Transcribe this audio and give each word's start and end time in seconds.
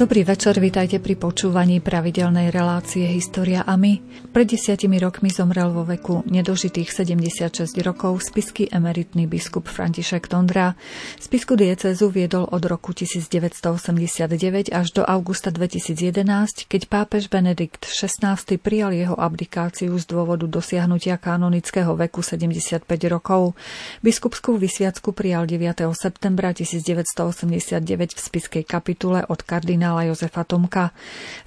Dobrý 0.00 0.24
večer, 0.24 0.56
vitajte 0.56 0.96
pri 0.96 1.12
počúvaní 1.12 1.84
pravidelnej 1.84 2.48
relácie 2.48 3.04
História 3.04 3.68
a 3.68 3.76
my. 3.76 4.00
Pred 4.32 4.56
desiatimi 4.56 4.96
rokmi 4.96 5.28
zomrel 5.28 5.68
vo 5.76 5.84
veku 5.84 6.24
nedožitých 6.24 6.88
76 6.88 7.76
rokov 7.84 8.24
spisky 8.24 8.64
emeritný 8.72 9.28
biskup 9.28 9.68
František 9.68 10.24
Tondra. 10.24 10.72
Spisku 11.20 11.52
diecezu 11.52 12.08
viedol 12.08 12.48
od 12.48 12.64
roku 12.64 12.96
1989 12.96 14.72
až 14.72 14.88
do 14.96 15.04
augusta 15.04 15.52
2011, 15.52 16.64
keď 16.64 16.82
pápež 16.88 17.28
Benedikt 17.28 17.84
XVI 17.84 18.40
prijal 18.56 18.96
jeho 18.96 19.20
abdikáciu 19.20 19.92
z 20.00 20.04
dôvodu 20.08 20.48
dosiahnutia 20.48 21.20
kanonického 21.20 21.92
veku 21.92 22.24
75 22.24 22.88
rokov. 23.12 23.52
Biskupskú 24.00 24.56
vysviacku 24.56 25.12
prijal 25.12 25.44
9. 25.44 25.84
septembra 25.92 26.56
1989 26.56 28.16
v 28.16 28.20
spiskej 28.32 28.64
kapitule 28.64 29.28
od 29.28 29.44
kardinála 29.44 29.89
kardinála 29.90 30.06
Jozefa 30.06 30.46
Tomka. 30.46 30.94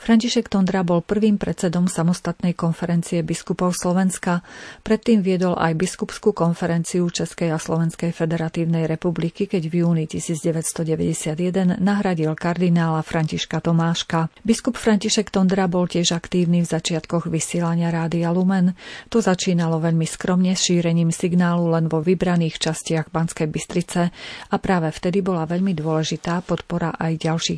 František 0.04 0.52
Tondra 0.52 0.84
bol 0.84 1.00
prvým 1.00 1.40
predsedom 1.40 1.88
samostatnej 1.88 2.52
konferencie 2.52 3.24
biskupov 3.24 3.72
Slovenska. 3.72 4.44
Predtým 4.84 5.24
viedol 5.24 5.56
aj 5.56 5.80
biskupskú 5.80 6.36
konferenciu 6.36 7.08
Českej 7.08 7.56
a 7.56 7.60
Slovenskej 7.60 8.12
federatívnej 8.12 8.84
republiky, 8.84 9.48
keď 9.48 9.64
v 9.72 9.74
júni 9.88 10.04
1991 10.12 11.80
nahradil 11.80 12.36
kardinála 12.36 13.00
Františka 13.00 13.64
Tomáška. 13.64 14.28
Biskup 14.44 14.76
František 14.76 15.32
Tondra 15.32 15.72
bol 15.72 15.88
tiež 15.88 16.12
aktívny 16.12 16.68
v 16.68 16.68
začiatkoch 16.68 17.32
vysielania 17.32 17.96
Rádia 17.96 18.28
Lumen. 18.36 18.76
To 19.08 19.24
začínalo 19.24 19.80
veľmi 19.80 20.04
skromne 20.04 20.52
šírením 20.52 21.16
signálu 21.16 21.72
len 21.72 21.88
vo 21.88 22.04
vybraných 22.04 22.60
častiach 22.60 23.08
Banskej 23.08 23.48
Bystrice 23.48 24.12
a 24.52 24.56
práve 24.60 24.92
vtedy 24.92 25.24
bola 25.24 25.48
veľmi 25.48 25.72
dôležitá 25.72 26.44
podpora 26.44 26.92
aj 27.00 27.24
ďalších. 27.24 27.56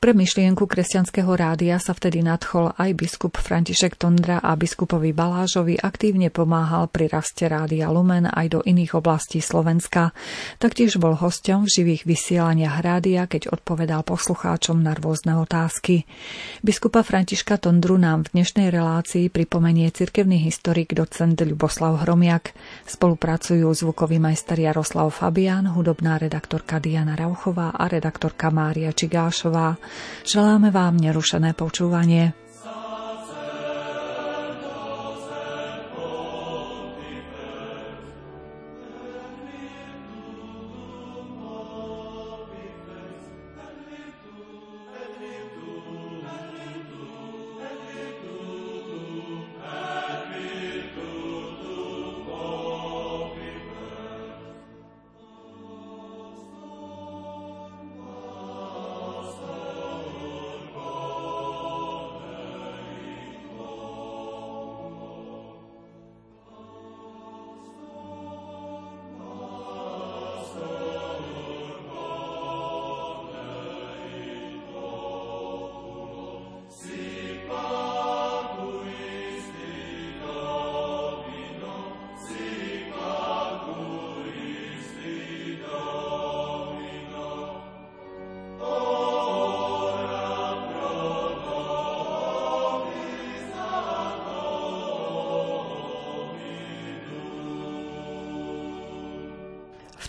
Pre 0.00 0.09
myšlienku 0.16 0.64
kresťanského 0.64 1.28
rádia 1.34 1.76
sa 1.76 1.92
vtedy 1.92 2.24
nadchol 2.24 2.72
aj 2.78 2.90
biskup 2.96 3.36
František 3.36 3.98
Tondra 4.00 4.40
a 4.40 4.56
biskupovi 4.56 5.12
Balážovi 5.12 5.76
aktívne 5.76 6.32
pomáhal 6.32 6.88
pri 6.88 7.10
raste 7.12 7.44
rádia 7.50 7.90
Lumen 7.92 8.24
aj 8.26 8.46
do 8.48 8.60
iných 8.62 8.96
oblastí 8.96 9.42
Slovenska. 9.44 10.16
Taktiež 10.56 10.96
bol 10.96 11.18
hosťom 11.18 11.66
v 11.66 11.72
živých 11.74 12.02
vysielaniach 12.08 12.80
rádia, 12.80 13.28
keď 13.28 13.52
odpovedal 13.52 14.00
poslucháčom 14.06 14.80
na 14.80 14.96
rôzne 14.96 15.36
otázky. 15.36 16.08
Biskupa 16.64 17.04
Františka 17.04 17.60
Tondru 17.60 18.00
nám 18.00 18.30
v 18.30 18.40
dnešnej 18.40 18.72
relácii 18.72 19.28
pripomenie 19.28 19.92
cirkevný 19.92 20.40
historik 20.40 20.96
docent 20.96 21.36
Ľuboslav 21.36 22.08
Hromiak. 22.08 22.56
Spolupracujú 22.88 23.68
zvukový 23.68 24.16
majster 24.16 24.56
Jaroslav 24.56 25.12
Fabian, 25.12 25.68
hudobná 25.70 26.16
redaktorka 26.16 26.80
Diana 26.80 27.18
Rauchová 27.18 27.76
a 27.76 27.84
redaktorka 27.90 28.48
Mária 28.48 28.94
Čigášová. 28.94 29.76
Želáme 30.26 30.70
vám 30.70 30.96
nerušené 30.96 31.52
počúvanie. 31.56 32.32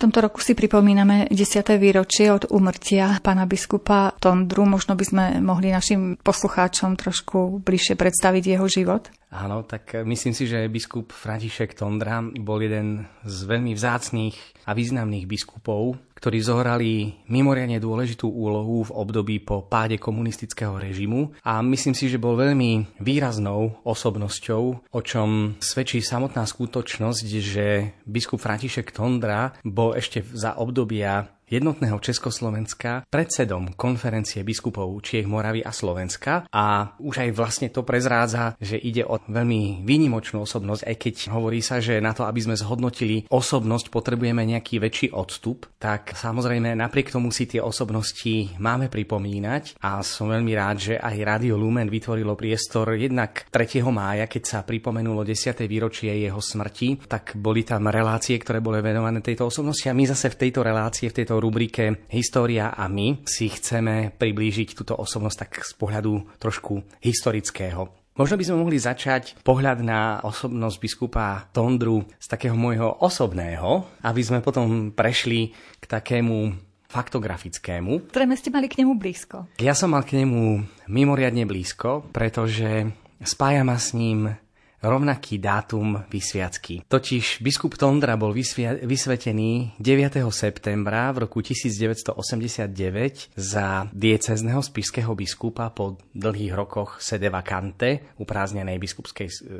Tomto 0.02 0.18
roku 0.26 0.42
si 0.42 0.58
pripomíname 0.58 1.30
10. 1.30 1.78
výročie 1.78 2.34
od 2.34 2.50
úmrtia 2.50 3.22
pána 3.22 3.46
biskupa 3.46 4.18
Tondru. 4.18 4.66
Možno 4.66 4.98
by 4.98 5.06
sme 5.06 5.26
mohli 5.46 5.70
našim 5.70 6.18
poslucháčom 6.18 6.98
trošku 6.98 7.62
bližšie 7.62 7.94
predstaviť 7.94 8.58
jeho 8.58 8.66
život. 8.66 9.14
Áno, 9.30 9.62
tak 9.62 10.02
myslím 10.02 10.34
si, 10.34 10.50
že 10.50 10.66
biskup 10.74 11.14
František 11.14 11.78
Tondra 11.78 12.26
bol 12.26 12.58
jeden 12.66 13.06
z 13.22 13.38
veľmi 13.46 13.78
vzácných 13.78 14.66
a 14.66 14.74
významných 14.74 15.30
biskupov, 15.30 15.96
ktorí 16.22 16.38
zohrali 16.46 17.18
mimoriadne 17.34 17.82
dôležitú 17.82 18.30
úlohu 18.30 18.86
v 18.86 18.94
období 18.94 19.42
po 19.42 19.66
páde 19.66 19.98
komunistického 19.98 20.78
režimu 20.78 21.34
a 21.42 21.66
myslím 21.66 21.98
si, 21.98 22.14
že 22.14 22.22
bol 22.22 22.38
veľmi 22.38 23.02
výraznou 23.02 23.82
osobnosťou, 23.82 24.64
o 24.94 25.02
čom 25.02 25.58
svedčí 25.58 25.98
samotná 26.06 26.46
skutočnosť, 26.46 27.26
že 27.42 27.98
biskup 28.06 28.38
František 28.38 28.94
Tondra 28.94 29.58
bol 29.66 29.98
ešte 29.98 30.22
za 30.22 30.62
obdobia 30.62 31.41
jednotného 31.52 32.00
Československa 32.00 33.04
predsedom 33.12 33.76
konferencie 33.76 34.48
biskupov 34.48 34.88
Čiech, 35.04 35.28
Moravy 35.28 35.60
a 35.60 35.76
Slovenska 35.76 36.48
a 36.48 36.96
už 37.04 37.28
aj 37.28 37.30
vlastne 37.36 37.68
to 37.68 37.84
prezrádza, 37.84 38.56
že 38.58 38.80
ide 38.80 39.04
o 39.04 39.20
veľmi 39.20 39.84
výnimočnú 39.84 40.48
osobnosť, 40.48 40.88
aj 40.88 40.96
keď 40.96 41.16
hovorí 41.36 41.60
sa, 41.60 41.84
že 41.84 42.00
na 42.00 42.16
to, 42.16 42.24
aby 42.24 42.40
sme 42.40 42.56
zhodnotili 42.56 43.28
osobnosť, 43.28 43.92
potrebujeme 43.92 44.48
nejaký 44.48 44.80
väčší 44.80 45.08
odstup, 45.12 45.68
tak 45.76 46.16
samozrejme 46.16 46.72
napriek 46.80 47.12
tomu 47.12 47.36
si 47.36 47.44
tie 47.44 47.60
osobnosti 47.60 48.56
máme 48.56 48.88
pripomínať 48.88 49.84
a 49.84 50.00
som 50.00 50.32
veľmi 50.32 50.54
rád, 50.56 50.78
že 50.80 50.96
aj 50.96 51.16
Radio 51.28 51.60
Lumen 51.60 51.92
vytvorilo 51.92 52.40
priestor 52.40 52.96
jednak 52.96 53.52
3. 53.52 53.84
mája, 53.92 54.32
keď 54.32 54.44
sa 54.48 54.60
pripomenulo 54.64 55.28
10. 55.28 55.68
výročie 55.68 56.16
jeho 56.16 56.40
smrti, 56.40 57.10
tak 57.10 57.36
boli 57.36 57.68
tam 57.68 57.92
relácie, 57.92 58.38
ktoré 58.40 58.64
boli 58.64 58.80
venované 58.80 59.20
tejto 59.20 59.52
osobnosti 59.52 59.90
a 59.90 59.98
my 59.98 60.06
zase 60.08 60.32
v 60.32 60.40
tejto 60.48 60.62
relácii, 60.64 61.12
v 61.12 61.18
tejto 61.22 61.41
rubrike 61.42 62.06
História 62.14 62.72
a 62.72 62.86
my 62.86 63.26
si 63.26 63.50
chceme 63.50 64.14
priblížiť 64.14 64.78
túto 64.78 64.94
osobnosť 64.94 65.38
tak 65.42 65.52
z 65.66 65.74
pohľadu 65.76 66.38
trošku 66.38 66.86
historického. 67.02 67.90
Možno 68.12 68.36
by 68.36 68.44
sme 68.44 68.62
mohli 68.62 68.78
začať 68.78 69.40
pohľad 69.42 69.82
na 69.82 70.20
osobnosť 70.22 70.78
biskupa 70.78 71.48
Tondru 71.56 72.06
z 72.20 72.28
takého 72.28 72.54
môjho 72.54 73.02
osobného, 73.02 73.88
aby 74.04 74.22
sme 74.22 74.44
potom 74.44 74.94
prešli 74.94 75.56
k 75.80 75.86
takému 75.88 76.54
faktografickému. 76.92 78.12
Ktoré 78.12 78.28
ste 78.36 78.52
mali 78.52 78.68
k 78.68 78.84
nemu 78.84 79.00
blízko. 79.00 79.48
Ja 79.64 79.72
som 79.72 79.96
mal 79.96 80.04
k 80.04 80.20
nemu 80.20 80.68
mimoriadne 80.92 81.48
blízko, 81.48 82.12
pretože 82.12 82.92
spája 83.24 83.64
ma 83.64 83.80
s 83.80 83.96
ním 83.96 84.36
rovnaký 84.82 85.38
dátum 85.38 86.04
vysviacky. 86.10 86.82
Totiž 86.90 87.46
biskup 87.46 87.78
Tondra 87.78 88.18
bol 88.18 88.34
vysvia- 88.34 88.82
vysvetený 88.82 89.78
9. 89.78 90.26
septembra 90.34 91.14
v 91.14 91.30
roku 91.30 91.46
1989 91.46 93.30
za 93.38 93.86
diecezneho 93.94 94.62
spiského 94.66 95.14
biskupa 95.14 95.70
po 95.70 96.02
dlhých 96.18 96.54
rokoch 96.58 96.98
sede 96.98 97.30
vacante 97.30 98.18
upráznenej 98.18 98.82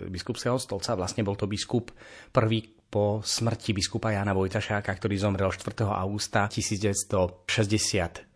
biskupského 0.10 0.58
stolca. 0.58 0.98
Vlastne 0.98 1.22
bol 1.22 1.38
to 1.38 1.46
biskup 1.46 1.94
prvý 2.34 2.66
po 2.92 3.24
smrti 3.24 3.72
biskupa 3.72 4.12
Jana 4.12 4.36
Vojtašáka, 4.36 4.92
ktorý 4.92 5.16
zomrel 5.16 5.48
4. 5.48 5.88
augusta 5.88 6.52
1960 6.52 8.31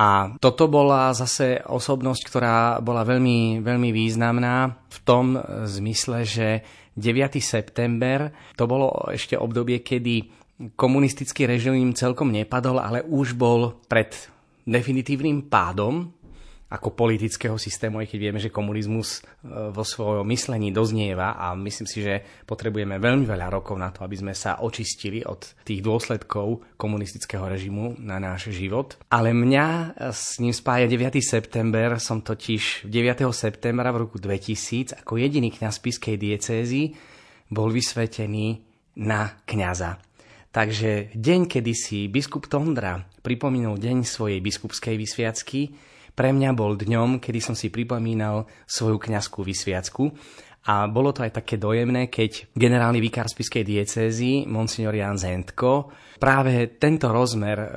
a 0.00 0.32
toto 0.40 0.64
bola 0.72 1.12
zase 1.12 1.60
osobnosť, 1.60 2.22
ktorá 2.24 2.56
bola 2.80 3.04
veľmi, 3.04 3.60
veľmi 3.60 3.92
významná 3.92 4.72
v 4.88 4.98
tom 5.04 5.36
zmysle, 5.68 6.24
že 6.24 6.48
9. 6.96 7.36
september 7.40 8.32
to 8.56 8.64
bolo 8.64 9.12
ešte 9.12 9.36
obdobie, 9.36 9.84
kedy 9.84 10.28
komunistický 10.76 11.44
režim 11.48 11.92
celkom 11.92 12.32
nepadol, 12.32 12.80
ale 12.80 13.04
už 13.04 13.36
bol 13.36 13.82
pred 13.88 14.12
definitívnym 14.64 15.50
pádom 15.50 16.21
ako 16.72 16.96
politického 16.96 17.60
systému, 17.60 18.00
aj 18.00 18.08
keď 18.08 18.18
vieme, 18.18 18.40
že 18.40 18.48
komunizmus 18.48 19.20
e, 19.20 19.70
vo 19.70 19.84
svojom 19.84 20.24
myslení 20.32 20.72
doznieva 20.72 21.36
a 21.36 21.52
myslím 21.52 21.84
si, 21.84 22.00
že 22.00 22.24
potrebujeme 22.48 22.96
veľmi 22.96 23.28
veľa 23.28 23.52
rokov 23.52 23.76
na 23.76 23.92
to, 23.92 24.00
aby 24.08 24.16
sme 24.16 24.32
sa 24.32 24.64
očistili 24.64 25.20
od 25.20 25.44
tých 25.68 25.84
dôsledkov 25.84 26.64
komunistického 26.80 27.44
režimu 27.44 28.00
na 28.00 28.16
náš 28.16 28.56
život. 28.56 28.96
Ale 29.12 29.36
mňa 29.36 30.00
s 30.16 30.40
ním 30.40 30.56
spája 30.56 30.88
9. 30.88 31.20
september, 31.20 32.00
som 32.00 32.24
totiž 32.24 32.88
9. 32.88 33.28
septembra 33.36 33.92
v 33.92 34.08
roku 34.08 34.16
2000 34.16 35.04
ako 35.04 35.20
jediný 35.20 35.52
kňaz 35.52 35.76
Spiskej 35.76 36.16
diecézy 36.16 36.96
bol 37.52 37.68
vysvetený 37.68 38.64
na 38.96 39.44
kňaza. 39.44 40.00
Takže 40.52 41.16
deň, 41.16 41.48
kedy 41.48 41.72
si 41.72 41.98
biskup 42.12 42.44
Tondra 42.48 43.00
pripomínal 43.24 43.80
deň 43.80 44.04
svojej 44.04 44.40
biskupskej 44.44 45.00
vysviacky, 45.00 45.72
pre 46.12 46.30
mňa 46.32 46.50
bol 46.52 46.76
dňom, 46.76 47.20
kedy 47.20 47.40
som 47.40 47.54
si 47.56 47.72
pripomínal 47.72 48.44
svoju 48.68 49.00
kňazskú 49.00 49.40
vysviacku. 49.40 50.04
A 50.62 50.86
bolo 50.86 51.10
to 51.10 51.26
aj 51.26 51.42
také 51.42 51.58
dojemné, 51.58 52.06
keď 52.06 52.54
generálny 52.54 53.02
vikár 53.02 53.26
spiskej 53.26 53.66
diecézy, 53.66 54.46
monsignor 54.46 54.94
Jan 54.94 55.18
Zentko, 55.18 55.90
práve 56.22 56.78
tento 56.78 57.10
rozmer 57.10 57.58
e, 57.58 57.68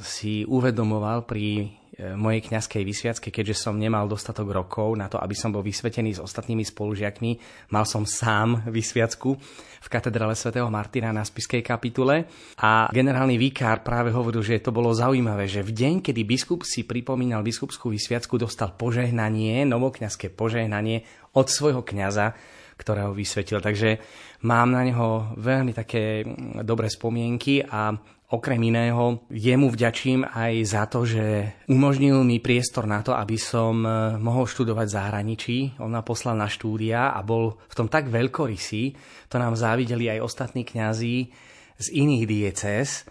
si 0.00 0.40
uvedomoval 0.48 1.28
pri 1.28 1.79
mojej 2.16 2.40
kňazskej 2.48 2.82
vysviacke, 2.82 3.28
keďže 3.28 3.68
som 3.68 3.76
nemal 3.76 4.08
dostatok 4.08 4.48
rokov 4.48 4.96
na 4.96 5.12
to, 5.12 5.20
aby 5.20 5.36
som 5.36 5.52
bol 5.52 5.60
vysvetený 5.60 6.16
s 6.16 6.20
ostatnými 6.24 6.64
spolužiakmi. 6.64 7.30
Mal 7.72 7.84
som 7.84 8.08
sám 8.08 8.64
vysviacku 8.68 9.36
v 9.80 9.88
katedrále 9.88 10.32
svätého 10.32 10.68
Martina 10.72 11.12
na 11.12 11.24
spiskej 11.24 11.60
kapitule 11.60 12.24
a 12.60 12.88
generálny 12.88 13.36
vikár 13.36 13.84
práve 13.84 14.12
hovoril, 14.12 14.40
že 14.40 14.64
to 14.64 14.72
bolo 14.72 14.92
zaujímavé, 14.96 15.44
že 15.44 15.60
v 15.60 15.72
deň, 15.76 15.94
kedy 16.04 16.20
biskup 16.24 16.64
si 16.64 16.88
pripomínal 16.88 17.44
biskupskú 17.44 17.92
vysviacku, 17.92 18.40
dostal 18.40 18.72
požehnanie, 18.76 19.68
novokňazské 19.68 20.32
požehnanie 20.32 21.04
od 21.36 21.46
svojho 21.48 21.84
kňaza, 21.84 22.32
ktorého 22.80 23.12
vysvetil. 23.12 23.60
Takže 23.60 24.00
mám 24.48 24.72
na 24.72 24.80
neho 24.88 25.36
veľmi 25.36 25.76
také 25.76 26.24
dobré 26.64 26.88
spomienky 26.88 27.60
a 27.60 27.92
Okrem 28.30 28.62
iného, 28.62 29.26
jemu 29.26 29.66
vďačím 29.74 30.22
aj 30.22 30.54
za 30.62 30.86
to, 30.86 31.02
že 31.02 31.50
umožnil 31.66 32.22
mi 32.22 32.38
priestor 32.38 32.86
na 32.86 33.02
to, 33.02 33.10
aby 33.10 33.34
som 33.34 33.82
e, 33.82 33.90
mohol 34.22 34.46
študovať 34.46 34.86
v 34.86 34.96
zahraničí. 35.02 35.56
On 35.82 35.90
ma 35.90 36.06
poslal 36.06 36.38
na 36.38 36.46
štúdia 36.46 37.10
a 37.10 37.26
bol 37.26 37.58
v 37.66 37.74
tom 37.74 37.90
tak 37.90 38.06
veľkorysý, 38.06 38.94
to 39.26 39.34
nám 39.34 39.58
závideli 39.58 40.14
aj 40.14 40.22
ostatní 40.22 40.62
kňazí 40.62 41.26
z 41.74 41.86
iných 41.90 42.24
diecéz, 42.30 43.02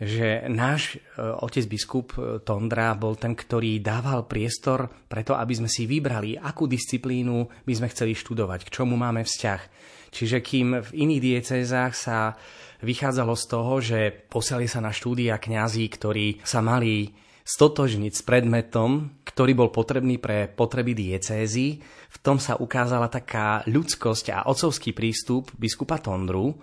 že 0.00 0.48
náš 0.48 0.96
e, 0.96 1.20
otec 1.20 1.68
biskup 1.68 2.16
e, 2.16 2.40
Tondra 2.40 2.96
bol 2.96 3.20
ten, 3.20 3.36
ktorý 3.36 3.76
dával 3.84 4.24
priestor 4.24 4.88
preto, 5.04 5.36
aby 5.36 5.52
sme 5.52 5.68
si 5.68 5.84
vybrali, 5.84 6.40
akú 6.40 6.64
disciplínu 6.64 7.44
by 7.68 7.72
sme 7.76 7.92
chceli 7.92 8.16
študovať, 8.16 8.64
k 8.64 8.72
čomu 8.80 8.96
máme 8.96 9.20
vzťah. 9.20 9.60
Čiže 10.12 10.40
kým 10.40 10.80
v 10.80 10.90
iných 10.96 11.20
diecézách 11.20 11.92
sa 11.92 12.32
vychádzalo 12.82 13.34
z 13.38 13.44
toho, 13.46 13.72
že 13.80 13.98
posiali 14.10 14.66
sa 14.66 14.82
na 14.82 14.90
štúdia 14.90 15.38
kňazí, 15.38 15.86
ktorí 15.88 16.42
sa 16.42 16.60
mali 16.60 17.14
stotožniť 17.42 18.12
s 18.14 18.22
predmetom, 18.22 19.22
ktorý 19.26 19.52
bol 19.58 19.70
potrebný 19.74 20.22
pre 20.22 20.46
potreby 20.46 20.94
diecézy. 20.94 21.82
V 21.82 22.18
tom 22.22 22.38
sa 22.38 22.58
ukázala 22.58 23.10
taká 23.10 23.66
ľudskosť 23.66 24.26
a 24.30 24.38
ocovský 24.46 24.94
prístup 24.94 25.50
biskupa 25.58 25.98
Tondru, 25.98 26.54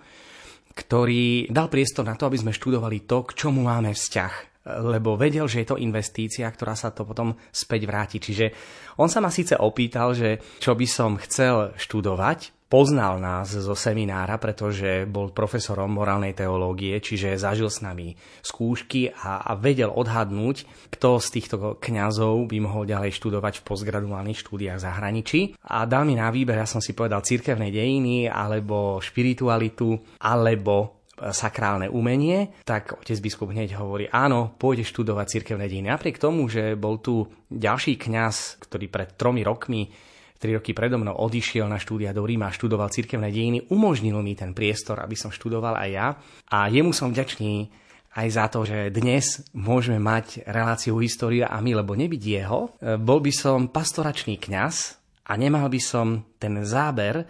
ktorý 0.72 1.52
dal 1.52 1.68
priestor 1.68 2.08
na 2.08 2.16
to, 2.16 2.30
aby 2.30 2.40
sme 2.40 2.56
študovali 2.56 3.04
to, 3.04 3.28
k 3.28 3.36
čomu 3.44 3.66
máme 3.66 3.92
vzťah 3.92 4.50
lebo 4.60 5.16
vedel, 5.16 5.48
že 5.48 5.64
je 5.64 5.72
to 5.72 5.80
investícia, 5.80 6.44
ktorá 6.44 6.76
sa 6.76 6.92
to 6.92 7.08
potom 7.08 7.32
späť 7.48 7.88
vráti. 7.88 8.20
Čiže 8.20 8.52
on 9.00 9.08
sa 9.08 9.24
ma 9.24 9.32
síce 9.32 9.56
opýtal, 9.56 10.12
že 10.12 10.36
čo 10.60 10.76
by 10.76 10.86
som 10.86 11.16
chcel 11.16 11.72
študovať, 11.80 12.59
poznal 12.70 13.18
nás 13.18 13.50
zo 13.50 13.74
seminára, 13.74 14.38
pretože 14.38 15.02
bol 15.10 15.34
profesorom 15.34 15.90
morálnej 15.90 16.38
teológie, 16.38 17.02
čiže 17.02 17.34
zažil 17.34 17.66
s 17.66 17.82
nami 17.82 18.14
skúšky 18.46 19.10
a, 19.10 19.42
a 19.42 19.58
vedel 19.58 19.90
odhadnúť, 19.90 20.88
kto 20.94 21.18
z 21.18 21.28
týchto 21.34 21.56
kňazov 21.82 22.46
by 22.46 22.56
mohol 22.62 22.86
ďalej 22.86 23.10
študovať 23.18 23.60
v 23.60 23.66
postgraduálnych 23.66 24.38
štúdiách 24.38 24.78
v 24.78 24.86
zahraničí. 24.86 25.40
A 25.66 25.82
dal 25.84 26.06
mi 26.06 26.14
na 26.14 26.30
výber, 26.30 26.62
ja 26.62 26.70
som 26.70 26.78
si 26.78 26.94
povedal 26.94 27.26
cirkevné 27.26 27.74
dejiny, 27.74 28.30
alebo 28.30 29.02
špiritualitu, 29.02 29.98
alebo 30.22 31.02
sakrálne 31.20 31.92
umenie, 31.92 32.56
tak 32.64 32.96
otec 32.96 33.18
biskup 33.20 33.52
hneď 33.52 33.76
hovorí, 33.76 34.08
áno, 34.08 34.56
pôjde 34.56 34.88
študovať 34.88 35.26
cirkevné 35.28 35.68
dejiny. 35.68 35.92
Napriek 35.92 36.16
tomu, 36.16 36.48
že 36.48 36.80
bol 36.80 36.96
tu 36.96 37.28
ďalší 37.52 38.00
kňaz, 38.00 38.64
ktorý 38.64 38.88
pred 38.88 39.20
tromi 39.20 39.44
rokmi 39.44 39.92
tri 40.40 40.56
roky 40.56 40.72
predo 40.72 40.96
mnou 40.96 41.12
odišiel 41.20 41.68
na 41.68 41.76
štúdia 41.76 42.16
do 42.16 42.24
Ríma 42.24 42.48
a 42.48 42.56
študoval 42.56 42.88
cirkevné 42.88 43.28
dejiny, 43.28 43.68
umožnil 43.68 44.16
mi 44.24 44.32
ten 44.32 44.56
priestor, 44.56 45.04
aby 45.04 45.12
som 45.12 45.28
študoval 45.28 45.76
aj 45.76 45.90
ja. 45.92 46.16
A 46.48 46.72
jemu 46.72 46.96
som 46.96 47.12
vďačný 47.12 47.68
aj 48.16 48.28
za 48.32 48.48
to, 48.48 48.64
že 48.64 48.90
dnes 48.90 49.44
môžeme 49.52 50.00
mať 50.00 50.48
reláciu 50.48 50.98
história 50.98 51.46
a 51.46 51.60
my, 51.60 51.78
lebo 51.78 51.92
nebyť 51.92 52.22
jeho, 52.24 52.74
bol 52.98 53.20
by 53.20 53.30
som 53.30 53.68
pastoračný 53.68 54.40
kňaz 54.40 54.98
a 55.28 55.36
nemal 55.36 55.68
by 55.68 55.78
som 55.78 56.24
ten 56.40 56.64
záber, 56.64 57.22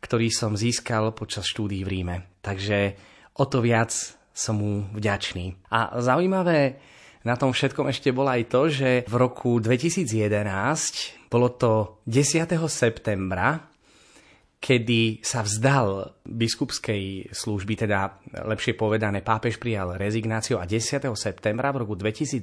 ktorý 0.00 0.30
som 0.32 0.56
získal 0.56 1.12
počas 1.12 1.44
štúdií 1.44 1.84
v 1.84 1.92
Ríme. 1.98 2.16
Takže 2.40 2.96
o 3.36 3.44
to 3.44 3.60
viac 3.60 3.92
som 4.32 4.56
mu 4.56 4.88
vďačný. 4.96 5.68
A 5.68 6.00
zaujímavé 6.00 6.80
na 7.22 7.34
tom 7.38 7.54
všetkom 7.54 7.90
ešte 7.90 8.10
bolo 8.10 8.30
aj 8.34 8.42
to, 8.50 8.62
že 8.68 8.90
v 9.06 9.14
roku 9.14 9.62
2011, 9.62 11.30
bolo 11.30 11.48
to 11.54 12.02
10. 12.06 12.46
septembra, 12.66 13.72
kedy 14.62 15.22
sa 15.26 15.42
vzdal 15.42 16.22
biskupskej 16.22 17.34
služby, 17.34 17.82
teda 17.82 18.22
lepšie 18.46 18.78
povedané, 18.78 19.22
pápež 19.26 19.58
prijal 19.58 19.98
rezignáciu 19.98 20.62
a 20.62 20.66
10. 20.66 21.02
septembra 21.18 21.74
v 21.74 21.82
roku 21.82 21.98
2011 21.98 22.42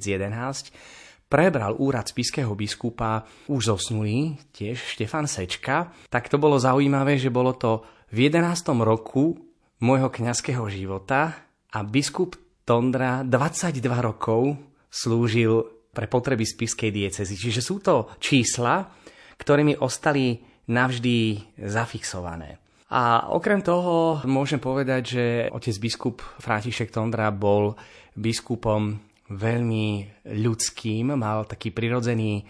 prebral 1.30 1.78
úrad 1.78 2.10
spiského 2.10 2.52
biskupa 2.58 3.22
už 3.46 3.70
zosnulý, 3.70 4.34
tiež 4.50 4.98
Štefan 4.98 5.30
Sečka, 5.30 5.94
tak 6.10 6.26
to 6.26 6.42
bolo 6.42 6.58
zaujímavé, 6.58 7.16
že 7.22 7.30
bolo 7.30 7.54
to 7.54 7.86
v 8.10 8.26
11. 8.26 8.74
roku 8.82 9.38
môjho 9.78 10.10
kňazského 10.10 10.66
života 10.66 11.46
a 11.70 11.78
biskup 11.86 12.34
Tondra 12.66 13.22
22 13.22 13.78
rokov 14.02 14.69
slúžil 14.90 15.64
pre 15.94 16.06
potreby 16.10 16.44
spiskej 16.44 16.90
diecezy. 16.90 17.34
Čiže 17.34 17.62
sú 17.62 17.78
to 17.82 18.10
čísla, 18.18 18.90
ktoré 19.38 19.62
mi 19.64 19.74
ostali 19.78 20.38
navždy 20.70 21.38
zafixované. 21.58 22.58
A 22.90 23.30
okrem 23.30 23.62
toho 23.62 24.18
môžem 24.26 24.58
povedať, 24.58 25.02
že 25.06 25.24
otec 25.54 25.76
biskup 25.78 26.16
František 26.42 26.90
Tondra 26.90 27.30
bol 27.30 27.78
biskupom 28.18 28.98
veľmi 29.30 29.86
ľudským, 30.26 31.14
mal 31.14 31.46
taký 31.46 31.70
prirodzený 31.70 32.42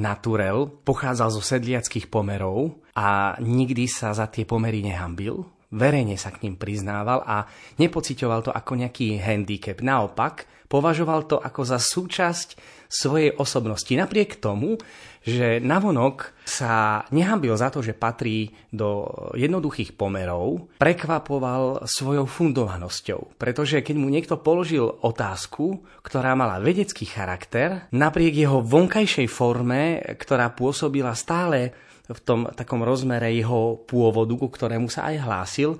naturel, 0.00 0.72
pochádzal 0.80 1.28
zo 1.28 1.44
sedliackých 1.44 2.08
pomerov 2.08 2.80
a 2.96 3.36
nikdy 3.44 3.84
sa 3.84 4.16
za 4.16 4.32
tie 4.32 4.48
pomery 4.48 4.80
nehambil 4.80 5.44
verejne 5.72 6.20
sa 6.20 6.30
k 6.30 6.44
ním 6.46 6.60
priznával 6.60 7.24
a 7.24 7.48
nepocitoval 7.80 8.44
to 8.44 8.52
ako 8.52 8.76
nejaký 8.76 9.16
handicap. 9.18 9.80
Naopak, 9.80 10.46
považoval 10.72 11.28
to 11.28 11.36
ako 11.36 11.68
za 11.68 11.76
súčasť 11.76 12.56
svojej 12.92 13.32
osobnosti. 13.36 13.92
Napriek 13.92 14.40
tomu, 14.40 14.76
že 15.24 15.60
navonok 15.60 16.36
sa 16.44 17.04
nehambil 17.08 17.56
za 17.56 17.72
to, 17.72 17.80
že 17.80 17.96
patrí 17.96 18.52
do 18.68 19.08
jednoduchých 19.32 19.96
pomerov, 19.96 20.72
prekvapoval 20.76 21.88
svojou 21.88 22.28
fundovanosťou. 22.28 23.40
Pretože 23.40 23.80
keď 23.80 23.96
mu 23.96 24.12
niekto 24.12 24.40
položil 24.40 24.84
otázku, 24.84 25.80
ktorá 26.04 26.36
mala 26.36 26.60
vedecký 26.60 27.08
charakter, 27.08 27.88
napriek 27.94 28.34
jeho 28.34 28.60
vonkajšej 28.60 29.28
forme, 29.30 30.00
ktorá 30.20 30.52
pôsobila 30.52 31.16
stále 31.16 31.72
v 32.12 32.20
tom 32.22 32.46
takom 32.52 32.84
rozmere 32.84 33.32
jeho 33.32 33.80
pôvodu, 33.88 34.32
ku 34.36 34.48
ktorému 34.52 34.92
sa 34.92 35.08
aj 35.08 35.16
hlásil, 35.24 35.70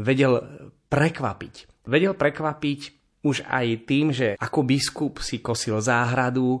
vedel 0.00 0.40
prekvapiť. 0.88 1.86
Vedel 1.86 2.16
prekvapiť 2.16 2.80
už 3.24 3.44
aj 3.48 3.66
tým, 3.88 4.12
že 4.12 4.36
ako 4.36 4.60
biskup 4.64 5.20
si 5.24 5.40
kosil 5.40 5.80
záhradu, 5.80 6.60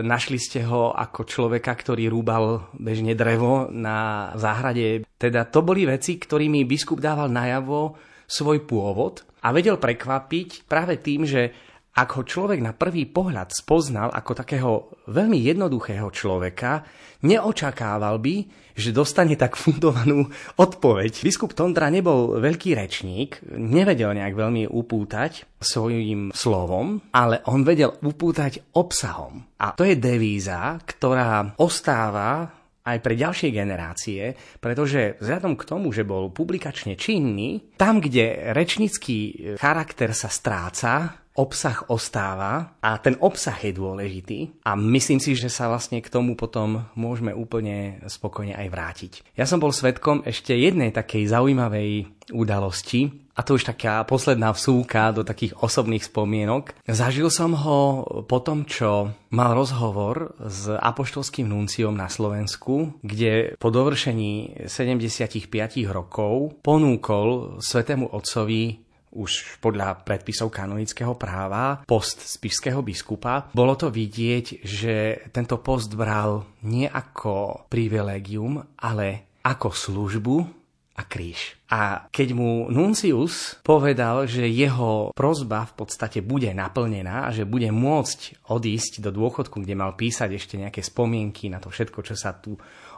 našli 0.00 0.40
ste 0.40 0.64
ho 0.64 0.92
ako 0.96 1.28
človeka, 1.28 1.72
ktorý 1.76 2.08
rúbal 2.08 2.72
bežne 2.76 3.12
drevo 3.12 3.68
na 3.68 4.32
záhrade. 4.36 5.04
Teda 5.20 5.44
to 5.44 5.60
boli 5.60 5.84
veci, 5.84 6.16
ktorými 6.16 6.64
biskup 6.64 7.00
dával 7.00 7.28
najavo 7.28 7.96
svoj 8.24 8.64
pôvod 8.64 9.24
a 9.44 9.52
vedel 9.52 9.76
prekvapiť 9.76 10.64
práve 10.64 10.96
tým, 10.96 11.28
že 11.28 11.52
ak 11.94 12.08
ho 12.18 12.22
človek 12.26 12.58
na 12.58 12.74
prvý 12.74 13.06
pohľad 13.06 13.54
spoznal 13.54 14.10
ako 14.10 14.32
takého 14.34 14.72
veľmi 15.06 15.38
jednoduchého 15.46 16.10
človeka, 16.10 16.82
neočakával 17.22 18.18
by, 18.18 18.36
že 18.74 18.90
dostane 18.90 19.38
tak 19.38 19.54
fundovanú 19.54 20.26
odpoveď. 20.58 21.22
Biskup 21.22 21.54
Tondra 21.54 21.86
nebol 21.94 22.42
veľký 22.42 22.74
rečník, 22.74 23.38
nevedel 23.54 24.10
nejak 24.18 24.34
veľmi 24.34 24.66
upútať 24.66 25.46
svojím 25.62 26.34
slovom, 26.34 26.98
ale 27.14 27.46
on 27.46 27.62
vedel 27.62 27.94
upútať 28.02 28.74
obsahom. 28.74 29.46
A 29.62 29.78
to 29.78 29.86
je 29.86 29.94
devíza, 29.94 30.82
ktorá 30.82 31.54
ostáva 31.62 32.63
aj 32.84 32.98
pre 33.00 33.16
ďalšie 33.16 33.48
generácie, 33.48 34.36
pretože 34.60 35.16
vzhľadom 35.18 35.56
k 35.56 35.64
tomu, 35.64 35.88
že 35.90 36.04
bol 36.04 36.28
publikačne 36.28 37.00
činný, 37.00 37.74
tam, 37.80 37.98
kde 38.04 38.52
rečnický 38.52 39.18
charakter 39.56 40.12
sa 40.12 40.28
stráca, 40.28 41.24
obsah 41.34 41.90
ostáva 41.90 42.78
a 42.78 42.94
ten 43.02 43.18
obsah 43.18 43.58
je 43.58 43.74
dôležitý 43.74 44.62
a 44.62 44.78
myslím 44.78 45.18
si, 45.18 45.34
že 45.34 45.50
sa 45.50 45.66
vlastne 45.66 45.98
k 45.98 46.06
tomu 46.06 46.38
potom 46.38 46.86
môžeme 46.94 47.34
úplne 47.34 47.98
spokojne 48.06 48.54
aj 48.54 48.68
vrátiť. 48.70 49.12
Ja 49.34 49.42
som 49.42 49.58
bol 49.58 49.74
svetkom 49.74 50.22
ešte 50.22 50.54
jednej 50.54 50.94
takej 50.94 51.26
zaujímavej 51.26 52.06
udalosti, 52.30 53.23
a 53.34 53.40
to 53.42 53.58
už 53.58 53.66
taká 53.66 54.06
posledná 54.06 54.54
vsúka 54.54 55.10
do 55.10 55.26
takých 55.26 55.58
osobných 55.58 56.06
spomienok. 56.06 56.78
Zažil 56.86 57.28
som 57.34 57.58
ho 57.58 58.06
po 58.30 58.38
tom, 58.38 58.62
čo 58.62 59.10
mal 59.34 59.58
rozhovor 59.58 60.38
s 60.38 60.70
apoštolským 60.70 61.50
nunciom 61.50 61.90
na 61.90 62.06
Slovensku, 62.06 62.94
kde 63.02 63.58
po 63.58 63.74
dovršení 63.74 64.64
75 64.70 65.50
rokov 65.90 66.62
ponúkol 66.62 67.58
svetému 67.58 68.14
otcovi 68.14 68.84
už 69.14 69.62
podľa 69.62 70.02
predpisov 70.02 70.50
kanonického 70.50 71.14
práva 71.14 71.86
post 71.86 72.18
spišského 72.18 72.82
biskupa. 72.82 73.46
Bolo 73.54 73.78
to 73.78 73.88
vidieť, 73.88 74.66
že 74.66 74.94
tento 75.30 75.62
post 75.62 75.94
bral 75.94 76.42
nie 76.66 76.90
ako 76.90 77.66
privilegium, 77.70 78.58
ale 78.82 79.38
ako 79.46 79.70
službu 79.70 80.63
a 80.94 81.02
kríž. 81.02 81.58
A 81.74 82.06
keď 82.06 82.38
mu 82.38 82.70
Nuncius 82.70 83.58
povedal, 83.66 84.30
že 84.30 84.46
jeho 84.46 85.10
prozba 85.10 85.66
v 85.66 85.82
podstate 85.82 86.22
bude 86.22 86.46
naplnená 86.54 87.26
a 87.26 87.34
že 87.34 87.42
bude 87.42 87.66
môcť 87.74 88.46
odísť 88.46 89.02
do 89.02 89.10
dôchodku, 89.10 89.58
kde 89.58 89.74
mal 89.74 89.98
písať 89.98 90.30
ešte 90.38 90.54
nejaké 90.54 90.86
spomienky 90.86 91.50
na 91.50 91.58
to 91.58 91.74
všetko, 91.74 91.98
čo 92.06 92.14
sa 92.14 92.38
tu 92.38 92.54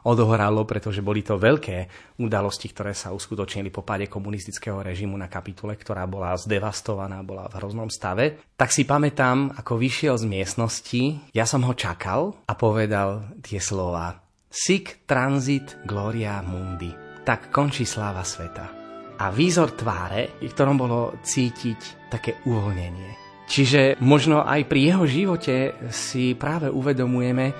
odohralo, 0.06 0.68
pretože 0.68 1.00
boli 1.00 1.24
to 1.24 1.40
veľké 1.40 1.88
udalosti, 2.20 2.70
ktoré 2.70 2.92
sa 2.92 3.16
uskutočnili 3.16 3.72
po 3.72 3.82
páde 3.82 4.06
komunistického 4.06 4.84
režimu 4.84 5.16
na 5.16 5.26
kapitule, 5.26 5.74
ktorá 5.74 6.04
bola 6.04 6.36
zdevastovaná, 6.36 7.24
bola 7.24 7.48
v 7.48 7.56
hroznom 7.58 7.88
stave. 7.88 8.44
Tak 8.54 8.70
si 8.70 8.84
pamätám, 8.84 9.56
ako 9.56 9.80
vyšiel 9.80 10.20
z 10.20 10.28
miestnosti, 10.28 11.02
ja 11.34 11.48
som 11.48 11.64
ho 11.64 11.72
čakal 11.72 12.38
a 12.44 12.52
povedal 12.54 13.34
tie 13.40 13.58
slova 13.58 14.20
Sic 14.46 15.04
transit 15.04 15.84
gloria 15.84 16.40
mundi. 16.40 17.05
Tak 17.26 17.50
končí 17.50 17.82
sláva 17.82 18.22
sveta. 18.22 18.70
A 19.18 19.34
výzor 19.34 19.74
tváre, 19.74 20.38
v 20.38 20.46
ktorom 20.46 20.78
bolo 20.78 21.18
cítiť 21.26 22.06
také 22.06 22.38
uvoľnenie. 22.46 23.42
Čiže 23.50 23.98
možno 23.98 24.46
aj 24.46 24.62
pri 24.70 24.94
jeho 24.94 25.04
živote 25.10 25.74
si 25.90 26.38
práve 26.38 26.70
uvedomujeme, 26.70 27.50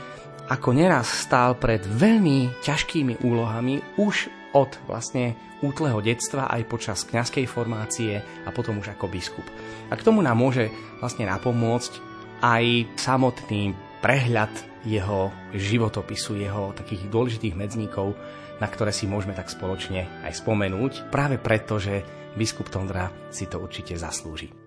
ako 0.46 0.70
neraz 0.70 1.26
stál 1.26 1.58
pred 1.58 1.82
veľmi 1.82 2.62
ťažkými 2.62 3.26
úlohami 3.26 3.99
už 3.99 4.30
od 4.54 4.70
vlastne 4.87 5.35
útleho 5.66 5.99
detstva 5.99 6.46
aj 6.46 6.62
počas 6.70 7.02
kňazskej 7.02 7.50
formácie 7.50 8.23
a 8.46 8.49
potom 8.54 8.78
už 8.78 8.94
ako 8.94 9.11
biskup. 9.11 9.46
A 9.90 9.99
k 9.99 10.04
tomu 10.06 10.23
nám 10.23 10.38
môže 10.38 10.70
vlastne 11.02 11.26
napomôcť 11.26 11.92
aj 12.38 12.87
samotný 12.94 13.75
prehľad 13.99 14.54
jeho 14.87 15.35
životopisu, 15.50 16.38
jeho 16.38 16.70
takých 16.78 17.11
dôležitých 17.11 17.58
medzníkov, 17.58 18.14
na 18.60 18.66
ktoré 18.68 18.92
si 18.92 19.04
môžeme 19.08 19.36
tak 19.36 19.52
spoločne 19.52 20.08
aj 20.25 20.32
spomenúť, 20.40 21.12
práve 21.12 21.36
preto, 21.36 21.76
že 21.76 22.02
biskup 22.36 22.68
Tondra 22.68 23.08
si 23.32 23.48
to 23.48 23.60
určite 23.60 23.96
zaslúži. 23.96 24.65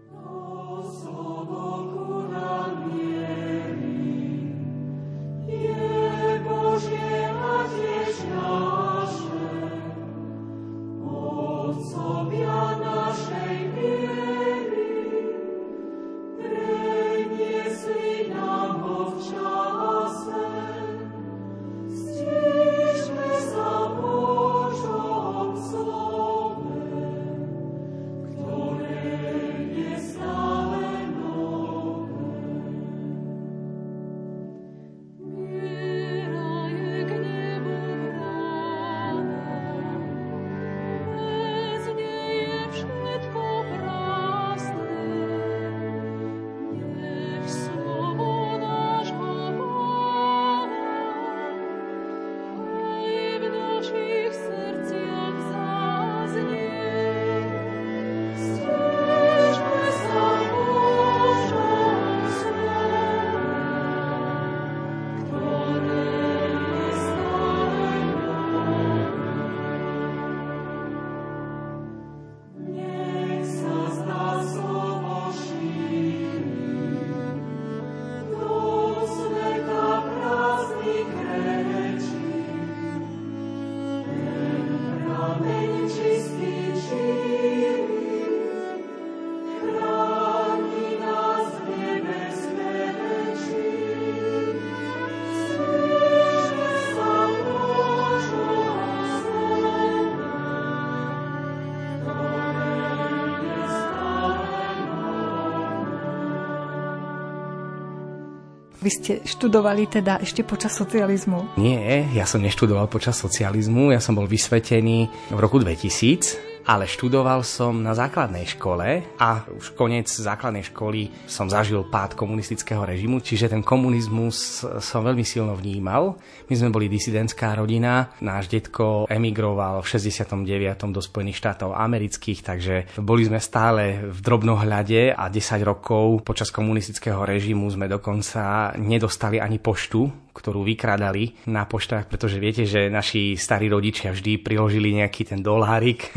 Vy 108.90 108.98
ste 108.98 109.14
študovali 109.22 109.86
teda 109.86 110.18
ešte 110.18 110.42
počas 110.42 110.74
socializmu? 110.74 111.62
Nie, 111.62 112.10
ja 112.10 112.26
som 112.26 112.42
neštudoval 112.42 112.90
počas 112.90 113.22
socializmu, 113.22 113.94
ja 113.94 114.02
som 114.02 114.18
bol 114.18 114.26
vysvetený 114.26 115.06
v 115.30 115.38
roku 115.38 115.62
2000 115.62 116.49
ale 116.70 116.86
študoval 116.86 117.42
som 117.42 117.82
na 117.82 117.98
základnej 117.98 118.46
škole 118.46 119.02
a 119.18 119.42
už 119.50 119.74
koniec 119.74 120.06
základnej 120.06 120.70
školy 120.70 121.10
som 121.26 121.50
zažil 121.50 121.82
pád 121.90 122.14
komunistického 122.14 122.86
režimu, 122.86 123.26
čiže 123.26 123.50
ten 123.50 123.66
komunizmus 123.66 124.62
som 124.78 125.02
veľmi 125.02 125.26
silno 125.26 125.58
vnímal. 125.58 126.22
My 126.46 126.54
sme 126.54 126.70
boli 126.70 126.86
disidentská 126.86 127.58
rodina, 127.58 128.14
náš 128.22 128.54
detko 128.54 129.10
emigroval 129.10 129.82
v 129.82 129.90
69. 129.98 130.94
do 130.94 131.02
Spojených 131.02 131.42
štátov 131.42 131.74
amerických, 131.74 132.40
takže 132.46 132.76
boli 133.02 133.26
sme 133.26 133.42
stále 133.42 134.06
v 134.06 134.20
drobnohľade 134.22 135.18
a 135.18 135.26
10 135.26 135.66
rokov 135.66 136.22
počas 136.22 136.54
komunistického 136.54 137.26
režimu 137.26 137.66
sme 137.74 137.90
dokonca 137.90 138.78
nedostali 138.78 139.42
ani 139.42 139.58
poštu 139.58 140.29
ktorú 140.34 140.64
vykradali 140.64 141.50
na 141.50 141.66
poštách, 141.66 142.08
pretože 142.08 142.42
viete, 142.42 142.64
že 142.64 142.88
naši 142.88 143.36
starí 143.36 143.68
rodičia 143.68 144.14
vždy 144.14 144.42
priložili 144.42 144.98
nejaký 145.02 145.36
ten 145.36 145.42
dolárik. 145.44 146.10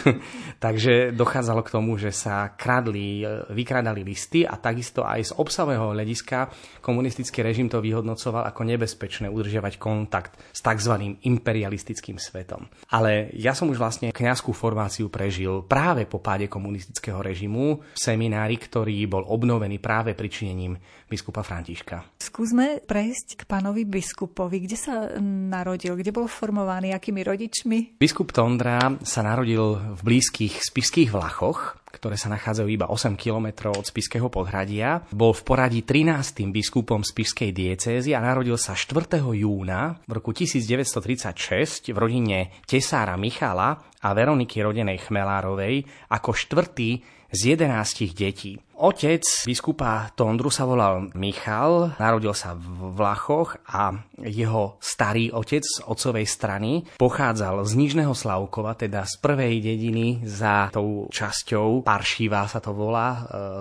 Takže 0.64 1.12
dochádzalo 1.12 1.60
k 1.66 1.72
tomu, 1.74 1.98
že 2.00 2.14
sa 2.14 2.54
kradli, 2.56 3.26
vykradali 3.52 4.00
listy 4.00 4.46
a 4.48 4.56
takisto 4.56 5.04
aj 5.04 5.20
z 5.28 5.32
obsahového 5.36 5.92
hľadiska 5.92 6.48
komunistický 6.80 7.44
režim 7.44 7.68
to 7.68 7.80
vyhodnocoval 7.80 8.44
ako 8.48 8.62
nebezpečné 8.64 9.28
udržiavať 9.28 9.74
kontakt 9.76 10.40
s 10.52 10.60
tzv. 10.64 11.20
imperialistickým 11.24 12.16
svetom. 12.16 12.68
Ale 12.92 13.32
ja 13.36 13.52
som 13.52 13.68
už 13.68 13.80
vlastne 13.80 14.14
kňazskú 14.14 14.52
formáciu 14.56 15.12
prežil 15.12 15.64
práve 15.66 16.08
po 16.08 16.20
páde 16.20 16.48
komunistického 16.48 17.20
režimu 17.20 17.80
v 17.80 17.98
seminári, 17.98 18.56
ktorý 18.56 19.04
bol 19.08 19.24
obnovený 19.28 19.80
práve 19.80 20.12
pričinením 20.16 20.76
biskupa 21.08 21.44
Františka. 21.44 22.16
Skúsme 22.18 22.80
prejsť 22.82 23.38
k 23.38 23.42
pánovi 23.64 23.88
biskupovi. 23.88 24.68
Kde 24.68 24.76
sa 24.76 25.08
narodil? 25.48 25.96
Kde 25.96 26.12
bol 26.12 26.28
formovaný? 26.28 26.92
Akými 26.92 27.24
rodičmi? 27.24 27.96
Biskup 27.96 28.28
Tondra 28.28 28.92
sa 29.00 29.24
narodil 29.24 29.96
v 29.96 30.00
blízkych 30.04 30.60
spiských 30.60 31.08
Vlachoch, 31.08 31.80
ktoré 31.88 32.20
sa 32.20 32.28
nachádzajú 32.28 32.68
iba 32.68 32.92
8 32.92 33.16
kilometrov 33.16 33.80
od 33.80 33.88
Spiského 33.88 34.28
podhradia. 34.28 35.08
Bol 35.08 35.32
v 35.32 35.48
poradí 35.48 35.80
13. 35.80 36.44
biskupom 36.52 37.00
Spiskej 37.00 37.56
diecézy 37.56 38.12
a 38.12 38.20
narodil 38.20 38.60
sa 38.60 38.76
4. 38.76 39.16
júna 39.32 39.96
v 40.04 40.12
roku 40.12 40.36
1936 40.36 41.88
v 41.88 41.96
rodine 41.96 42.52
tesára 42.68 43.16
Michala 43.16 43.80
a 43.80 44.12
Veroniky 44.12 44.60
rodenej 44.60 45.08
Chmelárovej 45.08 45.88
ako 46.12 46.36
štvrtý 46.36 47.00
z 47.34 47.58
11 47.58 48.14
detí. 48.14 48.54
Otec 48.74 49.22
biskupa 49.46 50.10
Tondru 50.14 50.50
sa 50.50 50.66
volal 50.66 51.10
Michal, 51.14 51.94
narodil 51.98 52.34
sa 52.34 52.58
v 52.58 52.90
Vlachoch 52.94 53.58
a 53.70 53.94
jeho 54.18 54.78
starý 54.82 55.30
otec 55.30 55.62
z 55.62 55.82
otcovej 55.86 56.26
strany 56.26 56.82
pochádzal 56.98 57.62
z 57.66 57.72
Nižného 57.78 58.14
Slavkova, 58.14 58.74
teda 58.74 59.06
z 59.06 59.14
prvej 59.22 59.62
dediny 59.62 60.26
za 60.26 60.74
tou 60.74 61.06
časťou 61.10 61.86
Paršiva 61.86 62.50
sa 62.50 62.58
to 62.58 62.74
volá, 62.74 63.08
e, 63.14 63.20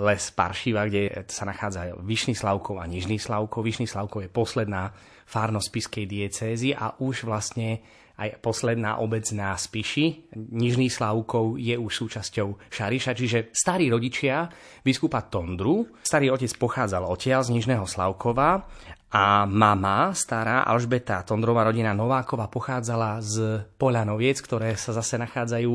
les 0.10 0.24
Paršiva, 0.34 0.89
kde 0.89 1.30
sa 1.30 1.46
nachádza 1.46 1.94
Vyšný 2.01 2.34
Slavkov 2.34 2.82
a 2.82 2.89
Nižný 2.89 3.22
Slavkov. 3.22 3.62
Vyšný 3.62 3.86
Slavkov 3.86 4.25
je 4.25 4.34
posledná 4.34 4.94
fárnosť 5.30 5.68
spiskej 5.70 6.06
diecézy 6.06 6.70
a 6.74 6.94
už 7.00 7.25
vlastne 7.25 7.82
aj 8.17 8.39
posledná 8.46 9.01
obec 9.01 9.25
na 9.34 9.58
Spiši, 9.58 10.34
Nižný 10.53 10.88
Slavkov, 10.89 11.58
je 11.58 11.74
už 11.74 11.89
súčasťou 11.89 12.70
Šariša, 12.70 13.12
čiže 13.17 13.39
starí 13.50 13.89
rodičia 13.89 14.46
biskupa 14.86 15.25
Tondru. 15.25 15.89
Starý 16.05 16.29
otec 16.29 16.53
pochádzal 16.58 17.10
odtiaľ 17.10 17.41
z 17.41 17.53
Nižného 17.58 17.89
Slavkova 17.89 18.70
a 19.13 19.46
mama, 19.46 20.10
stará 20.17 20.65
Alžbeta 20.65 21.22
Tondrová 21.22 21.70
rodina 21.70 21.93
Novákova, 21.93 22.50
pochádzala 22.50 23.22
z 23.22 23.62
Poľanoviec, 23.77 24.41
ktoré 24.41 24.74
sa 24.74 24.89
zase 24.89 25.22
nachádzajú 25.22 25.74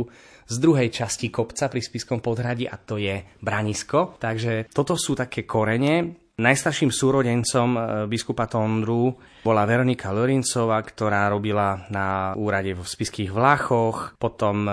z 0.49 0.55
druhej 0.59 0.91
časti 0.91 1.31
kopca 1.31 1.71
pri 1.71 1.79
Spiskom 1.79 2.19
podhradí 2.19 2.67
a 2.67 2.75
to 2.75 2.99
je 2.99 3.23
Branisko. 3.39 4.19
Takže 4.19 4.75
toto 4.75 4.99
sú 4.99 5.15
také 5.15 5.47
korene. 5.47 6.28
Najstarším 6.39 6.95
súrodencom 6.95 7.69
e, 7.75 7.81
biskupa 8.07 8.47
Tondru 8.47 9.11
bola 9.43 9.67
Veronika 9.67 10.15
Lorincová, 10.15 10.79
ktorá 10.87 11.27
robila 11.27 11.91
na 11.91 12.31
úrade 12.39 12.79
v 12.79 12.87
Spiských 12.87 13.35
Vlachoch, 13.35 14.15
potom 14.23 14.71
e, 14.71 14.73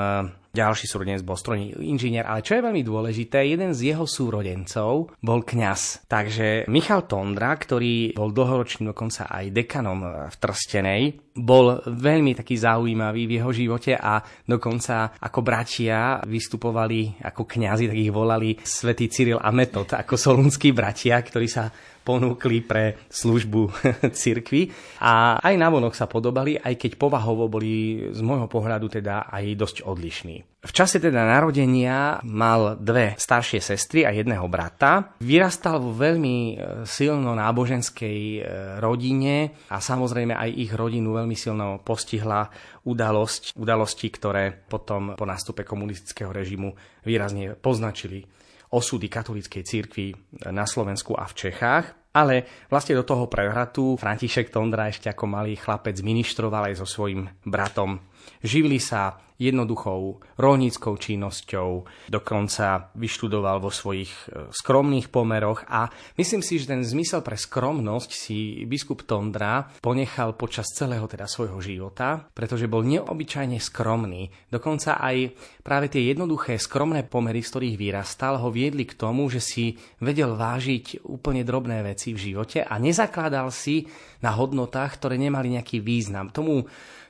ďalší 0.56 0.88
súrodenec 0.88 1.28
bol 1.28 1.36
strojný 1.36 1.76
inžinier, 1.84 2.24
ale 2.24 2.40
čo 2.40 2.56
je 2.56 2.66
veľmi 2.66 2.82
dôležité, 2.82 3.44
jeden 3.44 3.76
z 3.76 3.92
jeho 3.92 4.08
súrodencov 4.08 5.12
bol 5.20 5.40
kňaz. 5.44 6.08
Takže 6.08 6.72
Michal 6.72 7.04
Tondra, 7.04 7.52
ktorý 7.52 8.16
bol 8.16 8.32
dlhoročným 8.32 8.96
dokonca 8.96 9.28
aj 9.28 9.52
dekanom 9.52 10.32
v 10.32 10.36
Trstenej, 10.40 11.04
bol 11.36 11.84
veľmi 11.84 12.32
taký 12.32 12.56
zaujímavý 12.56 13.28
v 13.28 13.36
jeho 13.44 13.52
živote 13.52 13.92
a 14.00 14.24
dokonca 14.48 15.20
ako 15.20 15.40
bratia 15.44 16.24
vystupovali 16.24 17.20
ako 17.20 17.44
kňazi, 17.44 17.92
tak 17.92 18.00
ich 18.00 18.16
volali 18.16 18.56
svätý 18.64 19.12
Cyril 19.12 19.44
a 19.44 19.52
Metod, 19.52 19.92
ako 19.92 20.16
solunskí 20.16 20.72
bratia, 20.72 21.20
ktorí 21.20 21.48
sa 21.52 21.68
ponúkli 22.06 22.62
pre 22.62 23.02
službu 23.10 23.74
cirkvi 24.22 24.70
a 25.02 25.42
aj 25.42 25.56
na 25.58 25.68
vonok 25.74 25.98
sa 25.98 26.06
podobali, 26.06 26.56
aj 26.62 26.78
keď 26.78 26.92
povahovo 27.02 27.50
boli 27.50 28.06
z 28.14 28.22
môjho 28.22 28.46
pohľadu 28.46 29.02
teda 29.02 29.26
aj 29.34 29.44
dosť 29.58 29.78
odlišní. 29.82 30.56
V 30.66 30.74
čase 30.74 30.98
teda 30.98 31.22
narodenia 31.30 32.26
mal 32.26 32.74
dve 32.82 33.14
staršie 33.22 33.62
sestry 33.62 34.02
a 34.02 34.10
jedného 34.10 34.50
brata. 34.50 35.14
Vyrastal 35.22 35.78
vo 35.78 35.94
veľmi 35.94 36.38
e, 36.38 36.54
silno 36.90 37.38
náboženskej 37.38 38.20
e, 38.34 38.40
rodine 38.82 39.54
a 39.70 39.78
samozrejme 39.78 40.34
aj 40.34 40.50
ich 40.58 40.74
rodinu 40.74 41.14
veľmi 41.22 41.38
silno 41.38 41.86
postihla 41.86 42.50
udalosť, 42.82 43.54
udalosti, 43.62 44.10
ktoré 44.10 44.58
potom 44.58 45.14
po 45.14 45.26
nástupe 45.30 45.62
komunistického 45.62 46.34
režimu 46.34 46.74
výrazne 47.06 47.54
poznačili 47.54 48.26
osudy 48.75 49.08
katolíckej 49.08 49.63
církvy 49.63 50.12
na 50.51 50.67
Slovensku 50.67 51.15
a 51.15 51.24
v 51.24 51.48
Čechách. 51.48 52.12
Ale 52.15 52.67
vlastne 52.72 52.96
do 52.96 53.03
toho 53.03 53.27
prehratu 53.27 54.00
František 54.00 54.48
Tondra 54.48 54.88
ešte 54.88 55.12
ako 55.12 55.27
malý 55.27 55.60
chlapec 55.60 56.00
ministroval 56.00 56.72
aj 56.72 56.84
so 56.84 56.88
svojím 56.88 57.27
bratom. 57.44 58.00
Živili 58.44 58.77
sa 58.77 59.25
jednoduchou 59.36 60.24
rolníckou 60.39 60.95
činnosťou, 60.95 61.84
dokonca 62.08 62.95
vyštudoval 62.95 63.60
vo 63.60 63.67
svojich 63.67 64.12
e, 64.32 64.47
skromných 64.52 65.12
pomeroch 65.12 65.67
a 65.67 65.91
myslím 66.15 66.39
si, 66.39 66.56
že 66.56 66.71
ten 66.71 66.88
zmysel 66.88 67.19
pre 67.19 67.36
skromnosť 67.36 68.10
si 68.15 68.63
biskup 68.63 69.04
Tondra 69.04 69.67
ponechal 69.84 70.39
počas 70.39 70.71
celého 70.71 71.04
teda 71.12 71.28
svojho 71.28 71.60
života, 71.60 72.32
pretože 72.32 72.71
bol 72.71 72.88
neobyčajne 72.88 73.60
skromný. 73.60 74.32
Dokonca 74.47 75.04
aj 75.04 75.36
práve 75.60 75.91
tie 75.91 76.15
jednoduché 76.15 76.56
skromné 76.56 77.04
pomery, 77.04 77.43
z 77.43 77.52
ktorých 77.52 77.76
vyrastal, 77.76 78.39
ho 78.39 78.47
viedli 78.47 78.88
k 78.88 78.95
tomu, 78.95 79.28
že 79.28 79.43
si 79.43 79.76
vedel 80.00 80.39
vážiť 80.39 81.04
úplne 81.12 81.43
drobné 81.43 81.84
veci 81.84 82.15
v 82.15 82.32
živote 82.32 82.63
a 82.63 82.80
nezakladal 82.80 83.52
si 83.52 83.84
na 84.23 84.32
hodnotách, 84.32 84.95
ktoré 84.95 85.19
nemali 85.19 85.60
nejaký 85.60 85.84
význam. 85.84 86.32
Tomu 86.32 86.63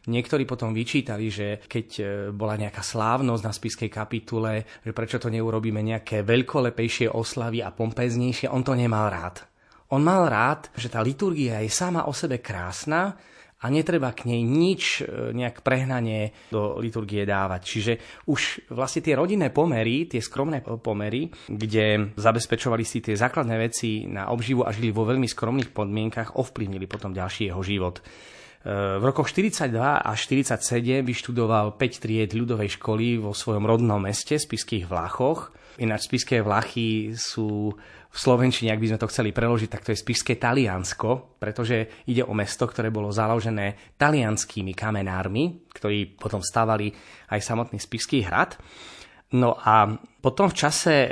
Niektorí 0.05 0.45
potom 0.45 0.69
vyčítali, 0.69 1.33
že 1.33 1.65
keď 1.65 1.87
e, 1.97 2.03
bola 2.29 2.61
nejaká 2.61 2.85
slávnosť 2.85 3.43
na 3.43 3.53
spiskej 3.53 3.89
kapitule, 3.89 4.61
že 4.85 4.93
prečo 4.93 5.17
to 5.17 5.33
neurobíme 5.33 5.81
nejaké 5.81 6.21
veľkolepejšie 6.21 7.09
oslavy 7.09 7.65
a 7.65 7.73
pompeznejšie, 7.73 8.49
on 8.53 8.61
to 8.61 8.77
nemal 8.77 9.09
rád. 9.09 9.41
On 9.93 10.01
mal 10.01 10.29
rád, 10.29 10.69
že 10.77 10.89
tá 10.93 11.01
liturgia 11.01 11.61
je 11.61 11.69
sama 11.73 12.05
o 12.05 12.13
sebe 12.13 12.41
krásna 12.41 13.17
a 13.61 13.65
netreba 13.73 14.13
k 14.13 14.29
nej 14.29 14.45
nič 14.45 15.01
e, 15.01 15.33
nejak 15.33 15.65
prehnanie 15.65 16.37
do 16.53 16.77
liturgie 16.77 17.25
dávať. 17.25 17.61
Čiže 17.65 17.93
už 18.29 18.69
vlastne 18.69 19.01
tie 19.01 19.17
rodinné 19.17 19.49
pomery, 19.49 20.05
tie 20.05 20.21
skromné 20.21 20.61
pomery, 20.61 21.33
kde 21.49 22.13
zabezpečovali 22.13 22.85
si 22.85 23.01
tie 23.01 23.17
základné 23.17 23.55
veci 23.57 24.05
na 24.05 24.29
obživu 24.29 24.61
a 24.61 24.69
žili 24.69 24.93
vo 24.93 25.09
veľmi 25.09 25.25
skromných 25.25 25.73
podmienkach, 25.73 26.37
ovplyvnili 26.37 26.85
potom 26.85 27.09
ďalší 27.09 27.49
jeho 27.49 27.65
život. 27.65 28.05
V 28.65 29.03
rokoch 29.05 29.29
42 29.29 29.77
až 29.77 30.19
47 30.25 31.05
vyštudoval 31.05 31.77
5 31.77 32.01
tried 32.01 32.33
ľudovej 32.33 32.81
školy 32.81 33.21
vo 33.21 33.29
svojom 33.29 33.61
rodnom 33.61 34.01
meste, 34.01 34.41
Spiských 34.41 34.89
Vlachoch. 34.89 35.53
Ináč 35.77 36.09
Spiské 36.09 36.41
Vlachy 36.41 37.13
sú 37.13 37.77
v 38.15 38.17
Slovenčine, 38.17 38.73
ak 38.73 38.81
by 38.81 38.89
sme 38.89 39.01
to 39.05 39.11
chceli 39.11 39.29
preložiť, 39.35 39.69
tak 39.69 39.85
to 39.85 39.93
je 39.93 40.01
Spišské 40.01 40.41
Taliansko, 40.41 41.37
pretože 41.37 42.07
ide 42.09 42.25
o 42.25 42.33
mesto, 42.33 42.65
ktoré 42.65 42.89
bolo 42.89 43.13
založené 43.13 43.93
talianskými 44.01 44.73
kamenármi, 44.73 45.69
ktorí 45.69 46.17
potom 46.17 46.41
stavali 46.41 46.89
aj 47.29 47.39
samotný 47.43 47.77
Spišský 47.77 48.25
hrad. 48.25 48.57
No 49.33 49.57
a 49.57 49.89
potom 50.21 50.53
v 50.53 50.57
čase 50.57 50.93
e, 51.09 51.11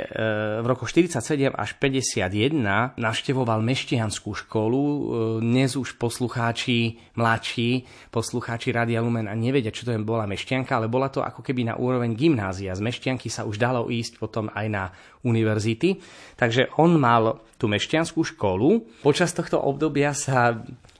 v 0.62 0.66
roku 0.70 0.86
47 0.86 1.50
až 1.50 1.70
51 1.82 2.94
navštevoval 2.94 3.58
meštianskú 3.58 4.38
školu. 4.38 4.82
E, 4.82 4.98
dnes 5.42 5.74
už 5.74 5.98
poslucháči, 5.98 6.98
mladší 7.18 7.82
poslucháči 8.14 8.70
Radia 8.70 9.02
Lumen 9.02 9.26
a 9.26 9.34
nevedia, 9.34 9.74
čo 9.74 9.82
to 9.82 9.94
je 9.94 9.98
bola 9.98 10.30
meštianka, 10.30 10.78
ale 10.78 10.86
bola 10.86 11.10
to 11.10 11.26
ako 11.26 11.42
keby 11.42 11.66
na 11.66 11.74
úroveň 11.74 12.14
gymnázia. 12.14 12.78
Z 12.78 12.86
meštianky 12.86 13.26
sa 13.26 13.42
už 13.42 13.58
dalo 13.58 13.90
ísť 13.90 14.22
potom 14.22 14.46
aj 14.54 14.66
na 14.70 14.84
univerzity. 15.26 15.98
Takže 16.38 16.70
on 16.78 16.94
mal 16.94 17.42
tú 17.58 17.66
meštianskú 17.66 18.22
školu. 18.22 19.02
Počas 19.02 19.34
tohto 19.34 19.58
obdobia 19.58 20.14
sa 20.14 20.54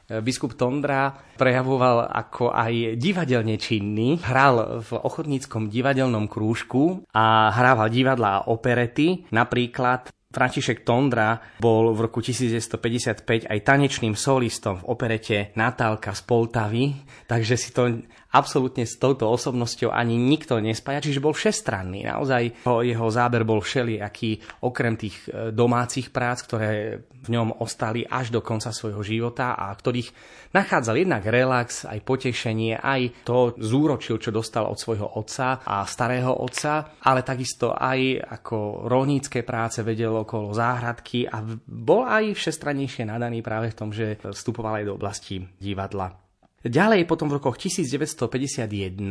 biskup 0.09 0.55
Tondra 0.59 1.13
prejavoval 1.41 2.09
ako 2.13 2.53
aj 2.53 3.01
divadelne 3.01 3.57
činný. 3.57 4.21
Hral 4.21 4.85
v 4.85 4.91
ochotníckom 4.95 5.73
divadelnom 5.73 6.29
krúžku 6.29 7.09
a 7.17 7.49
hrával 7.55 7.89
divadla 7.89 8.31
a 8.41 8.45
operety. 8.53 9.25
Napríklad 9.33 10.13
František 10.35 10.83
Tondra 10.83 11.39
bol 11.63 11.95
v 11.95 12.11
roku 12.11 12.19
1955 12.19 13.47
aj 13.47 13.59
tanečným 13.63 14.19
solistom 14.19 14.83
v 14.83 14.87
operete 14.91 15.55
Natálka 15.55 16.11
z 16.11 16.21
Poltavy, 16.27 16.91
takže 17.31 17.55
si 17.55 17.71
to 17.71 18.03
absolútne 18.35 18.83
s 18.83 18.99
touto 18.99 19.31
osobnosťou 19.31 19.95
ani 19.95 20.19
nikto 20.19 20.59
nespája, 20.59 21.07
čiže 21.07 21.23
bol 21.23 21.31
všestranný. 21.31 22.11
Naozaj 22.11 22.67
jeho 22.67 23.07
záber 23.15 23.47
bol 23.47 23.63
všelijaký, 23.63 24.43
okrem 24.67 24.99
tých 24.99 25.31
e, 25.31 25.55
domácich 25.55 26.11
prác, 26.11 26.43
ktoré 26.43 26.99
v 27.07 27.29
ňom 27.31 27.63
ostali 27.63 28.03
až 28.03 28.35
do 28.35 28.43
konca 28.43 28.75
svojho 28.75 29.01
života 29.07 29.55
a 29.55 29.71
ktorých 29.71 30.11
nachádzal 30.51 30.99
jednak 30.99 31.23
relax, 31.25 31.87
aj 31.87 32.03
potešenie, 32.03 32.75
aj 32.77 33.23
to 33.23 33.55
zúročil, 33.55 34.19
čo 34.19 34.35
dostal 34.35 34.67
od 34.67 34.77
svojho 34.77 35.15
otca 35.15 35.63
a 35.63 35.87
starého 35.87 36.35
otca, 36.35 36.99
ale 37.07 37.23
takisto 37.23 37.71
aj 37.71 38.19
ako 38.43 38.91
rolnícke 38.91 39.47
práce 39.47 39.81
vedel 39.87 40.13
okolo 40.13 40.51
záhradky 40.51 41.31
a 41.31 41.41
bol 41.65 42.05
aj 42.05 42.35
všestrannejšie 42.35 43.07
nadaný 43.07 43.41
práve 43.41 43.71
v 43.71 43.79
tom, 43.79 43.91
že 43.95 44.19
vstupoval 44.19 44.83
aj 44.83 44.85
do 44.91 44.97
oblasti 44.99 45.39
divadla. 45.63 46.24
Ďalej 46.65 47.05
potom 47.05 47.29
v 47.29 47.37
rokoch 47.37 47.61
1951 47.61 49.05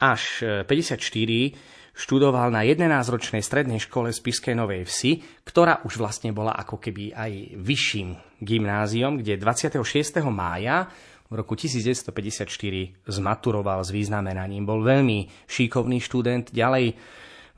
až 0.00 0.22
54 0.64 0.96
e, 0.96 1.52
študoval 1.92 2.48
na 2.48 2.64
11-ročnej 2.64 3.44
strednej 3.44 3.76
škole 3.76 4.08
z 4.08 4.18
Piskej 4.24 4.56
Novej 4.56 4.88
Vsi, 4.88 5.44
ktorá 5.44 5.84
už 5.84 6.00
vlastne 6.00 6.32
bola 6.32 6.56
ako 6.56 6.80
keby 6.80 7.12
aj 7.12 7.32
vyšším 7.60 8.40
gymnáziom, 8.40 9.20
kde 9.20 9.36
26. 9.36 9.84
mája 10.32 10.88
v 11.28 11.34
roku 11.36 11.52
1954 11.56 12.48
zmaturoval 13.04 13.84
s 13.84 13.92
významenaním. 13.92 14.64
Bol 14.64 14.80
veľmi 14.80 15.48
šikovný 15.48 16.00
študent. 16.00 16.52
Ďalej 16.52 16.96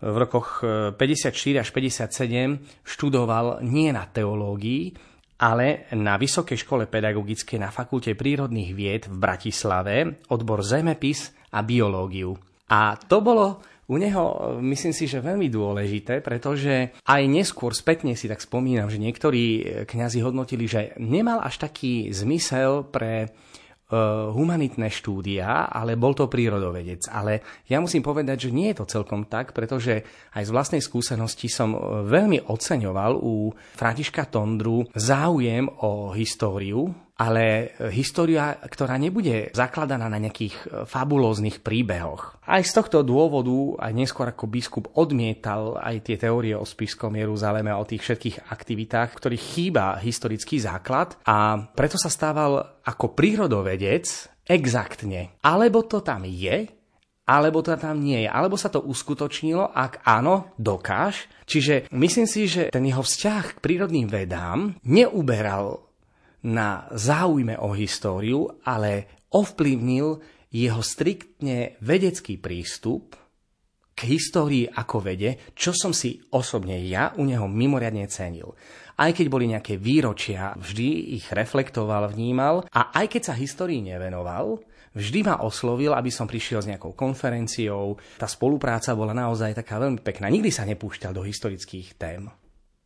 v 0.04 0.16
rokoch 0.18 0.66
54 0.98 1.30
e, 1.30 1.62
až 1.62 1.70
57 1.70 2.82
študoval 2.82 3.62
nie 3.62 3.94
na 3.94 4.10
teológii, 4.10 5.13
ale 5.38 5.90
na 5.98 6.14
Vysokej 6.14 6.62
škole 6.62 6.86
pedagogickej 6.86 7.58
na 7.58 7.74
Fakulte 7.74 8.14
prírodných 8.14 8.70
vied 8.74 9.02
v 9.10 9.16
Bratislave 9.18 9.94
odbor 10.30 10.62
zemepis 10.62 11.34
a 11.54 11.62
biológiu. 11.66 12.38
A 12.70 12.94
to 12.96 13.18
bolo 13.20 13.60
u 13.84 14.00
neho, 14.00 14.56
myslím 14.64 14.96
si, 14.96 15.04
že 15.04 15.20
veľmi 15.20 15.52
dôležité, 15.52 16.24
pretože 16.24 16.96
aj 17.04 17.22
neskôr 17.28 17.76
spätne 17.76 18.16
si 18.16 18.32
tak 18.32 18.40
spomínam, 18.40 18.88
že 18.88 18.96
niektorí 18.96 19.44
kňazi 19.84 20.24
hodnotili, 20.24 20.64
že 20.64 20.96
nemal 20.96 21.44
až 21.44 21.60
taký 21.68 22.08
zmysel 22.08 22.88
pre 22.88 23.28
humanitné 24.32 24.88
štúdia, 24.88 25.68
ale 25.68 26.00
bol 26.00 26.16
to 26.16 26.24
prírodovedec. 26.24 27.04
Ale 27.12 27.44
ja 27.68 27.78
musím 27.84 28.00
povedať, 28.00 28.48
že 28.48 28.54
nie 28.56 28.72
je 28.72 28.80
to 28.80 28.88
celkom 28.88 29.28
tak, 29.28 29.52
pretože 29.52 30.00
aj 30.32 30.42
z 30.42 30.54
vlastnej 30.54 30.82
skúsenosti 30.82 31.52
som 31.52 31.76
e, 31.76 31.78
veľmi 32.08 32.48
oceňoval 32.48 33.12
u 33.20 33.52
Františka 33.76 34.32
Tondru 34.32 34.88
záujem 34.96 35.68
o 35.84 36.16
históriu, 36.16 37.03
ale 37.14 37.74
história, 37.94 38.58
ktorá 38.58 38.98
nebude 38.98 39.54
zakladaná 39.54 40.10
na 40.10 40.18
nejakých 40.18 40.56
e, 40.58 40.64
fabulóznych 40.82 41.62
príbehoch. 41.62 42.42
Aj 42.42 42.58
z 42.58 42.74
tohto 42.74 43.06
dôvodu, 43.06 43.78
aj 43.86 43.92
neskôr 43.94 44.26
ako 44.26 44.50
biskup 44.50 44.90
odmietal 44.98 45.78
aj 45.78 46.10
tie 46.10 46.16
teórie 46.18 46.58
o 46.58 46.66
spiskom 46.66 47.14
Jeruzaleme 47.14 47.70
o 47.70 47.86
tých 47.86 48.02
všetkých 48.02 48.50
aktivitách, 48.50 49.14
ktorých 49.14 49.44
chýba 49.54 49.94
historický 50.02 50.58
základ 50.58 51.14
a 51.22 51.70
preto 51.70 51.94
sa 51.94 52.10
stával 52.10 52.82
ako 52.82 53.14
prírodovedec 53.14 54.34
exaktne. 54.50 55.38
Alebo 55.46 55.86
to 55.86 56.02
tam 56.02 56.26
je, 56.26 56.66
alebo 57.24 57.64
to 57.64 57.72
tam 57.80 58.04
nie 58.04 58.26
je. 58.26 58.28
Alebo 58.28 58.60
sa 58.60 58.68
to 58.68 58.84
uskutočnilo, 58.84 59.72
ak 59.72 60.04
áno, 60.04 60.52
dokáž. 60.60 61.24
Čiže 61.48 61.88
myslím 61.94 62.28
si, 62.28 62.44
že 62.44 62.68
ten 62.68 62.84
jeho 62.84 63.00
vzťah 63.00 63.56
k 63.56 63.62
prírodným 63.64 64.12
vedám 64.12 64.76
neuberal 64.84 65.93
na 66.44 66.84
záujme 66.92 67.56
o 67.56 67.72
históriu, 67.72 68.60
ale 68.68 69.24
ovplyvnil 69.32 70.20
jeho 70.54 70.82
striktne 70.84 71.80
vedecký 71.82 72.38
prístup 72.38 73.18
k 73.94 74.00
histórii 74.10 74.66
ako 74.66 74.96
vede, 75.02 75.54
čo 75.54 75.70
som 75.74 75.94
si 75.94 76.18
osobne 76.34 76.78
ja 76.82 77.14
u 77.18 77.26
neho 77.26 77.46
mimoriadne 77.46 78.06
cenil. 78.10 78.54
Aj 78.94 79.10
keď 79.10 79.26
boli 79.26 79.50
nejaké 79.50 79.74
výročia, 79.74 80.54
vždy 80.54 81.18
ich 81.18 81.26
reflektoval, 81.34 82.10
vnímal 82.10 82.66
a 82.70 82.94
aj 82.94 83.06
keď 83.10 83.22
sa 83.30 83.34
histórii 83.34 83.82
nevenoval, 83.82 84.62
vždy 84.94 85.26
ma 85.26 85.42
oslovil, 85.42 85.90
aby 85.90 86.10
som 86.10 86.30
prišiel 86.30 86.62
s 86.62 86.70
nejakou 86.70 86.94
konferenciou. 86.94 87.98
Tá 88.14 88.30
spolupráca 88.30 88.94
bola 88.94 89.10
naozaj 89.10 89.58
taká 89.58 89.82
veľmi 89.82 89.98
pekná. 89.98 90.30
Nikdy 90.30 90.50
sa 90.54 90.62
nepúšťal 90.66 91.10
do 91.10 91.26
historických 91.26 91.98
tém. 91.98 92.30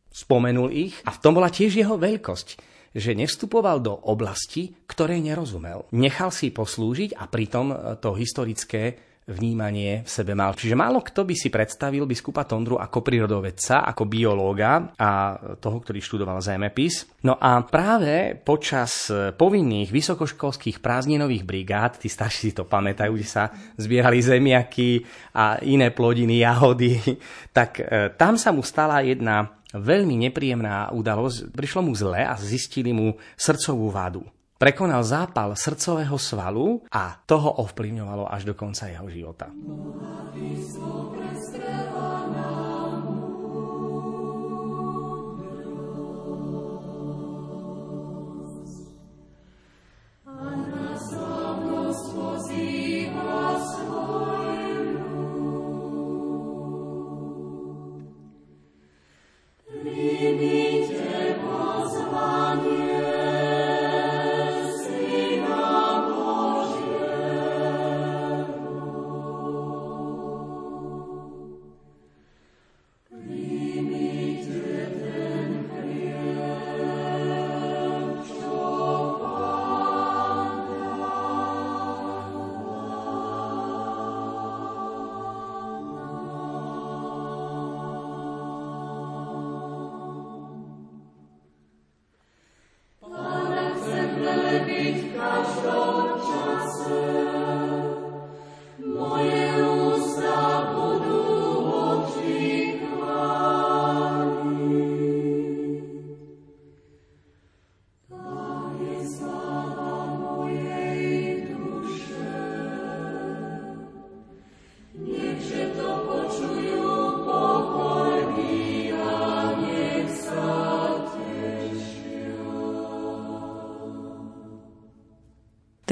Spomenul 0.09 0.73
ich 0.73 0.97
a 1.05 1.13
v 1.13 1.21
tom 1.21 1.37
bola 1.37 1.53
tiež 1.53 1.77
jeho 1.77 1.93
veľkosť 1.93 2.78
že 2.93 3.17
nevstupoval 3.17 3.81
do 3.81 3.93
oblasti, 3.93 4.73
ktorej 4.89 5.21
nerozumel. 5.21 5.89
Nechal 5.93 6.33
si 6.33 6.49
poslúžiť 6.49 7.17
a 7.17 7.29
pritom 7.29 7.97
to 8.01 8.17
historické 8.17 9.09
vnímanie 9.29 10.01
v 10.01 10.09
sebe 10.09 10.33
mal. 10.33 10.57
Čiže 10.57 10.73
málo 10.73 11.05
kto 11.05 11.21
by 11.21 11.35
si 11.37 11.53
predstavil 11.53 12.09
biskupa 12.09 12.49
Tondru 12.49 12.81
ako 12.81 13.05
prírodovedca, 13.05 13.85
ako 13.85 14.09
biológa 14.09 14.89
a 14.97 15.37
toho, 15.61 15.77
ktorý 15.77 16.01
študoval 16.01 16.41
zemepis. 16.41 17.05
No 17.21 17.37
a 17.37 17.61
práve 17.61 18.33
počas 18.41 19.13
povinných 19.13 19.93
vysokoškolských 19.93 20.81
prázdninových 20.81 21.45
brigád, 21.45 22.01
tí 22.01 22.09
starší 22.09 22.51
si 22.51 22.57
to 22.57 22.65
pamätajú, 22.65 23.13
kde 23.13 23.27
sa 23.29 23.53
zbierali 23.77 24.17
zemiaky 24.19 25.05
a 25.37 25.61
iné 25.61 25.93
plodiny, 25.93 26.41
jahody, 26.41 26.97
tak 27.57 27.85
e, 27.85 28.09
tam 28.17 28.33
sa 28.33 28.49
mu 28.49 28.65
stala 28.65 29.05
jedna 29.05 29.58
veľmi 29.73 30.15
nepríjemná 30.29 30.93
udalosť. 30.93 31.53
Prišlo 31.53 31.81
mu 31.85 31.93
zle 31.93 32.25
a 32.25 32.33
zistili 32.39 32.93
mu 32.95 33.13
srdcovú 33.37 33.89
vadu. 33.93 34.23
Prekonal 34.59 35.07
zápal 35.07 35.55
srdcového 35.55 36.19
svalu 36.19 36.83
a 36.91 37.15
toho 37.23 37.63
ovplyvňovalo 37.63 38.27
až 38.27 38.43
do 38.43 38.53
konca 38.59 38.91
jeho 38.91 39.07
života. 39.07 39.47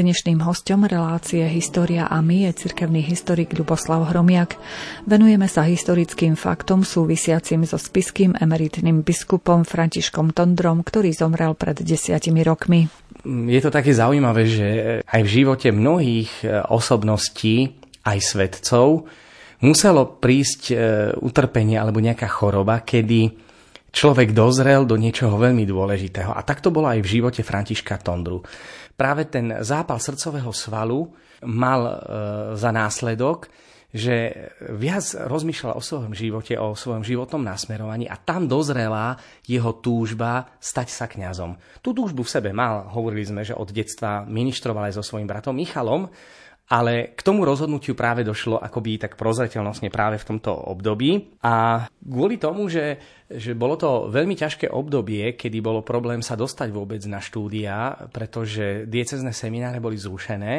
Dnešným 0.08 0.40
hostom 0.48 0.88
relácie 0.88 1.44
História 1.52 2.08
a 2.08 2.24
my 2.24 2.48
je 2.48 2.64
cirkevný 2.64 3.04
historik 3.04 3.52
Ľuboslav 3.52 4.08
Hromiak. 4.08 4.56
Venujeme 5.04 5.52
sa 5.52 5.68
historickým 5.68 6.40
faktom 6.40 6.88
súvisiacim 6.88 7.68
so 7.68 7.76
spiským 7.76 8.32
emeritným 8.40 9.04
biskupom 9.04 9.68
Františkom 9.68 10.32
Tondrom, 10.32 10.80
ktorý 10.80 11.12
zomrel 11.12 11.60
pred 11.60 11.84
desiatimi 11.84 12.40
rokmi. 12.40 12.88
Je 13.28 13.60
to 13.60 13.68
také 13.68 13.92
zaujímavé, 13.92 14.48
že 14.48 14.68
aj 15.04 15.22
v 15.28 15.34
živote 15.44 15.76
mnohých 15.76 16.32
e, 16.40 16.56
osobností, 16.72 17.76
aj 18.08 18.18
svetcov, 18.24 19.12
muselo 19.60 20.24
prísť 20.24 20.62
e, 20.72 20.76
utrpenie 21.20 21.76
alebo 21.76 22.00
nejaká 22.00 22.32
choroba, 22.32 22.80
kedy 22.80 23.47
človek 23.98 24.30
dozrel 24.30 24.86
do 24.86 24.94
niečoho 24.94 25.42
veľmi 25.42 25.66
dôležitého. 25.66 26.30
A 26.30 26.46
tak 26.46 26.62
to 26.62 26.70
bolo 26.70 26.86
aj 26.86 27.02
v 27.02 27.12
živote 27.18 27.42
Františka 27.42 27.98
Tondru. 27.98 28.46
práve 28.94 29.26
ten 29.26 29.66
zápal 29.66 29.98
srdcového 29.98 30.54
svalu 30.54 31.10
mal 31.42 31.82
e, 31.86 31.94
za 32.54 32.70
následok, 32.70 33.50
že 33.88 34.36
viac 34.78 35.06
rozmýšľal 35.16 35.80
o 35.80 35.82
svojom 35.82 36.14
živote, 36.14 36.54
o 36.60 36.76
svojom 36.78 37.02
životnom 37.02 37.42
nasmerovaní 37.42 38.06
a 38.06 38.20
tam 38.20 38.46
dozrela 38.46 39.18
jeho 39.48 39.80
túžba 39.80 40.54
stať 40.60 40.88
sa 40.92 41.06
kňazom. 41.08 41.58
Tú 41.82 41.96
túžbu 41.96 42.28
v 42.28 42.34
sebe 42.34 42.50
mal, 42.54 42.92
hovorili 42.94 43.24
sme, 43.26 43.42
že 43.48 43.58
od 43.58 43.72
detstva 43.72 44.28
ministroval 44.28 44.92
aj 44.92 45.00
so 45.00 45.04
svojím 45.06 45.26
bratom 45.26 45.56
Michalom, 45.56 46.12
ale 46.68 47.16
k 47.16 47.22
tomu 47.24 47.48
rozhodnutiu 47.48 47.96
práve 47.96 48.28
došlo 48.28 48.60
akoby 48.60 49.00
tak 49.00 49.16
prozreteľnostne 49.16 49.88
práve 49.88 50.20
v 50.20 50.28
tomto 50.36 50.52
období. 50.52 51.40
A 51.48 51.88
kvôli 52.04 52.36
tomu, 52.36 52.68
že, 52.68 53.00
že 53.32 53.56
bolo 53.56 53.80
to 53.80 54.12
veľmi 54.12 54.36
ťažké 54.36 54.68
obdobie, 54.68 55.40
kedy 55.40 55.64
bolo 55.64 55.80
problém 55.80 56.20
sa 56.20 56.36
dostať 56.36 56.68
vôbec 56.76 57.00
na 57.08 57.24
štúdia, 57.24 57.96
pretože 58.12 58.84
diecezne 58.84 59.32
semináre 59.32 59.80
boli 59.80 59.96
zrušené 59.96 60.56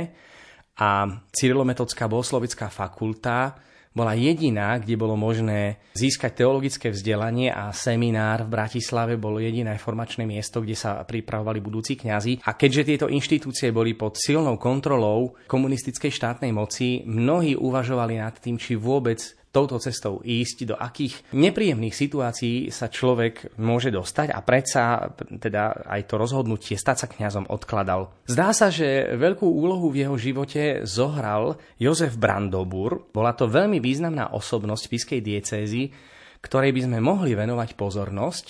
a 0.81 1.11
Cyrilometodská 1.35 2.09
bohoslovická 2.09 2.73
fakulta 2.73 3.68
bola 3.99 4.15
jediná, 4.15 4.79
kde 4.79 4.95
bolo 4.95 5.19
možné 5.19 5.83
získať 5.99 6.47
teologické 6.47 6.95
vzdelanie 6.95 7.51
a 7.51 7.75
seminár 7.75 8.47
v 8.47 8.55
Bratislave 8.55 9.19
bolo 9.19 9.43
jediné 9.43 9.75
formačné 9.75 10.23
miesto, 10.23 10.63
kde 10.63 10.79
sa 10.79 11.03
pripravovali 11.03 11.59
budúci 11.59 11.99
kňazi. 11.99 12.47
A 12.47 12.55
keďže 12.55 12.87
tieto 12.95 13.07
inštitúcie 13.11 13.75
boli 13.75 13.99
pod 13.99 14.15
silnou 14.15 14.55
kontrolou 14.55 15.35
komunistickej 15.51 16.15
štátnej 16.15 16.55
moci, 16.55 17.03
mnohí 17.03 17.59
uvažovali 17.59 18.23
nad 18.23 18.39
tým, 18.39 18.55
či 18.55 18.79
vôbec 18.79 19.19
touto 19.49 19.81
cestou 19.81 20.21
ísť, 20.21 20.73
do 20.73 20.77
akých 20.77 21.33
nepríjemných 21.33 21.97
situácií 21.97 22.69
sa 22.69 22.93
človek 22.93 23.57
môže 23.57 23.89
dostať 23.89 24.29
a 24.33 24.41
predsa 24.45 25.13
teda 25.41 25.89
aj 25.89 26.01
to 26.05 26.15
rozhodnutie 26.21 26.77
stať 26.77 26.97
sa 26.97 27.07
kňazom 27.09 27.49
odkladal. 27.49 28.13
Zdá 28.29 28.53
sa, 28.53 28.69
že 28.69 29.17
veľkú 29.17 29.49
úlohu 29.49 29.89
v 29.89 30.05
jeho 30.05 30.17
živote 30.21 30.85
zohral 30.85 31.57
Jozef 31.81 32.21
Brandobur. 32.21 33.09
Bola 33.11 33.33
to 33.33 33.49
veľmi 33.49 33.81
významná 33.81 34.37
osobnosť 34.37 34.83
spiskej 34.85 35.21
diecézy, 35.25 35.91
ktorej 36.45 36.71
by 36.77 36.81
sme 36.85 36.99
mohli 37.01 37.33
venovať 37.33 37.75
pozornosť. 37.75 38.47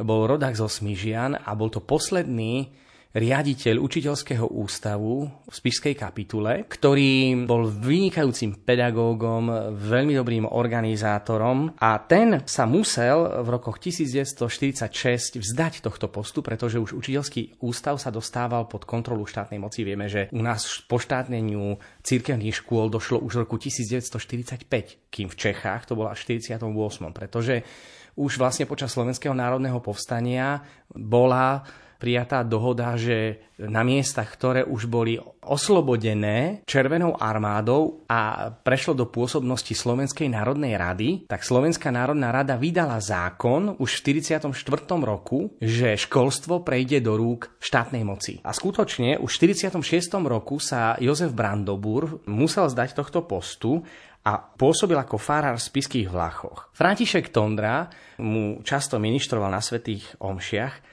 Bol 0.00 0.24
rodák 0.24 0.56
zo 0.56 0.64
Smižian 0.64 1.36
a 1.36 1.52
bol 1.52 1.68
to 1.68 1.84
posledný 1.84 2.72
riaditeľ 3.10 3.82
učiteľského 3.82 4.46
ústavu 4.54 5.26
v 5.26 5.50
Spišskej 5.50 5.98
kapitule, 5.98 6.62
ktorý 6.70 7.42
bol 7.42 7.66
vynikajúcim 7.66 8.62
pedagógom, 8.62 9.74
veľmi 9.74 10.14
dobrým 10.14 10.46
organizátorom 10.46 11.74
a 11.82 11.98
ten 12.06 12.46
sa 12.46 12.70
musel 12.70 13.42
v 13.42 13.48
rokoch 13.50 13.82
1946 13.82 15.42
vzdať 15.42 15.82
tohto 15.82 16.06
postu, 16.06 16.38
pretože 16.38 16.78
už 16.78 16.94
učiteľský 16.94 17.66
ústav 17.66 17.98
sa 17.98 18.14
dostával 18.14 18.70
pod 18.70 18.86
kontrolu 18.86 19.26
štátnej 19.26 19.58
moci. 19.58 19.82
Vieme, 19.82 20.06
že 20.06 20.30
u 20.30 20.38
nás 20.38 20.62
po 20.86 21.02
štátneniu 21.02 21.82
církevných 22.06 22.62
škôl 22.62 22.86
došlo 22.94 23.18
už 23.26 23.32
v 23.34 23.42
roku 23.42 23.58
1945, 23.58 24.70
kým 25.10 25.26
v 25.26 25.36
Čechách 25.36 25.90
to 25.90 25.98
bolo 25.98 26.14
až 26.14 26.22
v 26.22 26.38
48. 26.38 26.62
Pretože 27.10 27.66
už 28.14 28.38
vlastne 28.38 28.70
počas 28.70 28.94
Slovenského 28.94 29.34
národného 29.34 29.82
povstania 29.82 30.62
bola 30.94 31.62
prijatá 32.00 32.40
dohoda, 32.40 32.96
že 32.96 33.44
na 33.60 33.84
miestach, 33.84 34.32
ktoré 34.32 34.64
už 34.64 34.88
boli 34.88 35.20
oslobodené 35.44 36.64
Červenou 36.64 37.12
armádou 37.20 38.08
a 38.08 38.48
prešlo 38.48 38.96
do 38.96 39.04
pôsobnosti 39.04 39.76
Slovenskej 39.76 40.32
národnej 40.32 40.80
rady, 40.80 41.28
tak 41.28 41.44
Slovenská 41.44 41.92
národná 41.92 42.32
rada 42.32 42.56
vydala 42.56 42.96
zákon 43.04 43.76
už 43.76 44.00
v 44.00 44.24
44. 44.24 44.48
roku, 45.04 45.52
že 45.60 46.00
školstvo 46.00 46.64
prejde 46.64 47.04
do 47.04 47.20
rúk 47.20 47.52
štátnej 47.60 48.00
moci. 48.00 48.40
A 48.40 48.56
skutočne 48.56 49.20
už 49.20 49.28
v 49.36 49.52
46. 49.52 49.84
roku 50.24 50.56
sa 50.56 50.96
Jozef 50.96 51.36
Brandobur 51.36 52.24
musel 52.24 52.72
zdať 52.72 52.96
tohto 52.96 53.28
postu 53.28 53.84
a 54.20 54.36
pôsobil 54.36 54.96
ako 54.96 55.16
farár 55.16 55.56
v 55.56 55.64
spiských 55.64 56.08
Vlachoch. 56.12 56.68
František 56.76 57.32
Tondra 57.32 57.88
mu 58.20 58.60
často 58.60 59.00
ministroval 59.00 59.48
na 59.48 59.64
svetých 59.64 60.04
omšiach 60.20 60.89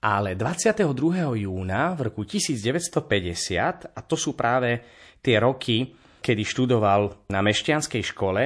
ale 0.00 0.32
22. 0.32 1.36
júna 1.44 1.92
v 1.92 2.00
roku 2.08 2.24
1950, 2.24 3.92
a 3.92 4.00
to 4.00 4.16
sú 4.16 4.32
práve 4.32 4.80
tie 5.20 5.36
roky, 5.36 5.92
kedy 6.20 6.42
študoval 6.44 7.28
na 7.28 7.40
mešťanskej 7.44 8.02
škole, 8.04 8.42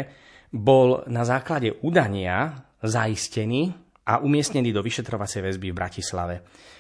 bol 0.50 1.06
na 1.10 1.22
základe 1.26 1.78
udania 1.82 2.54
zaistený 2.82 3.83
a 4.04 4.20
umiestnený 4.20 4.70
do 4.70 4.84
vyšetrovacej 4.84 5.40
väzby 5.40 5.72
v 5.72 5.78
Bratislave. 5.78 6.34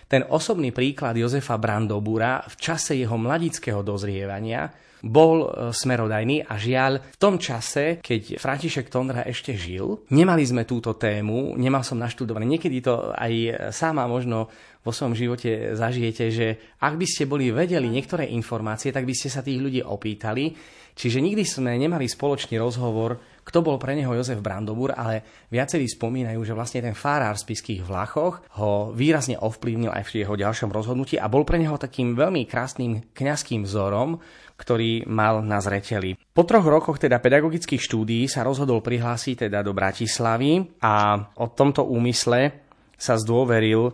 Ten 0.04 0.28
osobný 0.28 0.70
príklad 0.70 1.16
Jozefa 1.16 1.56
Brandobura 1.56 2.44
v 2.44 2.54
čase 2.60 2.92
jeho 2.92 3.16
mladického 3.16 3.80
dozrievania 3.80 4.68
bol 5.04 5.44
e, 5.44 5.48
smerodajný 5.72 6.48
a 6.48 6.56
žiaľ 6.56 7.00
v 7.00 7.20
tom 7.20 7.36
čase, 7.36 8.00
keď 8.00 8.40
František 8.40 8.88
Tondra 8.88 9.24
ešte 9.24 9.52
žil, 9.52 10.04
nemali 10.12 10.44
sme 10.44 10.64
túto 10.64 10.96
tému, 10.96 11.56
nemal 11.60 11.84
som 11.84 12.00
naštudované. 12.00 12.48
Niekedy 12.48 12.80
to 12.80 13.12
aj 13.12 13.68
sama 13.72 14.08
možno 14.08 14.48
vo 14.84 14.92
svojom 14.92 15.16
živote 15.16 15.76
zažijete, 15.76 16.24
že 16.28 16.46
ak 16.80 17.00
by 17.00 17.06
ste 17.08 17.24
boli 17.24 17.48
vedeli 17.48 17.88
niektoré 17.88 18.28
informácie, 18.32 18.92
tak 18.92 19.08
by 19.08 19.16
ste 19.16 19.32
sa 19.32 19.40
tých 19.40 19.60
ľudí 19.60 19.80
opýtali. 19.80 20.52
Čiže 20.94 21.18
nikdy 21.18 21.42
sme 21.42 21.74
nemali 21.74 22.06
spoločný 22.06 22.54
rozhovor, 22.60 23.18
kto 23.44 23.60
bol 23.60 23.76
pre 23.76 23.92
neho 23.92 24.10
Jozef 24.16 24.40
Brandobur, 24.40 24.96
ale 24.96 25.46
viacerí 25.52 25.84
spomínajú, 25.84 26.40
že 26.42 26.56
vlastne 26.56 26.80
ten 26.80 26.96
farár 26.96 27.36
v 27.36 27.44
spiských 27.44 27.84
Vlachoch 27.84 28.40
ho 28.56 28.90
výrazne 28.90 29.36
ovplyvnil 29.36 29.92
aj 29.92 30.04
v 30.08 30.24
jeho 30.24 30.34
ďalšom 30.34 30.72
rozhodnutí 30.72 31.20
a 31.20 31.28
bol 31.28 31.44
pre 31.44 31.60
neho 31.60 31.76
takým 31.76 32.16
veľmi 32.16 32.48
krásnym 32.48 33.12
kňazským 33.12 33.68
vzorom, 33.68 34.16
ktorý 34.56 35.04
mal 35.04 35.44
na 35.44 35.60
zreteli. 35.60 36.16
Po 36.16 36.48
troch 36.48 36.64
rokoch 36.64 36.96
teda 36.96 37.20
pedagogických 37.20 37.84
štúdií 37.84 38.24
sa 38.26 38.46
rozhodol 38.46 38.80
prihlásiť 38.80 39.46
teda 39.46 39.60
do 39.60 39.76
Bratislavy 39.76 40.80
a 40.80 41.20
o 41.36 41.46
tomto 41.52 41.84
úmysle 41.84 42.64
sa 42.96 43.18
zdôveril 43.18 43.92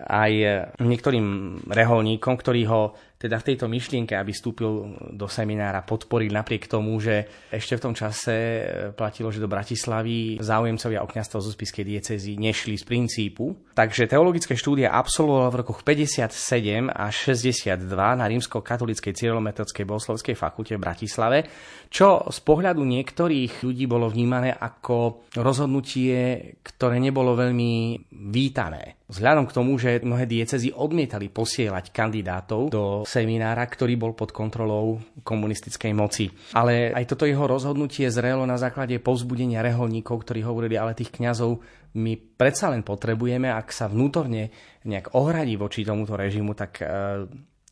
aj 0.00 0.32
niektorým 0.80 1.60
reholníkom, 1.68 2.34
ktorí 2.40 2.64
ho 2.68 2.96
teda 3.20 3.36
v 3.36 3.52
tejto 3.52 3.68
myšlienke, 3.68 4.16
aby 4.16 4.32
vstúpil 4.32 4.96
do 5.12 5.28
seminára, 5.28 5.84
podporil 5.84 6.32
napriek 6.32 6.64
tomu, 6.64 6.96
že 7.04 7.28
ešte 7.52 7.76
v 7.76 7.84
tom 7.84 7.92
čase 7.92 8.32
e, 8.32 8.62
platilo, 8.96 9.28
že 9.28 9.44
do 9.44 9.44
Bratislavy 9.44 10.40
záujemcovia 10.40 11.04
o 11.04 11.10
kniazstvo 11.10 11.44
zo 11.44 11.52
spiskej 11.52 11.84
diecezy 11.84 12.40
nešli 12.40 12.80
z 12.80 12.84
princípu. 12.88 13.76
Takže 13.76 14.08
teologické 14.08 14.56
štúdia 14.56 14.96
absolvoval 14.96 15.52
v 15.52 15.60
rokoch 15.60 15.84
57 15.84 16.88
až 16.88 17.14
62 17.36 17.76
na 17.92 18.24
rímsko-katolíckej 18.24 19.12
cyrilometodskej 19.12 19.84
bohoslovskej 19.84 20.32
fakulte 20.32 20.80
v 20.80 20.84
Bratislave, 20.88 21.44
čo 21.90 22.22
z 22.30 22.38
pohľadu 22.46 22.86
niektorých 22.86 23.66
ľudí 23.66 23.90
bolo 23.90 24.06
vnímané 24.06 24.54
ako 24.54 25.26
rozhodnutie, 25.34 26.54
ktoré 26.62 27.02
nebolo 27.02 27.34
veľmi 27.34 27.98
vítané. 28.30 29.02
Vzhľadom 29.10 29.50
k 29.50 29.56
tomu, 29.58 29.74
že 29.74 29.98
mnohé 29.98 30.30
diecezy 30.30 30.70
odmietali 30.70 31.26
posielať 31.26 31.90
kandidátov 31.90 32.70
do 32.70 33.02
seminára, 33.02 33.66
ktorý 33.66 33.98
bol 33.98 34.14
pod 34.14 34.30
kontrolou 34.30 35.02
komunistickej 35.26 35.90
moci. 35.90 36.30
Ale 36.54 36.94
aj 36.94 37.10
toto 37.10 37.26
jeho 37.26 37.42
rozhodnutie 37.50 38.06
zrelo 38.06 38.46
na 38.46 38.54
základe 38.54 39.02
povzbudenia 39.02 39.58
reholníkov, 39.58 40.22
ktorí 40.22 40.46
hovorili, 40.46 40.78
ale 40.78 40.94
tých 40.94 41.10
kňazov 41.10 41.58
my 41.98 42.14
predsa 42.38 42.70
len 42.70 42.86
potrebujeme, 42.86 43.50
ak 43.50 43.74
sa 43.74 43.90
vnútorne 43.90 44.54
nejak 44.86 45.18
ohradí 45.18 45.58
voči 45.58 45.82
tomuto 45.82 46.14
režimu, 46.14 46.54
tak 46.54 46.78
e, 46.78 46.86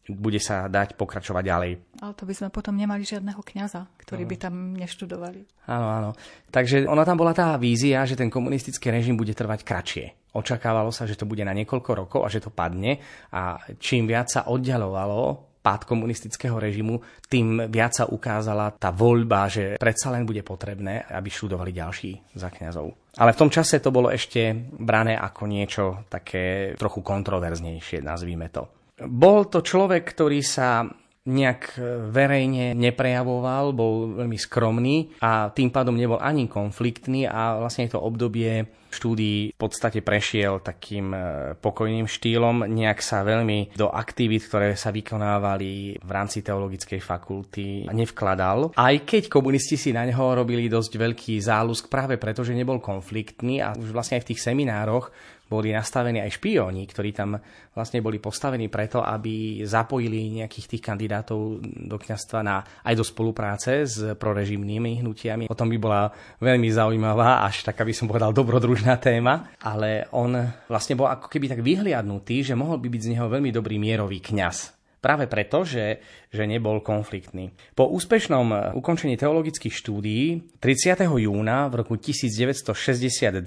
bude 0.08 0.40
sa 0.40 0.66
dať 0.66 0.96
pokračovať 0.96 1.44
ďalej. 1.44 1.72
Ale 2.00 2.12
to 2.16 2.24
by 2.24 2.34
sme 2.34 2.48
potom 2.48 2.74
nemali 2.74 3.04
žiadneho 3.04 3.40
kňaza, 3.44 3.86
ktorý 4.00 4.24
by 4.24 4.36
tam 4.40 4.72
neštudovali. 4.74 5.68
Áno, 5.68 5.88
áno. 5.88 6.10
Takže 6.48 6.88
ona 6.88 7.04
tam 7.04 7.20
bola 7.20 7.36
tá 7.36 7.54
vízia, 7.60 8.08
že 8.08 8.16
ten 8.16 8.32
komunistický 8.32 8.88
režim 8.88 9.14
bude 9.14 9.36
trvať 9.36 9.60
kratšie. 9.62 10.06
Očakávalo 10.32 10.88
sa, 10.92 11.04
že 11.04 11.16
to 11.16 11.28
bude 11.28 11.44
na 11.44 11.52
niekoľko 11.52 11.90
rokov 11.92 12.20
a 12.24 12.32
že 12.32 12.40
to 12.40 12.52
padne 12.52 13.00
a 13.32 13.60
čím 13.80 14.08
viac 14.08 14.32
sa 14.32 14.48
oddialovalo 14.48 15.48
pád 15.58 15.84
komunistického 15.84 16.56
režimu, 16.56 17.02
tým 17.28 17.68
viac 17.68 17.92
sa 17.92 18.08
ukázala 18.08 18.72
tá 18.78 18.88
voľba, 18.94 19.50
že 19.50 19.76
predsa 19.76 20.08
len 20.14 20.24
bude 20.24 20.40
potrebné, 20.40 21.04
aby 21.12 21.28
študovali 21.28 21.74
ďalší 21.74 22.38
za 22.38 22.48
kňazov. 22.48 22.94
Ale 23.18 23.34
v 23.34 23.40
tom 23.44 23.50
čase 23.50 23.82
to 23.82 23.90
bolo 23.90 24.08
ešte 24.08 24.54
brané 24.78 25.18
ako 25.18 25.42
niečo 25.44 25.84
také 26.06 26.72
trochu 26.78 27.02
kontroverznejšie, 27.02 28.00
nazvíme 28.00 28.48
to. 28.48 28.77
Bol 29.06 29.46
to 29.46 29.62
človek, 29.62 30.02
ktorý 30.02 30.40
sa 30.42 30.88
nejak 31.28 31.76
verejne 32.08 32.72
neprejavoval, 32.72 33.76
bol 33.76 34.16
veľmi 34.16 34.38
skromný 34.40 35.20
a 35.20 35.52
tým 35.52 35.68
pádom 35.68 35.92
nebol 35.92 36.16
ani 36.16 36.48
konfliktný 36.48 37.28
a 37.28 37.60
vlastne 37.60 37.84
to 37.92 38.00
obdobie 38.00 38.64
štúdií 38.88 39.52
v 39.52 39.58
podstate 39.60 40.00
prešiel 40.00 40.64
takým 40.64 41.12
e, 41.12 41.18
pokojným 41.60 42.08
štýlom, 42.08 42.64
nejak 42.64 43.04
sa 43.04 43.20
veľmi 43.20 43.76
do 43.76 43.92
aktivít, 43.92 44.48
ktoré 44.48 44.74
sa 44.80 44.88
vykonávali 44.88 46.00
v 46.00 46.10
rámci 46.10 46.40
teologickej 46.40 46.96
fakulty 46.96 47.84
nevkladal. 47.92 48.72
Aj 48.72 48.96
keď 49.04 49.28
komunisti 49.28 49.76
si 49.76 49.92
na 49.92 50.08
neho 50.08 50.32
robili 50.32 50.72
dosť 50.72 50.92
veľký 50.96 51.36
zálusk 51.36 51.92
práve 51.92 52.16
preto, 52.16 52.40
že 52.40 52.56
nebol 52.56 52.80
konfliktný 52.80 53.60
a 53.60 53.76
už 53.76 53.92
vlastne 53.92 54.16
aj 54.16 54.24
v 54.24 54.28
tých 54.32 54.40
seminároch 54.40 55.12
boli 55.48 55.74
nastavení 55.74 56.20
aj 56.22 56.38
špióni, 56.38 56.86
ktorí 56.86 57.10
tam 57.16 57.40
vlastne 57.72 58.04
boli 58.04 58.22
postavení 58.22 58.70
preto, 58.70 59.02
aby 59.02 59.64
zapojili 59.64 60.44
nejakých 60.44 60.76
tých 60.76 60.82
kandidátov 60.84 61.64
do 61.64 61.96
kňastva 61.98 62.38
na, 62.44 62.62
aj 62.84 62.94
do 62.94 63.04
spolupráce 63.04 63.88
s 63.88 63.96
prorežimnými 64.14 65.02
hnutiami. 65.02 65.44
O 65.50 65.58
tom 65.58 65.72
by 65.72 65.78
bola 65.80 66.12
veľmi 66.38 66.68
zaujímavá, 66.70 67.42
až 67.42 67.66
taká 67.66 67.82
by 67.82 67.92
som 67.96 68.06
povedal 68.06 68.30
dobrodružná 68.30 69.00
téma, 69.00 69.50
ale 69.58 70.06
on 70.14 70.36
vlastne 70.70 70.94
bol 70.94 71.10
ako 71.10 71.26
keby 71.26 71.50
tak 71.50 71.64
vyhliadnutý, 71.64 72.46
že 72.46 72.54
mohol 72.54 72.78
by 72.78 72.88
byť 72.92 73.02
z 73.02 73.10
neho 73.16 73.26
veľmi 73.26 73.50
dobrý 73.50 73.80
mierový 73.80 74.22
kňaz. 74.22 74.77
Práve 74.98 75.30
preto, 75.30 75.62
že, 75.62 76.02
že 76.34 76.42
nebol 76.42 76.82
konfliktný. 76.82 77.54
Po 77.78 77.86
úspešnom 77.86 78.74
ukončení 78.74 79.14
teologických 79.14 79.70
štúdií 79.70 80.58
30. 80.58 81.06
júna 81.06 81.70
v 81.70 81.86
roku 81.86 81.94
1962 81.94 83.38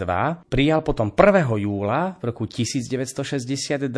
prijal 0.48 0.80
potom 0.80 1.12
1. 1.12 1.60
júla 1.60 2.16
v 2.20 2.24
roku 2.24 2.48
1962 2.48 3.92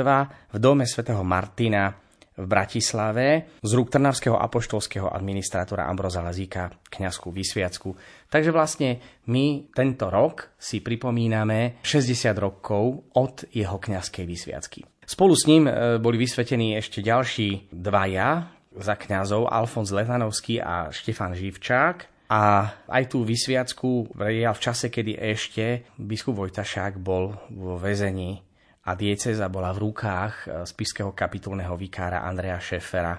v 0.49 0.57
dome 0.57 0.85
svätého 0.89 1.21
Martina 1.21 1.93
v 2.33 2.45
Bratislave 2.49 3.61
z 3.61 3.71
rúk 3.77 3.93
Trnavského 3.93 4.33
apoštolského 4.33 5.05
administrátora 5.05 5.85
Ambroza 5.85 6.25
Lazíka 6.25 6.73
kňazskú 6.89 7.29
vysviacku. 7.29 7.93
Takže 8.29 8.49
vlastne 8.49 8.97
my 9.29 9.69
tento 9.69 10.09
rok 10.09 10.57
si 10.57 10.81
pripomíname 10.81 11.77
60 11.85 12.33
rokov 12.41 13.13
od 13.13 13.45
jeho 13.53 13.77
kňazskej 13.77 14.25
vysviacky. 14.25 14.81
Spolu 15.03 15.35
s 15.35 15.47
ním 15.47 15.67
e, 15.67 15.99
boli 15.99 16.15
vysvetení 16.15 16.79
ešte 16.79 17.03
ďalší 17.03 17.71
dvaja 17.71 18.47
za 18.73 18.95
kňazov, 18.97 19.51
Alfons 19.51 19.93
Letanovský 19.93 20.57
a 20.63 20.89
Štefan 20.89 21.37
Živčák. 21.37 22.29
A 22.33 22.71
aj 22.89 23.03
tú 23.13 23.21
vysviacku 23.21 24.09
prijal 24.15 24.57
v 24.57 24.63
čase, 24.63 24.89
kedy 24.89 25.19
ešte 25.21 25.85
biskup 26.01 26.41
Vojtašák 26.41 26.97
bol 26.97 27.35
vo 27.53 27.77
väzení 27.77 28.41
a 28.83 28.97
dieceza 28.97 29.47
bola 29.47 29.69
v 29.71 29.81
rukách 29.89 30.33
e, 30.33 30.45
spiského 30.65 31.13
kapitulného 31.13 31.75
vikára 31.77 32.25
Andreja 32.25 32.59
Šefera, 32.59 33.15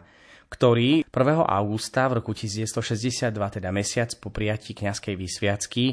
ktorý 0.50 1.06
1. 1.08 1.10
augusta 1.46 2.10
v 2.10 2.20
roku 2.20 2.36
1962, 2.36 3.32
teda 3.32 3.68
mesiac 3.72 4.10
po 4.18 4.28
prijatí 4.28 4.76
kňazskej 4.76 5.14
vysviacky, 5.16 5.84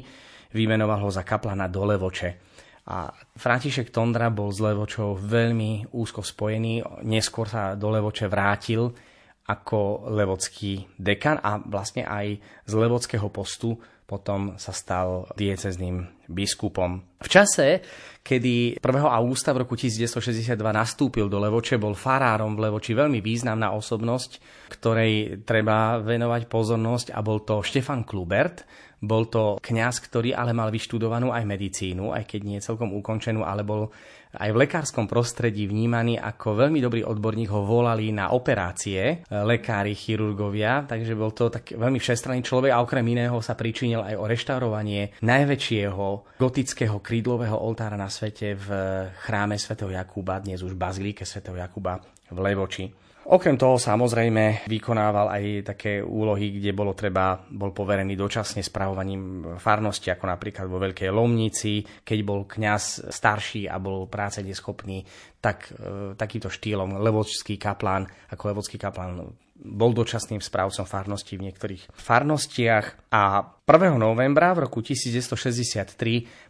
vymenoval 0.51 1.07
ho 1.07 1.09
za 1.09 1.23
kaplana 1.23 1.71
do 1.71 1.87
Levoče. 1.87 2.50
A 2.89 3.13
František 3.37 3.93
Tondra 3.93 4.33
bol 4.33 4.49
s 4.49 4.57
Levočou 4.57 5.13
veľmi 5.13 5.93
úzko 5.93 6.25
spojený, 6.25 7.05
neskôr 7.05 7.45
sa 7.45 7.77
do 7.77 7.93
Levoče 7.93 8.25
vrátil 8.25 8.89
ako 9.41 10.07
levocký 10.13 10.85
dekan 10.95 11.41
a 11.41 11.59
vlastne 11.59 12.07
aj 12.07 12.39
z 12.63 12.73
levockého 12.77 13.27
postu 13.33 13.75
potom 14.11 14.59
sa 14.59 14.75
stal 14.75 15.23
diecezným 15.39 16.27
biskupom. 16.27 16.99
V 17.23 17.29
čase, 17.31 17.79
kedy 18.19 18.83
1. 18.83 18.83
augusta 19.07 19.55
v 19.55 19.63
roku 19.63 19.79
1962 19.79 20.51
nastúpil 20.59 21.31
do 21.31 21.39
Levoče, 21.39 21.79
bol 21.79 21.95
farárom 21.95 22.59
v 22.59 22.67
Levoči 22.67 22.91
veľmi 22.91 23.23
významná 23.23 23.71
osobnosť, 23.71 24.31
ktorej 24.67 25.47
treba 25.47 26.03
venovať 26.03 26.51
pozornosť 26.51 27.15
a 27.15 27.23
bol 27.23 27.39
to 27.47 27.63
Štefan 27.63 28.03
Klubert, 28.03 28.67
bol 29.01 29.25
to 29.27 29.57
kňaz, 29.57 29.97
ktorý 30.05 30.37
ale 30.37 30.53
mal 30.53 30.69
vyštudovanú 30.69 31.33
aj 31.33 31.41
medicínu, 31.41 32.13
aj 32.13 32.23
keď 32.29 32.41
nie 32.45 32.59
celkom 32.61 32.93
ukončenú, 32.93 33.41
ale 33.41 33.65
bol 33.65 33.89
aj 34.37 34.49
v 34.53 34.61
lekárskom 34.63 35.09
prostredí 35.09 35.67
vnímaný 35.67 36.15
ako 36.15 36.55
veľmi 36.55 36.79
dobrý 36.79 37.01
odborník. 37.03 37.51
Ho 37.51 37.67
volali 37.67 38.15
na 38.15 38.31
operácie 38.31 39.01
e, 39.01 39.15
lekári, 39.27 39.91
chirurgovia, 39.91 40.87
takže 40.87 41.17
bol 41.17 41.35
to 41.35 41.51
tak 41.51 41.75
veľmi 41.75 41.99
všestranný 41.99 42.45
človek 42.45 42.71
a 42.71 42.79
okrem 42.79 43.03
iného 43.11 43.41
sa 43.43 43.57
pričinil 43.57 44.05
aj 44.05 44.15
o 44.15 44.29
reštaurovanie 44.29 45.19
najväčšieho 45.19 46.37
gotického 46.39 47.01
krídlového 47.03 47.57
oltára 47.57 47.99
na 47.99 48.07
svete 48.07 48.55
v 48.55 48.67
chráme 49.25 49.59
svätého 49.59 49.91
Jakuba, 49.91 50.39
dnes 50.39 50.63
už 50.63 50.77
bazilike 50.79 51.27
svätého 51.27 51.59
Jakuba 51.59 51.99
v 52.31 52.37
Levoči. 52.39 53.00
Okrem 53.21 53.53
toho 53.53 53.77
samozrejme 53.77 54.65
vykonával 54.65 55.29
aj 55.29 55.43
také 55.61 56.01
úlohy, 56.01 56.57
kde 56.57 56.73
bolo 56.73 56.97
treba, 56.97 57.37
bol 57.53 57.69
poverený 57.69 58.17
dočasne 58.17 58.65
spravovaním 58.65 59.55
farnosti, 59.61 60.09
ako 60.09 60.25
napríklad 60.25 60.65
vo 60.65 60.81
Veľkej 60.81 61.13
Lomnici, 61.13 61.85
keď 62.01 62.19
bol 62.25 62.49
kňaz 62.49 63.13
starší 63.13 63.69
a 63.69 63.77
bol 63.77 64.09
práce 64.09 64.41
neschopný, 64.41 65.05
tak 65.37 65.69
e, 65.69 66.17
takýmto 66.17 66.49
štýlom 66.49 66.97
levočský 66.97 67.61
kaplán, 67.61 68.09
ako 68.33 68.43
levocký 68.57 68.81
kaplán 68.81 69.29
bol 69.61 69.93
dočasným 69.93 70.41
správcom 70.41 70.89
farnosti 70.89 71.37
v 71.37 71.45
niektorých 71.45 71.93
farnostiach 71.93 73.13
a 73.13 73.45
1. 73.61 74.01
novembra 74.01 74.57
v 74.57 74.65
roku 74.65 74.81
1963 74.81 75.93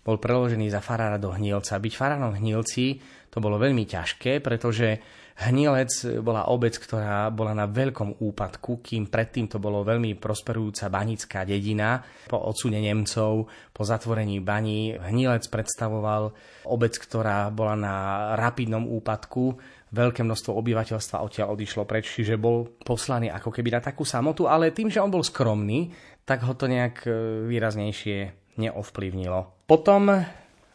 bol 0.07 0.15
preložený 0.15 0.71
za 0.71 0.79
farára 0.79 1.19
do 1.19 1.35
Hnielca. 1.35 1.75
Byť 1.75 1.93
farárom 1.99 2.31
Hnielci 2.31 3.03
to 3.27 3.43
bolo 3.43 3.59
veľmi 3.59 3.83
ťažké, 3.83 4.39
pretože 4.39 5.19
Hnielec 5.39 6.21
bola 6.21 6.51
obec, 6.51 6.75
ktorá 6.75 7.31
bola 7.31 7.55
na 7.55 7.65
veľkom 7.65 8.19
úpadku, 8.19 8.83
kým 8.83 9.07
predtým 9.07 9.47
to 9.47 9.57
bolo 9.57 9.81
veľmi 9.81 10.19
prosperujúca 10.19 10.91
banická 10.91 11.47
dedina. 11.47 12.03
Po 12.27 12.37
odsune 12.43 12.83
Nemcov, 12.83 13.47
po 13.71 13.81
zatvorení 13.87 14.43
baní, 14.43 14.99
Hnielec 14.99 15.47
predstavoval 15.47 16.35
obec, 16.67 16.93
ktorá 16.99 17.47
bola 17.49 17.73
na 17.79 17.95
rapidnom 18.37 18.85
úpadku. 18.85 19.57
Veľké 19.91 20.23
množstvo 20.23 20.55
obyvateľstva 20.55 21.23
odtiaľ 21.23 21.55
odišlo 21.55 21.83
preč, 21.83 22.07
čiže 22.15 22.39
bol 22.39 22.67
poslaný 22.83 23.27
ako 23.27 23.51
keby 23.51 23.75
na 23.75 23.81
takú 23.83 24.07
samotu, 24.07 24.47
ale 24.47 24.71
tým, 24.71 24.87
že 24.87 25.03
on 25.03 25.11
bol 25.11 25.23
skromný, 25.23 25.91
tak 26.23 26.47
ho 26.47 26.55
to 26.55 26.69
nejak 26.69 27.03
e, 27.03 27.11
výraznejšie 27.51 28.17
neovplyvnilo. 28.55 29.67
Potom 29.67 30.07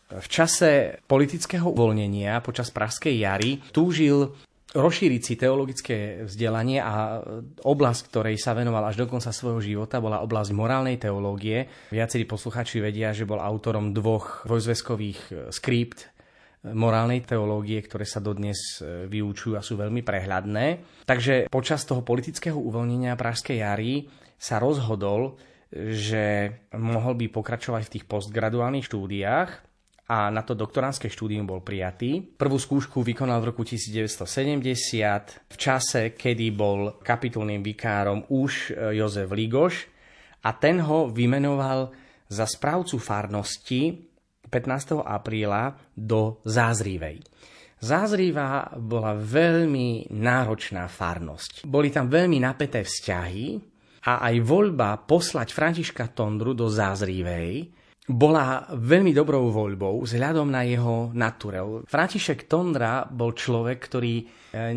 v 0.07 0.27
čase 0.31 1.03
politického 1.03 1.67
uvoľnenia 1.67 2.39
počas 2.39 2.71
Pražskej 2.71 3.15
jary 3.27 3.59
túžil 3.75 4.37
rozšíriť 4.77 5.23
si 5.25 5.35
teologické 5.41 6.29
vzdelanie 6.29 6.79
a 6.85 7.25
oblasť, 7.65 8.03
ktorej 8.13 8.37
sa 8.37 8.53
venoval 8.53 8.85
až 8.85 9.01
do 9.01 9.07
konca 9.09 9.33
svojho 9.33 9.65
života, 9.65 10.05
bola 10.05 10.21
oblasť 10.21 10.53
morálnej 10.53 11.01
teológie. 11.01 11.65
Viacerí 11.89 12.29
posluchači 12.29 12.85
vedia, 12.85 13.17
že 13.17 13.25
bol 13.25 13.41
autorom 13.41 13.97
dvoch 13.97 14.45
vojzveskových 14.45 15.21
e, 15.33 15.33
skript 15.49 16.13
morálnej 16.67 17.23
teológie, 17.23 17.79
ktoré 17.79 18.03
sa 18.03 18.19
dodnes 18.19 18.83
vyučujú 18.83 19.55
a 19.55 19.63
sú 19.63 19.79
veľmi 19.79 20.03
prehľadné. 20.03 20.67
Takže 21.07 21.47
počas 21.47 21.87
toho 21.87 22.03
politického 22.03 22.59
uvoľnenia 22.59 23.15
Pražskej 23.15 23.63
jary 23.63 24.11
sa 24.35 24.59
rozhodol, 24.59 25.39
že 25.71 26.51
mohol 26.75 27.15
by 27.19 27.27
pokračovať 27.31 27.83
v 27.87 27.93
tých 27.99 28.05
postgraduálnych 28.11 28.87
štúdiách 28.87 29.66
a 30.07 30.31
na 30.31 30.47
to 30.47 30.55
doktoránske 30.55 31.11
štúdium 31.11 31.51
bol 31.51 31.67
prijatý. 31.67 32.23
Prvú 32.23 32.63
skúšku 32.63 33.03
vykonal 33.03 33.43
v 33.43 33.51
roku 33.51 33.67
1970 33.67 35.51
v 35.51 35.57
čase, 35.59 36.15
kedy 36.15 36.47
bol 36.55 37.03
kapitulným 37.03 37.59
vikárom 37.59 38.23
už 38.31 38.71
e, 38.71 38.99
Jozef 39.03 39.27
Ligoš 39.35 39.91
a 40.47 40.55
ten 40.55 40.79
ho 40.79 41.11
vymenoval 41.11 41.91
za 42.31 42.47
správcu 42.47 43.03
farnosti 43.03 43.99
15. 44.47 45.03
apríla 45.03 45.75
do 45.91 46.39
Zázrivej. 46.47 47.27
Zázriva 47.83 48.73
bola 48.79 49.19
veľmi 49.19 50.15
náročná 50.15 50.87
farnosť. 50.87 51.67
Boli 51.67 51.91
tam 51.91 52.07
veľmi 52.07 52.41
napäté 52.41 52.87
vzťahy 52.87 53.59
a 54.07 54.23
aj 54.23 54.35
voľba 54.39 55.03
poslať 55.03 55.51
Františka 55.51 56.15
Tondru 56.15 56.55
do 56.55 56.71
Zázrivej 56.71 57.76
bola 58.07 58.71
veľmi 58.71 59.11
dobrou 59.11 59.51
voľbou 59.51 60.07
vzhľadom 60.07 60.47
na 60.47 60.63
jeho 60.63 61.11
naturel. 61.11 61.83
František 61.91 62.47
Tondra 62.47 63.03
bol 63.03 63.35
človek, 63.35 63.79
ktorý 63.83 64.15
e, 64.23 64.25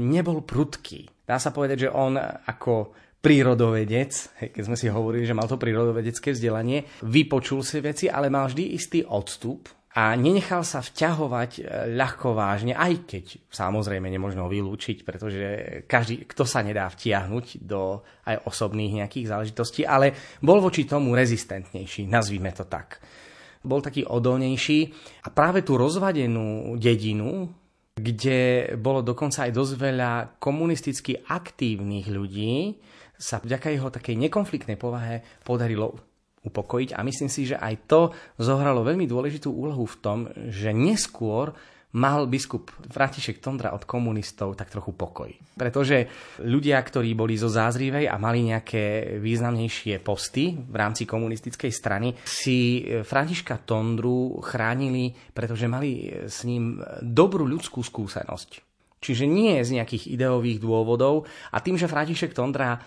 nebol 0.01 0.41
prudký. 0.41 1.05
Dá 1.29 1.37
sa 1.37 1.53
povedať, 1.53 1.87
že 1.87 1.93
on 1.93 2.17
ako 2.19 2.97
prírodovedec, 3.21 4.41
keď 4.49 4.63
sme 4.65 4.79
si 4.79 4.89
hovorili, 4.89 5.29
že 5.29 5.37
mal 5.37 5.45
to 5.45 5.61
prírodovedecké 5.61 6.33
vzdelanie, 6.33 6.89
vypočul 7.05 7.61
si 7.61 7.77
veci, 7.85 8.09
ale 8.09 8.33
mal 8.33 8.49
vždy 8.49 8.73
istý 8.73 9.05
odstup 9.05 9.69
a 9.93 10.17
nenechal 10.17 10.65
sa 10.65 10.81
vťahovať 10.81 11.51
e, 11.59 11.61
ľahko 11.93 12.33
vážne, 12.33 12.73
aj 12.73 12.93
keď 13.05 13.25
samozrejme 13.53 14.09
nemožno 14.09 14.49
vylúčiť, 14.49 15.05
pretože 15.05 15.45
každý, 15.85 16.25
kto 16.25 16.49
sa 16.49 16.65
nedá 16.65 16.89
vtiahnuť 16.89 17.61
do 17.61 18.01
aj 18.25 18.41
osobných 18.49 19.05
nejakých 19.05 19.29
záležitostí, 19.29 19.85
ale 19.85 20.17
bol 20.41 20.57
voči 20.57 20.89
tomu 20.89 21.13
rezistentnejší, 21.13 22.09
nazvime 22.09 22.49
to 22.57 22.65
tak 22.65 22.97
bol 23.63 23.83
taký 23.83 24.07
odolnejší. 24.07 24.79
A 25.25 25.33
práve 25.33 25.63
tú 25.63 25.75
rozvadenú 25.75 26.79
dedinu, 26.79 27.51
kde 27.99 28.71
bolo 28.79 29.03
dokonca 29.03 29.47
aj 29.47 29.51
dosť 29.51 29.73
veľa 29.75 30.11
komunisticky 30.39 31.19
aktívnych 31.27 32.07
ľudí, 32.07 32.79
sa 33.19 33.43
vďaka 33.43 33.67
jeho 33.75 33.91
takej 33.91 34.15
nekonfliktnej 34.15 34.79
povahe 34.79 35.43
podarilo 35.43 35.99
upokojiť 36.39 36.95
a 36.95 37.03
myslím 37.03 37.27
si, 37.27 37.51
že 37.51 37.59
aj 37.59 37.75
to 37.83 38.15
zohralo 38.39 38.87
veľmi 38.87 39.03
dôležitú 39.03 39.51
úlohu 39.51 39.83
v 39.83 39.99
tom, 39.99 40.19
že 40.47 40.71
neskôr 40.71 41.51
mal 41.97 42.29
biskup 42.29 42.69
František 42.69 43.41
Tondra 43.41 43.73
od 43.73 43.81
komunistov 43.89 44.53
tak 44.53 44.69
trochu 44.69 44.93
pokoj. 44.93 45.29
Pretože 45.57 46.05
ľudia, 46.45 46.77
ktorí 46.77 47.17
boli 47.17 47.33
zo 47.33 47.49
Zázrivej 47.49 48.05
a 48.05 48.21
mali 48.21 48.45
nejaké 48.45 49.17
významnejšie 49.17 49.97
posty 50.05 50.53
v 50.53 50.75
rámci 50.77 51.09
komunistickej 51.09 51.71
strany, 51.73 52.13
si 52.21 52.85
Františka 53.01 53.65
Tondru 53.65 54.37
chránili, 54.45 55.09
pretože 55.33 55.65
mali 55.65 56.13
s 56.29 56.45
ním 56.45 56.77
dobrú 57.01 57.49
ľudskú 57.49 57.81
skúsenosť. 57.81 58.69
Čiže 58.99 59.25
nie 59.25 59.63
z 59.63 59.79
nejakých 59.79 60.11
ideových 60.11 60.59
dôvodov 60.59 61.23
a 61.55 61.63
tým, 61.63 61.79
že 61.79 61.87
František 61.87 62.35
Tondra 62.35 62.75
e, 62.75 62.79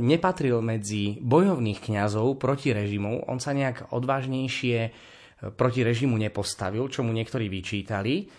nepatril 0.00 0.64
medzi 0.64 1.20
bojovných 1.20 1.76
kňazov 1.76 2.40
proti 2.40 2.72
režimu, 2.72 3.28
on 3.28 3.36
sa 3.36 3.52
nejak 3.52 3.92
odvážnejšie 3.92 4.96
proti 5.50 5.82
režimu 5.82 6.14
nepostavil, 6.14 6.86
čo 6.86 7.02
mu 7.02 7.10
niektorí 7.10 7.50
vyčítali, 7.50 8.30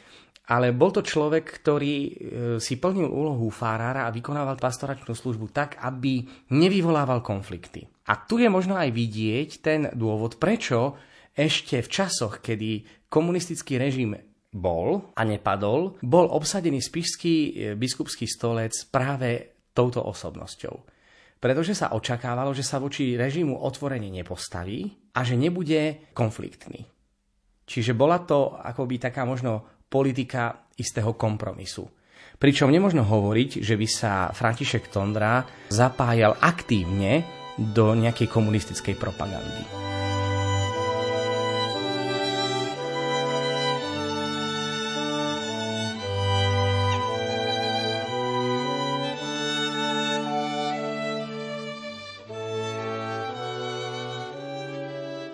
ale 0.44 0.76
bol 0.76 0.92
to 0.92 1.00
človek, 1.00 1.64
ktorý 1.64 1.96
e, 1.96 2.12
si 2.60 2.76
plnil 2.76 3.08
úlohu 3.08 3.48
farára 3.48 4.08
a 4.08 4.14
vykonával 4.14 4.60
pastoračnú 4.60 5.16
službu 5.16 5.56
tak, 5.56 5.80
aby 5.80 6.28
nevyvolával 6.52 7.24
konflikty. 7.24 7.88
A 8.12 8.20
tu 8.20 8.44
je 8.44 8.52
možno 8.52 8.76
aj 8.76 8.92
vidieť 8.92 9.50
ten 9.64 9.88
dôvod, 9.96 10.36
prečo 10.36 11.00
ešte 11.32 11.80
v 11.80 11.88
časoch, 11.88 12.44
kedy 12.44 12.84
komunistický 13.08 13.80
režim 13.80 14.20
bol 14.52 15.16
a 15.16 15.24
nepadol, 15.24 15.98
bol 16.04 16.28
obsadený 16.28 16.84
spišský 16.84 17.36
e, 17.36 17.52
biskupský 17.80 18.28
stolec 18.28 18.76
práve 18.92 19.64
touto 19.72 20.04
osobnosťou. 20.04 20.76
Pretože 21.40 21.76
sa 21.76 21.92
očakávalo, 21.96 22.52
že 22.52 22.64
sa 22.64 22.80
voči 22.80 23.16
režimu 23.16 23.64
otvorene 23.64 24.08
nepostaví 24.12 25.12
a 25.16 25.24
že 25.24 25.40
nebude 25.40 26.12
konfliktný. 26.16 26.93
Čiže 27.64 27.96
bola 27.96 28.20
to 28.24 28.60
akoby 28.60 29.00
taká 29.00 29.24
možno 29.24 29.84
politika 29.88 30.68
istého 30.76 31.14
kompromisu. 31.16 31.86
Pričom 32.42 32.74
nemožno 32.74 33.06
hovoriť, 33.06 33.64
že 33.64 33.78
by 33.78 33.88
sa 33.88 34.12
František 34.34 34.90
Tondra 34.92 35.46
zapájal 35.72 36.36
aktívne 36.42 37.24
do 37.56 37.94
nejakej 37.94 38.28
komunistickej 38.28 38.98
propagandy. 38.98 39.93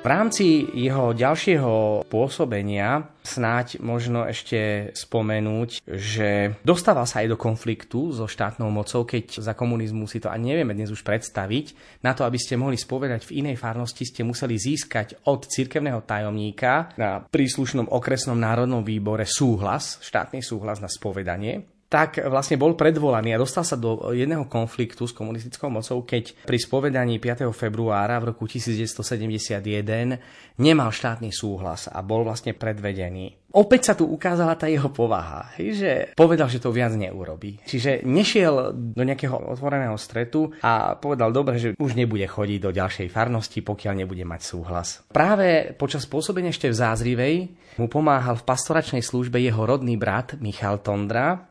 Rámci 0.09 0.65
jeho 0.73 1.13
ďalšieho 1.13 2.03
pôsobenia 2.09 3.07
snáď 3.21 3.77
možno 3.79 4.25
ešte 4.25 4.91
spomenúť, 4.97 5.85
že 5.85 6.57
dostával 6.65 7.05
sa 7.05 7.21
aj 7.21 7.31
do 7.31 7.37
konfliktu 7.37 8.09
so 8.09 8.25
štátnou 8.25 8.73
mocou, 8.73 9.05
keď 9.05 9.39
za 9.39 9.53
komunizmu 9.53 10.09
si 10.09 10.17
to 10.17 10.33
ani 10.33 10.57
nevieme 10.57 10.73
dnes 10.73 10.89
už 10.89 11.05
predstaviť. 11.05 11.77
Na 12.01 12.17
to, 12.17 12.25
aby 12.25 12.41
ste 12.41 12.57
mohli 12.57 12.75
spovedať 12.75 13.29
v 13.29 13.45
inej 13.45 13.61
farnosti, 13.61 14.03
ste 14.03 14.25
museli 14.25 14.57
získať 14.57 15.29
od 15.29 15.45
cirkevného 15.45 16.01
tajomníka 16.03 16.97
na 16.97 17.21
príslušnom 17.21 17.93
okresnom 17.93 18.35
národnom 18.35 18.81
výbore 18.81 19.29
súhlas, 19.29 20.01
štátny 20.01 20.41
súhlas 20.41 20.81
na 20.81 20.89
spovedanie 20.89 21.78
tak 21.89 22.21
vlastne 22.29 22.61
bol 22.61 22.77
predvolaný 22.77 23.33
a 23.33 23.41
dostal 23.41 23.65
sa 23.65 23.73
do 23.73 24.13
jedného 24.13 24.45
konfliktu 24.45 25.09
s 25.09 25.13
komunistickou 25.17 25.73
mocou, 25.73 26.05
keď 26.05 26.45
pri 26.45 26.61
spovedaní 26.61 27.17
5. 27.17 27.49
februára 27.49 28.21
v 28.21 28.29
roku 28.31 28.45
1971 28.45 30.21
nemal 30.61 30.93
štátny 30.93 31.33
súhlas 31.33 31.89
a 31.89 32.05
bol 32.05 32.21
vlastne 32.21 32.53
predvedený. 32.53 33.49
Opäť 33.49 33.81
sa 33.89 33.93
tu 33.97 34.05
ukázala 34.05 34.53
tá 34.53 34.69
jeho 34.69 34.93
povaha, 34.93 35.49
že 35.57 36.13
povedal, 36.13 36.45
že 36.53 36.61
to 36.61 36.69
viac 36.69 36.93
neurobí. 36.93 37.57
Čiže 37.65 38.05
nešiel 38.05 38.77
do 38.77 39.01
nejakého 39.01 39.57
otvoreného 39.57 39.97
stretu 39.97 40.53
a 40.61 40.93
povedal 40.93 41.33
dobre, 41.33 41.57
že 41.57 41.73
už 41.73 41.97
nebude 41.97 42.29
chodiť 42.29 42.59
do 42.61 42.69
ďalšej 42.69 43.09
farnosti, 43.09 43.65
pokiaľ 43.65 44.05
nebude 44.05 44.21
mať 44.21 44.41
súhlas. 44.45 45.01
Práve 45.09 45.73
počas 45.73 46.05
pôsobenia 46.05 46.53
ešte 46.53 46.69
v 46.69 46.77
Zázrivej 46.77 47.35
mu 47.81 47.89
pomáhal 47.89 48.37
v 48.37 48.45
pastoračnej 48.45 49.01
službe 49.01 49.41
jeho 49.41 49.65
rodný 49.65 49.97
brat 49.97 50.37
Michal 50.37 50.85
Tondra, 50.85 51.48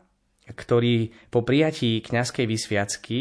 ktorý 0.53 1.11
po 1.29 1.45
prijatí 1.45 2.01
kňazskej 2.05 2.47
vysviacky 2.49 3.19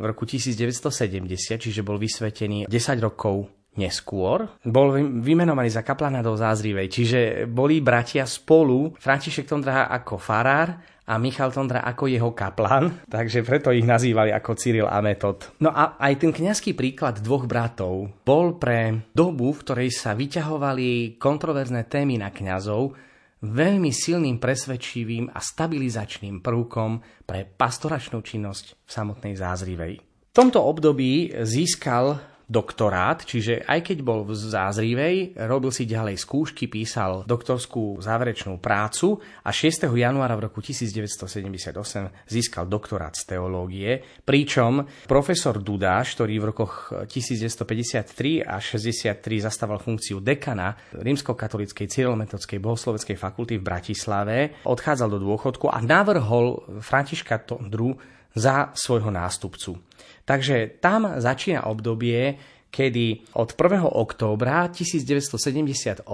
v 0.00 0.04
roku 0.04 0.24
1970, 0.24 1.60
čiže 1.60 1.80
bol 1.84 2.00
vysvetený 2.00 2.64
10 2.68 3.06
rokov 3.06 3.48
neskôr, 3.78 4.50
bol 4.66 4.98
vymenovaný 5.22 5.70
za 5.70 5.86
kaplana 5.86 6.24
do 6.24 6.34
Zázrivej. 6.34 6.90
Čiže 6.90 7.20
boli 7.46 7.78
bratia 7.78 8.26
spolu, 8.26 8.98
František 8.98 9.46
Tondra 9.46 9.86
ako 9.86 10.18
farár 10.18 10.74
a 11.10 11.18
Michal 11.18 11.50
Tondra 11.50 11.82
ako 11.82 12.06
jeho 12.06 12.30
kaplan, 12.34 13.02
takže 13.14 13.42
preto 13.42 13.74
ich 13.74 13.86
nazývali 13.86 14.30
ako 14.30 14.50
Cyril 14.54 14.86
a 14.86 14.98
Metod. 15.02 15.54
No 15.62 15.70
a 15.70 15.98
aj 15.98 16.22
ten 16.22 16.30
kňazský 16.34 16.74
príklad 16.74 17.18
dvoch 17.22 17.46
bratov 17.46 18.10
bol 18.22 18.58
pre 18.58 19.10
dobu, 19.14 19.50
v 19.54 19.62
ktorej 19.62 19.90
sa 19.94 20.14
vyťahovali 20.14 21.18
kontroverzné 21.18 21.86
témy 21.90 22.18
na 22.18 22.30
kňazov, 22.30 22.94
veľmi 23.40 23.90
silným 23.90 24.36
presvedčivým 24.36 25.32
a 25.32 25.40
stabilizačným 25.40 26.44
prvkom 26.44 27.24
pre 27.24 27.48
pastoračnú 27.48 28.20
činnosť 28.20 28.64
v 28.84 28.90
samotnej 28.90 29.34
Zázrivej. 29.36 29.94
V 30.30 30.32
tomto 30.36 30.62
období 30.62 31.34
získal 31.42 32.29
doktorát, 32.50 33.22
čiže 33.22 33.62
aj 33.62 33.80
keď 33.86 33.98
bol 34.02 34.26
v 34.26 34.34
Zázrivej, 34.34 35.38
robil 35.46 35.70
si 35.70 35.86
ďalej 35.86 36.18
skúšky, 36.18 36.66
písal 36.66 37.22
doktorskú 37.22 38.02
záverečnú 38.02 38.58
prácu 38.58 39.22
a 39.46 39.54
6. 39.54 39.86
januára 39.86 40.34
v 40.34 40.50
roku 40.50 40.58
1978 40.58 41.70
získal 42.26 42.66
doktorát 42.66 43.14
z 43.14 43.22
teológie, 43.38 44.02
pričom 44.26 44.82
profesor 45.06 45.62
Dudáš, 45.62 46.18
ktorý 46.18 46.42
v 46.42 46.48
rokoch 46.50 46.90
1953 47.06 48.42
a 48.42 48.58
63 48.58 49.46
zastával 49.46 49.78
funkciu 49.78 50.18
dekana 50.18 50.74
rímskokatolíckej 50.90 51.86
cyrilometodskej 51.86 52.58
bohosloveckej 52.58 53.14
fakulty 53.14 53.62
v 53.62 53.66
Bratislave, 53.70 54.36
odchádzal 54.66 55.06
do 55.06 55.22
dôchodku 55.22 55.70
a 55.70 55.78
navrhol 55.78 56.66
Františka 56.82 57.46
Tondru 57.46 57.94
za 58.34 58.70
svojho 58.74 59.10
nástupcu. 59.10 59.89
Takže 60.24 60.80
tam 60.82 61.18
začína 61.18 61.66
obdobie, 61.66 62.38
kedy 62.70 63.34
od 63.34 63.50
1. 63.58 63.82
októbra 63.82 64.70
1978 64.70 66.06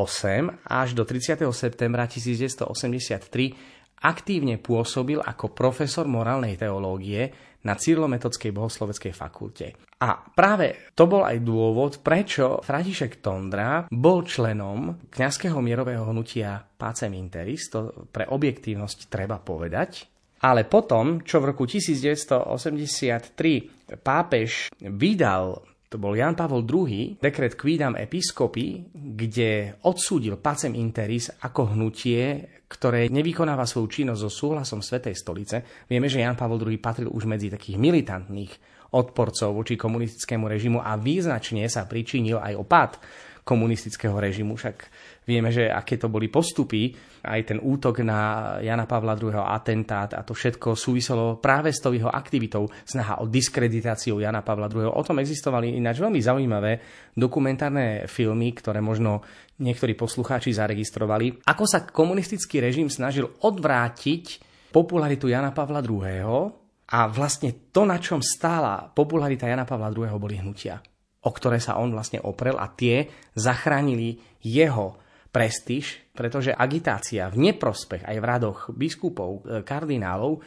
až 0.65 0.89
do 0.97 1.05
30. 1.05 1.45
septembra 1.53 2.09
1983 2.09 3.77
aktívne 4.03 4.61
pôsobil 4.61 5.21
ako 5.21 5.53
profesor 5.53 6.05
morálnej 6.09 6.57
teológie 6.57 7.33
na 7.67 7.75
Cyrilometodskej 7.75 8.55
bohosloveckej 8.55 9.13
fakulte. 9.13 9.75
A 9.97 10.23
práve 10.23 10.93
to 10.95 11.09
bol 11.11 11.27
aj 11.27 11.43
dôvod, 11.43 12.05
prečo 12.05 12.63
František 12.63 13.19
Tondra 13.19 13.89
bol 13.91 14.23
členom 14.23 15.09
kňazského 15.11 15.59
mierového 15.59 16.07
hnutia 16.07 16.63
Pacem 16.63 17.17
Interis, 17.17 17.67
to 17.73 18.07
pre 18.13 18.29
objektívnosť 18.29 19.11
treba 19.11 19.43
povedať, 19.43 20.16
ale 20.43 20.69
potom, 20.69 21.25
čo 21.25 21.41
v 21.41 21.55
roku 21.55 21.65
1983 21.65 23.97
pápež 24.03 24.69
vydal 24.83 25.63
to 25.87 26.03
bol 26.03 26.19
Jan 26.19 26.35
Pavol 26.35 26.67
II, 26.67 27.23
dekret 27.23 27.55
Quidam 27.55 27.95
Episcopi, 27.95 28.91
kde 28.91 29.79
odsúdil 29.87 30.35
Pacem 30.43 30.75
Interis 30.75 31.31
ako 31.31 31.79
hnutie, 31.79 32.43
ktoré 32.67 33.07
nevykonáva 33.07 33.63
svoju 33.63 34.03
činnosť 34.03 34.21
so 34.27 34.31
súhlasom 34.31 34.83
Svetej 34.83 35.15
stolice. 35.15 35.87
Vieme, 35.87 36.11
že 36.11 36.27
Jan 36.27 36.35
Pavol 36.35 36.59
II 36.59 36.83
patril 36.83 37.07
už 37.07 37.31
medzi 37.31 37.47
takých 37.47 37.79
militantných 37.79 38.51
odporcov 38.99 39.55
voči 39.55 39.79
komunistickému 39.79 40.51
režimu 40.51 40.83
a 40.83 40.99
význačne 40.99 41.63
sa 41.71 41.87
pričinil 41.87 42.43
aj 42.43 42.55
o 42.59 42.67
pád 42.67 42.99
komunistického 43.47 44.19
režimu. 44.19 44.59
Však 44.59 44.77
vieme, 45.23 45.55
že 45.55 45.71
aké 45.71 45.95
to 45.95 46.11
boli 46.11 46.27
postupy, 46.27 46.91
aj 47.23 47.55
ten 47.55 47.59
útok 47.63 48.03
na 48.03 48.59
Jana 48.59 48.91
Pavla 48.91 49.15
II. 49.15 49.39
atentát 49.39 50.19
a 50.19 50.27
to 50.27 50.35
všetko 50.35 50.75
súviselo 50.75 51.39
práve 51.39 51.71
s 51.71 51.79
tou 51.79 51.95
jeho 51.95 52.11
aktivitou, 52.11 52.67
snaha 52.83 53.23
o 53.23 53.31
diskreditáciu 53.31 54.19
Jana 54.19 54.43
Pavla 54.43 54.67
II. 54.67 54.91
O 54.91 55.03
tom 55.07 55.23
existovali 55.23 55.79
ináč 55.79 56.03
veľmi 56.03 56.19
zaujímavé 56.19 56.73
dokumentárne 57.15 58.11
filmy, 58.11 58.51
ktoré 58.51 58.83
možno 58.83 59.23
niektorí 59.63 59.95
poslucháči 59.95 60.51
zaregistrovali. 60.51 61.47
Ako 61.47 61.71
sa 61.71 61.87
komunistický 61.87 62.59
režim 62.59 62.91
snažil 62.91 63.31
odvrátiť 63.47 64.43
popularitu 64.75 65.31
Jana 65.31 65.55
Pavla 65.55 65.79
II. 65.87 66.51
A 66.87 67.11
vlastne 67.11 67.71
to, 67.75 67.83
na 67.83 67.99
čom 67.99 68.23
stála 68.23 68.91
popularita 68.91 69.47
Jana 69.47 69.67
Pavla 69.67 69.91
II. 69.95 70.19
boli 70.19 70.39
hnutia 70.39 70.83
o 71.27 71.31
ktoré 71.35 71.59
sa 71.59 71.83
on 71.83 71.91
vlastne 71.91 72.23
oprel 72.23 72.55
a 72.55 72.71
tie 72.71 73.11
zachránili 73.35 74.23
jeho 74.47 74.95
prestíž, 75.35 76.15
pretože 76.15 76.55
agitácia 76.55 77.29
v 77.29 77.51
neprospech 77.51 78.07
aj 78.07 78.17
v 78.17 78.25
radoch 78.25 78.59
biskupov, 78.73 79.43
e, 79.45 79.61
kardinálov 79.67 80.41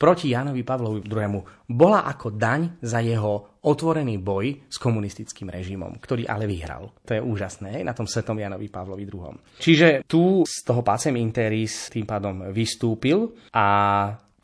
proti 0.00 0.32
Janovi 0.32 0.64
Pavlovi 0.64 1.04
II. 1.04 1.44
bola 1.68 2.08
ako 2.08 2.32
daň 2.32 2.80
za 2.80 3.04
jeho 3.04 3.60
otvorený 3.60 4.16
boj 4.16 4.64
s 4.64 4.80
komunistickým 4.80 5.52
režimom, 5.52 6.00
ktorý 6.00 6.24
ale 6.24 6.48
vyhral. 6.48 6.88
To 7.04 7.12
je 7.12 7.20
úžasné 7.20 7.84
na 7.84 7.92
tom 7.92 8.08
svetom 8.08 8.40
Janovi 8.40 8.72
Pavlovi 8.72 9.04
II. 9.04 9.60
Čiže 9.60 10.08
tu 10.08 10.40
z 10.48 10.56
toho 10.64 10.80
Pacem 10.80 11.12
Interis 11.20 11.92
tým 11.92 12.08
pádom 12.08 12.48
vystúpil 12.48 13.28
a 13.52 13.66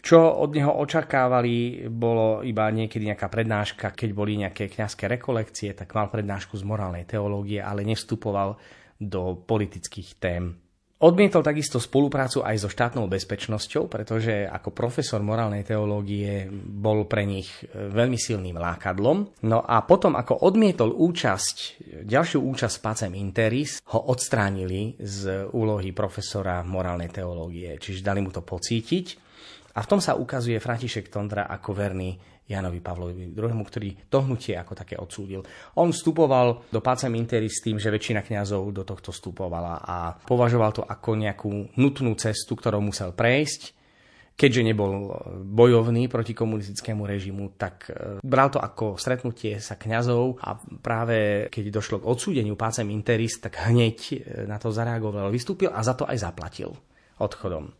čo 0.07 0.23
od 0.23 0.55
neho 0.55 0.71
očakávali, 0.71 1.91
bolo 1.91 2.47
iba 2.47 2.71
niekedy 2.71 3.11
nejaká 3.11 3.27
prednáška, 3.27 3.91
keď 3.91 4.11
boli 4.15 4.39
nejaké 4.39 4.71
kňazské 4.71 5.11
rekolekcie, 5.11 5.75
tak 5.75 5.99
mal 5.99 6.07
prednášku 6.07 6.55
z 6.55 6.63
morálnej 6.63 7.03
teológie, 7.03 7.59
ale 7.59 7.83
nevstupoval 7.83 8.55
do 9.03 9.35
politických 9.35 10.11
tém. 10.23 10.55
Odmietol 10.97 11.45
takisto 11.45 11.77
spoluprácu 11.77 12.41
aj 12.41 12.57
so 12.57 12.73
štátnou 12.73 13.05
bezpečnosťou, 13.05 13.85
pretože 13.85 14.49
ako 14.49 14.73
profesor 14.73 15.21
morálnej 15.21 15.61
teológie 15.61 16.49
bol 16.57 17.05
pre 17.05 17.29
nich 17.29 17.53
e, 17.61 17.93
veľmi 17.93 18.17
silným 18.17 18.57
lákadlom. 18.57 19.45
No 19.45 19.61
a 19.61 19.85
potom, 19.85 20.17
ako 20.17 20.49
odmietol 20.49 20.97
účasť, 20.97 21.57
ďalšiu 22.01 22.41
účasť 22.41 22.77
Pacem 22.81 23.13
Interis, 23.13 23.85
ho 23.93 24.09
odstránili 24.09 24.97
z 24.97 25.53
úlohy 25.53 25.93
profesora 25.93 26.65
morálnej 26.65 27.13
teológie. 27.13 27.77
Čiže 27.77 28.01
dali 28.01 28.25
mu 28.25 28.33
to 28.33 28.41
pocítiť. 28.41 29.26
A 29.77 29.85
v 29.85 29.91
tom 29.93 30.01
sa 30.01 30.16
ukazuje 30.16 30.57
František 30.57 31.12
Tondra 31.12 31.45
ako 31.53 31.77
verný 31.77 32.16
Janovi 32.49 32.81
Pavlovi 32.81 33.29
II, 33.29 33.61
ktorý 33.61 34.09
to 34.09 34.24
hnutie 34.24 34.57
ako 34.57 34.72
také 34.72 34.97
odsúdil. 34.97 35.45
On 35.77 35.93
vstupoval 35.93 36.72
do 36.72 36.81
Pacem 36.81 37.12
Interi 37.18 37.53
s 37.53 37.61
tým, 37.61 37.77
že 37.77 37.93
väčšina 37.93 38.24
kňazov 38.24 38.72
do 38.72 38.87
tohto 38.87 39.12
vstupovala 39.12 39.83
a 39.83 40.14
považoval 40.14 40.70
to 40.72 40.83
ako 40.87 41.11
nejakú 41.18 41.51
nutnú 41.77 42.16
cestu, 42.16 42.57
ktorou 42.57 42.81
musel 42.81 43.12
prejsť. 43.12 43.77
Keďže 44.37 44.68
nebol 44.68 45.16
bojovný 45.49 46.12
proti 46.12 46.37
komunistickému 46.37 47.09
režimu, 47.09 47.57
tak 47.57 47.89
e, 47.89 48.20
bral 48.20 48.53
to 48.53 48.61
ako 48.61 49.01
stretnutie 49.01 49.57
sa 49.64 49.81
kňazov 49.81 50.37
a 50.45 50.61
práve 50.61 51.49
keď 51.49 51.81
došlo 51.81 52.05
k 52.05 52.09
odsúdeniu 52.12 52.53
pácem 52.53 52.85
Interis, 52.93 53.41
tak 53.41 53.64
hneď 53.64 53.97
e, 54.12 54.16
na 54.45 54.61
to 54.61 54.68
zareagoval, 54.68 55.33
vystúpil 55.33 55.72
a 55.72 55.81
za 55.81 55.97
to 55.97 56.05
aj 56.05 56.20
zaplatil 56.20 56.77
odchodom. 57.16 57.72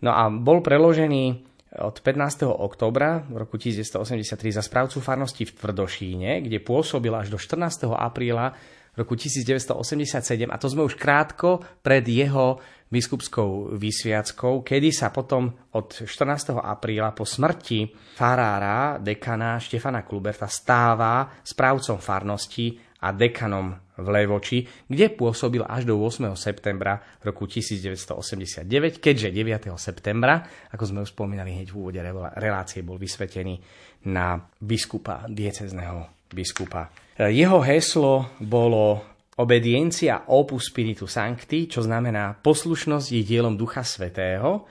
No 0.00 0.10
a 0.16 0.32
bol 0.32 0.64
preložený 0.64 1.50
od 1.78 2.02
15. 2.02 2.50
oktobra 2.50 3.22
v 3.30 3.46
roku 3.46 3.54
1983 3.54 4.58
za 4.58 4.62
správcu 4.64 4.98
farnosti 4.98 5.46
v 5.46 5.54
Tvrdošíne, 5.54 6.42
kde 6.42 6.58
pôsobil 6.58 7.14
až 7.14 7.30
do 7.30 7.38
14. 7.38 7.86
apríla 7.94 8.58
roku 8.98 9.14
1987 9.14 10.50
a 10.50 10.56
to 10.58 10.66
sme 10.66 10.82
už 10.82 10.98
krátko 10.98 11.62
pred 11.78 12.02
jeho 12.02 12.58
biskupskou 12.90 13.78
vysviackou, 13.78 14.66
kedy 14.66 14.90
sa 14.90 15.14
potom 15.14 15.46
od 15.78 15.94
14. 15.94 16.58
apríla 16.58 17.14
po 17.14 17.22
smrti 17.22 17.86
farára, 18.18 18.98
dekana 18.98 19.62
Štefana 19.62 20.02
Kluberta 20.02 20.50
stáva 20.50 21.38
správcom 21.38 22.02
farnosti 22.02 22.89
a 23.00 23.16
dekanom 23.16 23.76
v 24.00 24.06
Levoči, 24.08 24.64
kde 24.88 25.12
pôsobil 25.12 25.60
až 25.60 25.84
do 25.84 26.00
8. 26.00 26.32
septembra 26.36 27.00
roku 27.20 27.44
1989, 27.44 29.00
keďže 29.00 29.28
9. 29.28 29.72
septembra, 29.76 30.44
ako 30.72 30.84
sme 30.88 31.04
už 31.04 31.12
spomínali 31.12 31.52
hneď 31.56 31.68
v 31.68 31.76
úvode 31.76 32.00
relácie, 32.36 32.80
bol 32.80 32.96
vysvetený 32.96 33.60
na 34.08 34.40
biskupa, 34.60 35.28
diecezneho 35.28 36.28
biskupa. 36.32 36.88
Jeho 37.20 37.60
heslo 37.60 38.36
bolo 38.40 39.04
obediencia 39.40 40.28
opus 40.32 40.72
spiritu 40.72 41.08
sancti, 41.08 41.68
čo 41.68 41.84
znamená 41.84 42.36
poslušnosť 42.40 43.06
je 43.12 43.22
dielom 43.24 43.56
Ducha 43.56 43.84
Svetého. 43.84 44.68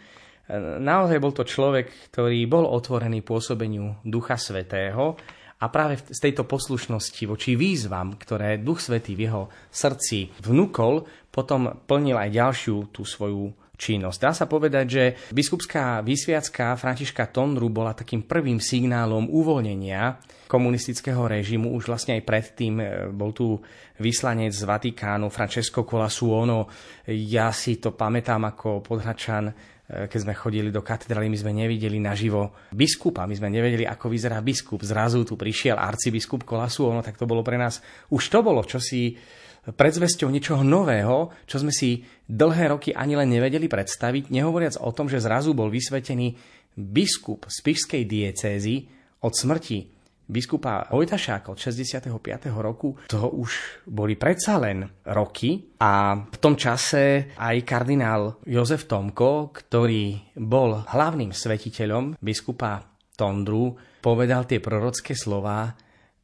Naozaj 0.82 1.18
bol 1.22 1.34
to 1.34 1.46
človek, 1.46 2.10
ktorý 2.10 2.50
bol 2.50 2.66
otvorený 2.66 3.22
pôsobeniu 3.22 4.02
Ducha 4.02 4.38
Svetého 4.38 5.14
a 5.60 5.66
práve 5.68 6.00
z 6.00 6.20
tejto 6.24 6.48
poslušnosti 6.48 7.24
voči 7.28 7.60
výzvam, 7.60 8.16
ktoré 8.16 8.64
Duch 8.64 8.80
Svetý 8.80 9.20
v 9.20 9.28
jeho 9.28 9.44
srdci 9.68 10.32
vnúkol, 10.40 11.04
potom 11.28 11.84
plnil 11.84 12.16
aj 12.16 12.30
ďalšiu 12.32 12.96
tú 12.96 13.04
svoju 13.04 13.52
činnosť. 13.80 14.20
Dá 14.20 14.32
sa 14.36 14.46
povedať, 14.48 14.86
že 14.88 15.04
biskupská 15.32 16.04
vysviacka 16.04 16.76
Františka 16.76 17.32
Tondru 17.32 17.72
bola 17.72 17.96
takým 17.96 18.28
prvým 18.28 18.60
signálom 18.60 19.32
uvoľnenia 19.32 20.20
komunistického 20.52 21.24
režimu. 21.32 21.72
Už 21.72 21.88
vlastne 21.88 22.20
aj 22.20 22.28
predtým 22.28 22.76
e, 22.82 22.86
bol 23.16 23.32
tu 23.32 23.56
vyslanec 24.04 24.52
z 24.52 24.68
Vatikánu 24.68 25.32
Francesco 25.32 25.88
Colasuono. 25.88 26.68
Ja 27.08 27.56
si 27.56 27.80
to 27.80 27.96
pamätám 27.96 28.52
ako 28.52 28.84
podhračan 28.84 29.48
keď 29.90 30.20
sme 30.22 30.38
chodili 30.38 30.70
do 30.70 30.86
katedrály, 30.86 31.34
my 31.34 31.38
sme 31.42 31.52
nevideli 31.66 31.98
naživo 31.98 32.54
biskupa, 32.70 33.26
my 33.26 33.34
sme 33.34 33.50
nevedeli, 33.50 33.90
ako 33.90 34.14
vyzerá 34.14 34.38
biskup. 34.46 34.86
Zrazu 34.86 35.26
tu 35.26 35.34
prišiel 35.34 35.82
arcibiskup 35.82 36.46
Kolasu, 36.46 36.86
ono 36.86 37.02
tak 37.02 37.18
to 37.18 37.26
bolo 37.26 37.42
pre 37.42 37.58
nás, 37.58 37.82
už 38.14 38.30
to 38.30 38.46
bolo 38.46 38.62
čosi 38.62 39.18
predzvesťou 39.66 40.30
niečoho 40.30 40.62
nového, 40.62 41.34
čo 41.50 41.58
sme 41.58 41.74
si 41.74 42.06
dlhé 42.30 42.72
roky 42.72 42.90
ani 42.94 43.18
len 43.18 43.34
nevedeli 43.34 43.66
predstaviť, 43.66 44.30
nehovoriac 44.30 44.78
o 44.78 44.94
tom, 44.94 45.10
že 45.10 45.22
zrazu 45.22 45.58
bol 45.58 45.74
vysvetený 45.74 46.38
biskup 46.78 47.50
z 47.50 47.58
Pišskej 47.66 48.04
diecézy 48.06 48.86
od 49.26 49.34
smrti 49.34 49.99
biskupa 50.30 50.86
Vojtašáka 50.94 51.50
od 51.50 51.58
65. 51.58 52.14
roku, 52.62 52.94
to 53.10 53.34
už 53.34 53.82
boli 53.90 54.14
predsa 54.14 54.62
len 54.62 54.86
roky 55.10 55.74
a 55.82 56.22
v 56.22 56.38
tom 56.38 56.54
čase 56.54 57.34
aj 57.34 57.66
kardinál 57.66 58.38
Jozef 58.46 58.86
Tomko, 58.86 59.50
ktorý 59.50 60.38
bol 60.38 60.86
hlavným 60.86 61.34
svetiteľom 61.34 62.22
biskupa 62.22 62.86
Tondru, 63.18 63.74
povedal 64.00 64.46
tie 64.46 64.62
prorocké 64.62 65.18
slova 65.18 65.74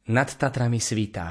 nad 0.06 0.28
Tatrami 0.30 0.78
svita. 0.78 1.26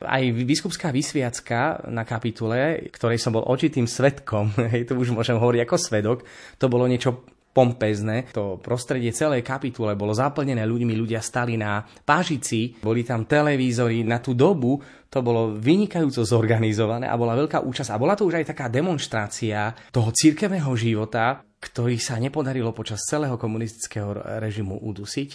Aj 0.00 0.22
biskupská 0.24 0.88
vysviacka 0.88 1.84
na 1.92 2.08
kapitule, 2.08 2.88
ktorej 2.88 3.20
som 3.20 3.36
bol 3.36 3.44
očitým 3.44 3.84
svetkom, 3.84 4.54
hej, 4.72 4.88
to 4.88 4.96
už 4.96 5.12
môžem 5.12 5.36
hovoriť 5.36 5.60
ako 5.66 5.76
svedok, 5.76 6.18
to 6.56 6.70
bolo 6.72 6.86
niečo 6.86 7.26
pompezne. 7.50 8.30
To 8.30 8.62
prostredie 8.62 9.10
celej 9.10 9.42
kapitule 9.42 9.98
bolo 9.98 10.14
zaplnené 10.14 10.62
ľuďmi, 10.62 10.94
ľudia 10.94 11.18
stali 11.18 11.58
na 11.58 11.82
pážici, 11.82 12.78
boli 12.78 13.02
tam 13.02 13.26
televízory 13.26 14.06
na 14.06 14.22
tú 14.22 14.38
dobu, 14.38 14.78
to 15.10 15.18
bolo 15.20 15.58
vynikajúco 15.58 16.22
zorganizované 16.22 17.10
a 17.10 17.18
bola 17.18 17.34
veľká 17.34 17.66
účasť. 17.66 17.90
A 17.90 18.00
bola 18.00 18.14
to 18.14 18.30
už 18.30 18.38
aj 18.38 18.54
taká 18.54 18.70
demonstrácia 18.70 19.74
toho 19.90 20.14
církevného 20.14 20.70
života, 20.78 21.42
ktorý 21.58 21.98
sa 21.98 22.16
nepodarilo 22.22 22.70
počas 22.70 23.02
celého 23.04 23.34
komunistického 23.34 24.38
režimu 24.38 24.78
udusiť. 24.80 25.30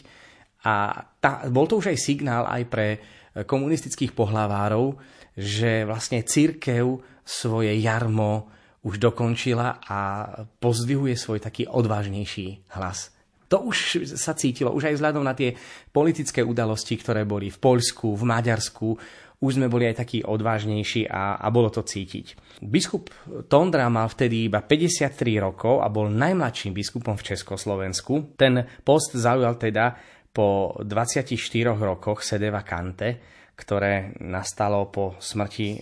A 0.66 1.04
tá, 1.20 1.46
bol 1.52 1.68
to 1.70 1.78
už 1.78 1.94
aj 1.94 2.00
signál 2.00 2.48
aj 2.48 2.64
pre 2.72 2.88
komunistických 3.44 4.16
pohlavárov, 4.16 4.96
že 5.36 5.84
vlastne 5.84 6.24
církev 6.24 7.04
svoje 7.28 7.76
jarmo 7.84 8.55
už 8.86 9.02
dokončila 9.02 9.82
a 9.82 10.00
pozdvihuje 10.62 11.18
svoj 11.18 11.42
taký 11.42 11.66
odvážnejší 11.66 12.70
hlas. 12.78 13.10
To 13.50 13.66
už 13.66 14.06
sa 14.18 14.34
cítilo, 14.34 14.74
už 14.74 14.90
aj 14.90 14.96
vzhľadom 14.98 15.26
na 15.26 15.34
tie 15.38 15.54
politické 15.94 16.42
udalosti, 16.42 16.98
ktoré 16.98 17.26
boli 17.26 17.50
v 17.50 17.58
Poľsku, 17.62 18.14
v 18.14 18.24
Maďarsku, 18.26 18.88
už 19.42 19.62
sme 19.62 19.70
boli 19.70 19.86
aj 19.86 20.02
takí 20.02 20.26
odvážnejší 20.26 21.12
a, 21.12 21.38
a 21.38 21.48
bolo 21.54 21.70
to 21.70 21.86
cítiť. 21.86 22.58
Biskup 22.64 23.12
Tondra 23.46 23.86
mal 23.92 24.10
vtedy 24.10 24.50
iba 24.50 24.64
53 24.64 25.14
rokov 25.38 25.84
a 25.84 25.92
bol 25.92 26.10
najmladším 26.10 26.74
biskupom 26.74 27.20
v 27.20 27.36
Československu. 27.36 28.34
Ten 28.40 28.66
post 28.82 29.14
zaujal 29.14 29.60
teda 29.60 29.94
po 30.32 30.74
24 30.82 31.36
rokoch 31.76 32.26
sedeva 32.26 32.66
kante 32.66 33.35
ktoré 33.56 34.12
nastalo 34.20 34.92
po 34.92 35.16
smrti 35.16 35.68
e, 35.72 35.78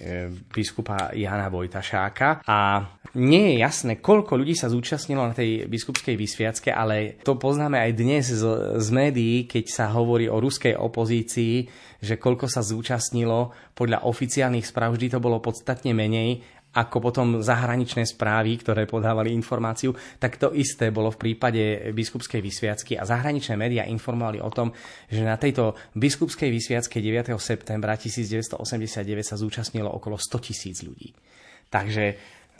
biskupa 0.53 1.09
Jana 1.17 1.49
Vojtašáka. 1.49 2.45
A 2.45 2.85
nie 3.17 3.53
je 3.53 3.55
jasné, 3.61 3.97
koľko 3.97 4.37
ľudí 4.37 4.53
sa 4.53 4.69
zúčastnilo 4.69 5.25
na 5.25 5.33
tej 5.33 5.65
biskupskej 5.65 6.13
vysviacke, 6.13 6.69
ale 6.69 7.17
to 7.25 7.37
poznáme 7.37 7.81
aj 7.81 7.91
dnes 7.97 8.25
z, 8.29 8.43
z 8.77 8.87
médií, 8.93 9.49
keď 9.49 9.65
sa 9.69 9.85
hovorí 9.89 10.29
o 10.29 10.37
ruskej 10.37 10.77
opozícii, 10.77 11.65
že 12.01 12.17
koľko 12.17 12.45
sa 12.45 12.61
zúčastnilo, 12.61 13.53
podľa 13.73 14.05
oficiálnych 14.05 14.65
správ 14.65 14.97
vždy 14.97 15.17
to 15.17 15.19
bolo 15.21 15.41
podstatne 15.41 15.93
menej 15.97 16.45
ako 16.73 16.97
potom 16.97 17.27
zahraničné 17.39 18.03
správy, 18.09 18.57
ktoré 18.57 18.89
podávali 18.89 19.29
informáciu, 19.29 19.93
tak 20.17 20.41
to 20.41 20.49
isté 20.57 20.89
bolo 20.89 21.13
v 21.13 21.21
prípade 21.21 21.93
biskupskej 21.93 22.41
vysviacky 22.41 22.97
a 22.97 23.05
zahraničné 23.05 23.53
médiá 23.53 23.85
informovali 23.85 24.41
o 24.41 24.49
tom, 24.49 24.73
že 25.05 25.21
na 25.21 25.37
tejto 25.37 25.77
biskupskej 25.93 26.49
vysviacke 26.49 26.97
9. 26.97 27.33
septembra 27.37 27.93
1989 27.93 28.57
sa 29.21 29.37
zúčastnilo 29.37 29.89
okolo 29.89 30.17
100 30.17 30.45
tisíc 30.49 30.81
ľudí. 30.81 31.13
Takže 31.69 32.05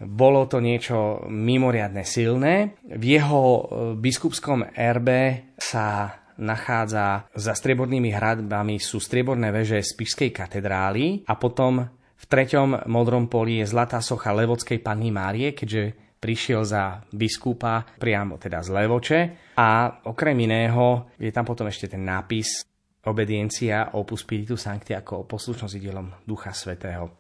bolo 0.06 0.50
to 0.50 0.58
niečo 0.58 1.26
mimoriadne 1.30 2.02
silné. 2.02 2.82
V 2.82 3.04
jeho 3.18 3.42
e, 3.42 3.62
biskupskom 3.98 4.74
erbe 4.74 5.54
sa 5.58 6.18
nachádza 6.42 7.30
za 7.38 7.54
striebornými 7.54 8.10
hradbami 8.10 8.82
sú 8.82 8.98
strieborné 8.98 9.54
veže 9.54 9.86
z 9.86 9.94
Pišskej 9.94 10.30
katedrály 10.34 11.22
a 11.30 11.38
potom 11.38 11.86
v 12.24 12.26
treťom 12.32 12.88
modrom 12.88 13.28
poli 13.28 13.60
je 13.60 13.68
zlatá 13.68 14.00
socha 14.00 14.32
Levodskej 14.32 14.80
Panny 14.80 15.12
Márie, 15.12 15.52
keďže 15.52 16.16
prišiel 16.24 16.64
za 16.64 17.04
biskupa 17.12 17.84
priamo 18.00 18.40
teda 18.40 18.64
z 18.64 18.70
Levoče 18.72 19.20
a 19.60 20.00
okrem 20.08 20.40
iného 20.40 21.12
je 21.20 21.28
tam 21.36 21.44
potom 21.44 21.68
ešte 21.68 21.92
ten 21.92 22.08
nápis 22.08 22.64
obediencia 23.04 23.92
opus 24.00 24.24
spiritu 24.24 24.56
sancti 24.56 24.96
ako 24.96 25.28
poslušnosť 25.28 25.76
dielom 25.76 26.08
Ducha 26.24 26.56
Svetého. 26.56 27.20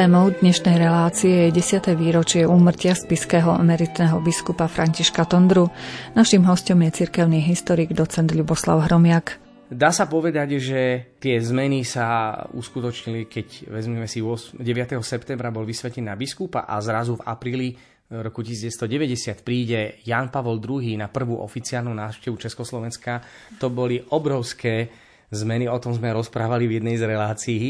Témou 0.00 0.32
dnešnej 0.32 0.80
relácie 0.80 1.52
je 1.52 1.60
10. 1.60 1.92
výročie 1.92 2.48
úmrtia 2.48 2.96
spiského 2.96 3.52
emeritného 3.60 4.16
biskupa 4.24 4.64
Františka 4.64 5.28
Tondru. 5.28 5.68
Naším 6.16 6.48
hostom 6.48 6.80
je 6.88 7.04
cirkevný 7.04 7.44
historik 7.44 7.92
docent 7.92 8.32
Ľuboslav 8.32 8.88
Hromiak. 8.88 9.36
Dá 9.68 9.92
sa 9.92 10.08
povedať, 10.08 10.56
že 10.56 10.80
tie 11.20 11.36
zmeny 11.36 11.84
sa 11.84 12.32
uskutočnili, 12.48 13.28
keď 13.28 13.68
vezmeme 13.68 14.08
si 14.08 14.24
9. 14.24 14.56
septembra 15.04 15.52
bol 15.52 15.68
vysvetený 15.68 16.08
na 16.08 16.16
biskupa 16.16 16.64
a 16.64 16.80
zrazu 16.80 17.20
v 17.20 17.26
apríli 17.28 17.68
roku 18.08 18.40
1990 18.40 19.44
príde 19.44 20.00
Jan 20.08 20.32
Pavol 20.32 20.64
II 20.64 20.96
na 20.96 21.12
prvú 21.12 21.44
oficiálnu 21.44 21.92
návštevu 21.92 22.40
Československa. 22.40 23.20
To 23.60 23.68
boli 23.68 24.00
obrovské 24.16 24.88
zmeny, 25.28 25.68
o 25.68 25.76
tom 25.76 25.92
sme 25.92 26.08
rozprávali 26.08 26.64
v 26.64 26.80
jednej 26.80 26.96
z 26.96 27.04
relácií. 27.04 27.66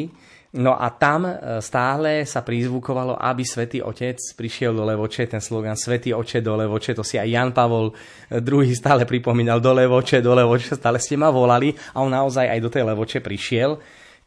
No 0.51 0.75
a 0.75 0.91
tam 0.91 1.31
e, 1.31 1.63
stále 1.63 2.27
sa 2.27 2.43
prizvukovalo, 2.43 3.15
aby 3.15 3.47
Svetý 3.47 3.87
Otec 3.87 4.19
prišiel 4.35 4.75
do 4.75 4.83
Levoče, 4.83 5.31
ten 5.31 5.39
slogan 5.39 5.79
Svetý 5.79 6.11
Oče 6.11 6.43
do 6.43 6.59
Levoče, 6.59 6.91
to 6.99 7.07
si 7.07 7.23
aj 7.23 7.31
Jan 7.31 7.55
Pavol 7.55 7.95
II 8.35 8.67
stále 8.75 9.07
pripomínal, 9.07 9.63
do 9.63 9.71
Levoče, 9.71 10.19
do 10.19 10.35
Levoče, 10.35 10.75
stále 10.75 10.99
ste 10.99 11.15
ma 11.15 11.31
volali. 11.31 11.71
A 11.95 12.03
on 12.03 12.11
naozaj 12.11 12.51
aj 12.51 12.59
do 12.59 12.67
tej 12.67 12.83
Levoče 12.83 13.23
prišiel 13.23 13.79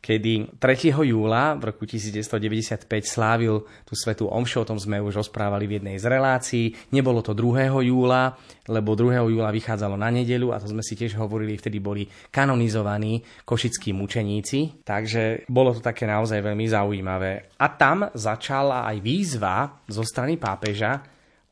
kedy 0.04 0.60
3. 0.60 0.92
júla 0.92 1.56
v 1.56 1.72
roku 1.72 1.88
1995 1.88 2.84
slávil 3.08 3.64
tú 3.88 3.96
svetú 3.96 4.28
omšu, 4.28 4.68
o 4.68 4.68
tom 4.68 4.76
sme 4.76 5.00
už 5.00 5.24
rozprávali 5.24 5.64
v 5.64 5.80
jednej 5.80 5.96
z 5.96 6.12
relácií. 6.12 6.66
Nebolo 6.92 7.24
to 7.24 7.32
2. 7.32 7.72
júla, 7.88 8.36
lebo 8.68 9.00
2. 9.00 9.24
júla 9.32 9.48
vychádzalo 9.56 9.96
na 9.96 10.12
nedelu 10.12 10.52
a 10.52 10.60
to 10.60 10.68
sme 10.68 10.84
si 10.84 11.00
tiež 11.00 11.16
hovorili, 11.16 11.56
vtedy 11.56 11.80
boli 11.80 12.04
kanonizovaní 12.28 13.24
košickí 13.48 13.96
mučeníci, 13.96 14.84
takže 14.84 15.48
bolo 15.48 15.72
to 15.72 15.80
také 15.80 16.04
naozaj 16.04 16.44
veľmi 16.44 16.68
zaujímavé. 16.68 17.56
A 17.64 17.72
tam 17.72 18.12
začala 18.12 18.84
aj 18.92 19.00
výzva 19.00 19.72
zo 19.88 20.04
strany 20.04 20.36
pápeža 20.36 21.00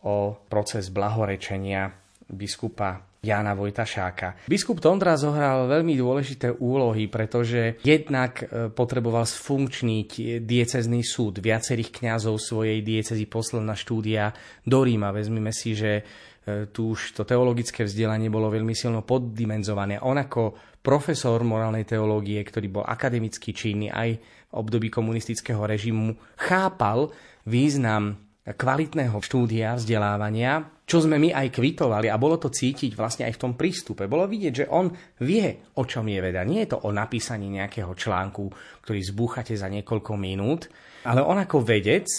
o 0.03 0.35
proces 0.51 0.91
blahorečenia 0.91 1.87
biskupa 2.27 3.10
Jana 3.21 3.53
Vojtašáka. 3.53 4.49
Biskup 4.49 4.81
Tondra 4.81 5.13
zohral 5.13 5.69
veľmi 5.69 5.93
dôležité 5.93 6.57
úlohy, 6.57 7.05
pretože 7.05 7.77
jednak 7.85 8.41
e, 8.41 8.73
potreboval 8.73 9.29
sfunkčniť 9.29 10.41
diecezný 10.41 11.05
súd. 11.05 11.37
Viacerých 11.37 12.01
kňazov 12.01 12.41
svojej 12.41 12.81
diecezy 12.81 13.29
poslal 13.29 13.61
na 13.61 13.77
štúdia 13.77 14.33
do 14.65 14.81
Ríma. 14.81 15.13
Vezmime 15.13 15.53
si, 15.53 15.77
že 15.77 16.01
e, 16.01 16.65
tu 16.73 16.97
už 16.97 17.13
to 17.13 17.21
teologické 17.21 17.85
vzdelanie 17.85 18.33
bolo 18.33 18.49
veľmi 18.49 18.73
silno 18.73 19.05
poddimenzované. 19.05 20.01
On 20.01 20.17
ako 20.17 20.57
profesor 20.81 21.45
morálnej 21.45 21.85
teológie, 21.85 22.41
ktorý 22.41 22.73
bol 22.73 22.89
akademicky 22.89 23.53
činný 23.53 23.93
aj 23.93 24.17
v 24.17 24.53
období 24.57 24.89
komunistického 24.89 25.61
režimu, 25.61 26.17
chápal 26.41 27.13
význam 27.45 28.30
kvalitného 28.41 29.13
štúdia, 29.21 29.77
vzdelávania, 29.77 30.81
čo 30.89 31.05
sme 31.05 31.21
my 31.21 31.29
aj 31.29 31.53
kvitovali 31.53 32.09
a 32.09 32.17
bolo 32.17 32.41
to 32.41 32.49
cítiť 32.49 32.97
vlastne 32.97 33.29
aj 33.29 33.37
v 33.37 33.41
tom 33.41 33.53
prístupe. 33.53 34.09
Bolo 34.09 34.25
vidieť, 34.25 34.53
že 34.65 34.69
on 34.73 34.89
vie, 35.21 35.71
o 35.77 35.83
čom 35.85 36.09
je 36.09 36.19
veda. 36.19 36.41
Nie 36.41 36.65
je 36.65 36.73
to 36.73 36.83
o 36.83 36.89
napísaní 36.89 37.53
nejakého 37.53 37.93
článku, 37.93 38.49
ktorý 38.81 38.99
zbúchate 39.05 39.53
za 39.53 39.69
niekoľko 39.69 40.17
minút, 40.17 40.73
ale 41.05 41.21
on 41.21 41.37
ako 41.37 41.61
vedec 41.61 42.09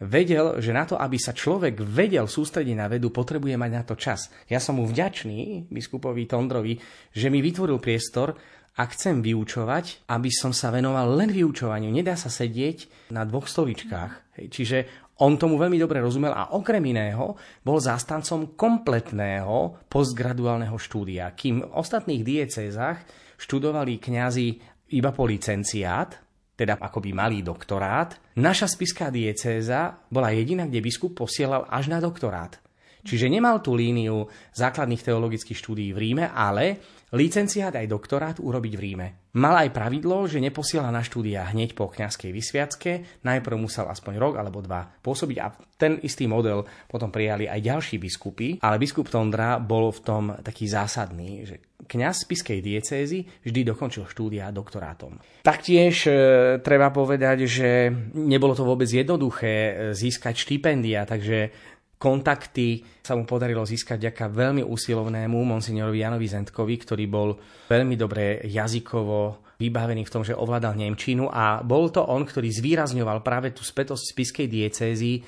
vedel, 0.00 0.60
že 0.60 0.72
na 0.72 0.88
to, 0.88 0.96
aby 0.96 1.16
sa 1.20 1.36
človek 1.36 1.80
vedel 1.84 2.24
sústrediť 2.24 2.76
na 2.76 2.88
vedu, 2.88 3.12
potrebuje 3.12 3.56
mať 3.56 3.70
na 3.72 3.82
to 3.84 3.96
čas. 3.96 4.32
Ja 4.48 4.56
som 4.56 4.80
mu 4.80 4.88
vďačný, 4.88 5.68
biskupovi 5.68 6.24
Tondrovi, 6.24 6.80
že 7.12 7.28
mi 7.28 7.44
vytvoril 7.44 7.76
priestor, 7.80 8.36
a 8.80 8.86
chcem 8.86 9.20
vyučovať, 9.20 10.08
aby 10.08 10.30
som 10.32 10.54
sa 10.54 10.70
venoval 10.70 11.12
len 11.18 11.28
vyučovaniu. 11.28 11.90
Nedá 11.90 12.14
sa 12.14 12.30
sedieť 12.30 13.10
na 13.12 13.26
dvoch 13.26 13.50
stoličkách. 13.50 14.40
Hej. 14.40 14.46
Čiže 14.48 14.78
on 15.20 15.36
tomu 15.36 15.60
veľmi 15.60 15.76
dobre 15.76 16.00
rozumel 16.00 16.32
a 16.32 16.56
okrem 16.56 16.80
iného 16.80 17.36
bol 17.60 17.76
zástancom 17.76 18.56
kompletného 18.56 19.84
postgraduálneho 19.86 20.76
štúdia. 20.80 21.32
Kým 21.36 21.60
v 21.60 21.72
ostatných 21.76 22.24
diecézach 22.24 23.04
študovali 23.36 24.00
kňazi 24.00 24.48
iba 24.96 25.10
po 25.12 25.28
licenciát, 25.28 26.16
teda 26.56 26.76
akoby 26.76 27.16
malý 27.16 27.40
doktorát, 27.40 28.36
naša 28.36 28.68
spiská 28.68 29.08
diecéza 29.08 29.96
bola 30.12 30.32
jediná, 30.32 30.68
kde 30.68 30.84
biskup 30.84 31.16
posielal 31.16 31.64
až 31.68 31.88
na 31.88 32.00
doktorát. 32.00 32.60
Čiže 33.00 33.32
nemal 33.32 33.64
tú 33.64 33.72
líniu 33.72 34.28
základných 34.52 35.00
teologických 35.00 35.56
štúdií 35.56 35.96
v 35.96 36.00
Ríme, 36.04 36.28
ale 36.28 36.80
licenciát 37.14 37.74
aj 37.74 37.86
doktorát 37.90 38.36
urobiť 38.38 38.72
v 38.78 38.82
Ríme. 38.82 39.08
Mal 39.38 39.54
aj 39.66 39.70
pravidlo, 39.70 40.26
že 40.26 40.42
neposiela 40.42 40.90
na 40.90 41.06
štúdia 41.06 41.46
hneď 41.54 41.78
po 41.78 41.86
kňazskej 41.86 42.30
vysviacke, 42.34 43.22
najprv 43.22 43.56
musel 43.62 43.86
aspoň 43.86 44.14
rok 44.18 44.34
alebo 44.42 44.58
dva 44.58 44.90
pôsobiť 45.02 45.38
a 45.38 45.54
ten 45.78 46.02
istý 46.02 46.26
model 46.26 46.66
potom 46.90 47.14
prijali 47.14 47.46
aj 47.46 47.62
ďalší 47.62 47.96
biskupy, 48.02 48.58
ale 48.58 48.82
biskup 48.82 49.06
Tondra 49.06 49.62
bol 49.62 49.94
v 49.94 50.00
tom 50.02 50.24
taký 50.42 50.66
zásadný, 50.66 51.46
že 51.46 51.56
kňaz 51.86 52.26
spiskej 52.26 52.58
diecézy 52.58 53.24
vždy 53.46 53.60
dokončil 53.70 54.04
štúdia 54.10 54.50
doktorátom. 54.50 55.16
Taktiež 55.46 56.04
e, 56.04 56.12
treba 56.60 56.92
povedať, 56.92 57.48
že 57.48 57.88
nebolo 58.18 58.52
to 58.52 58.66
vôbec 58.66 58.90
jednoduché 58.90 59.54
e, 59.54 59.72
získať 59.96 60.36
štipendia, 60.36 61.08
takže 61.08 61.54
kontakty 62.00 62.80
sa 63.04 63.12
mu 63.12 63.28
podarilo 63.28 63.60
získať 63.68 64.08
ďaká 64.08 64.32
veľmi 64.32 64.64
úsilovnému 64.64 65.36
monsignorovi 65.36 66.00
Janovi 66.00 66.24
Zentkovi, 66.32 66.74
ktorý 66.80 67.04
bol 67.04 67.36
veľmi 67.68 67.92
dobre 68.00 68.40
jazykovo 68.48 69.44
vybavený 69.60 70.08
v 70.08 70.12
tom, 70.12 70.24
že 70.24 70.32
ovládal 70.32 70.80
Nemčinu. 70.80 71.28
A 71.28 71.60
bol 71.60 71.92
to 71.92 72.00
on, 72.00 72.24
ktorý 72.24 72.48
zvýrazňoval 72.48 73.20
práve 73.20 73.52
tú 73.52 73.60
spätosť 73.60 74.16
spiskej 74.16 74.46
diecézy 74.48 75.20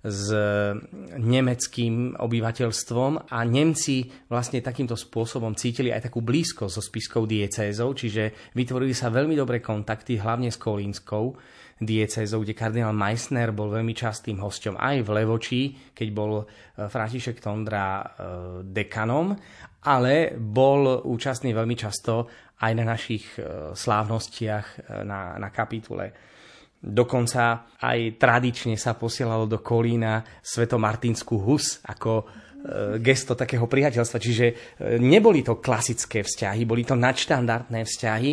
s 0.00 0.30
nemeckým 1.18 2.14
obyvateľstvom. 2.14 3.34
A 3.34 3.38
Nemci 3.42 4.06
vlastne 4.30 4.62
takýmto 4.62 4.94
spôsobom 4.94 5.58
cítili 5.58 5.90
aj 5.90 6.08
takú 6.08 6.22
blízkosť 6.22 6.72
so 6.72 6.80
spiskou 6.80 7.26
diecézou, 7.26 7.90
čiže 7.92 8.54
vytvorili 8.54 8.94
sa 8.94 9.10
veľmi 9.10 9.34
dobré 9.34 9.58
kontakty, 9.58 10.16
hlavne 10.22 10.48
s 10.48 10.62
Kolínskou 10.62 11.34
diecézou, 11.80 12.44
kde 12.44 12.52
kardinál 12.52 12.92
Meissner 12.92 13.56
bol 13.56 13.72
veľmi 13.72 13.96
častým 13.96 14.36
hosťom 14.36 14.76
aj 14.76 14.96
v 15.00 15.08
Levoči, 15.16 15.62
keď 15.96 16.08
bol 16.12 16.32
e, 16.38 16.44
František 16.84 17.40
Tondra 17.40 17.84
e, 17.96 18.04
dekanom, 18.68 19.32
ale 19.88 20.36
bol 20.36 21.00
účastný 21.08 21.56
veľmi 21.56 21.72
často 21.72 22.28
aj 22.60 22.72
na 22.76 22.84
našich 22.84 23.24
e, 23.40 23.72
slávnostiach 23.72 24.92
na, 25.08 25.40
na 25.40 25.48
kapitule. 25.48 26.12
Dokonca 26.80 27.76
aj 27.80 28.20
tradične 28.20 28.76
sa 28.76 28.92
posielalo 28.92 29.48
do 29.48 29.60
Kolína 29.60 30.20
svetomartinskú 30.40 31.36
hus 31.44 31.80
ako 31.84 32.24
gesto 33.00 33.32
takého 33.32 33.64
priateľstva. 33.64 34.20
Čiže 34.20 34.46
neboli 35.00 35.40
to 35.40 35.60
klasické 35.60 36.20
vzťahy, 36.20 36.68
boli 36.68 36.84
to 36.84 36.92
nadštandardné 36.92 37.88
vzťahy, 37.88 38.32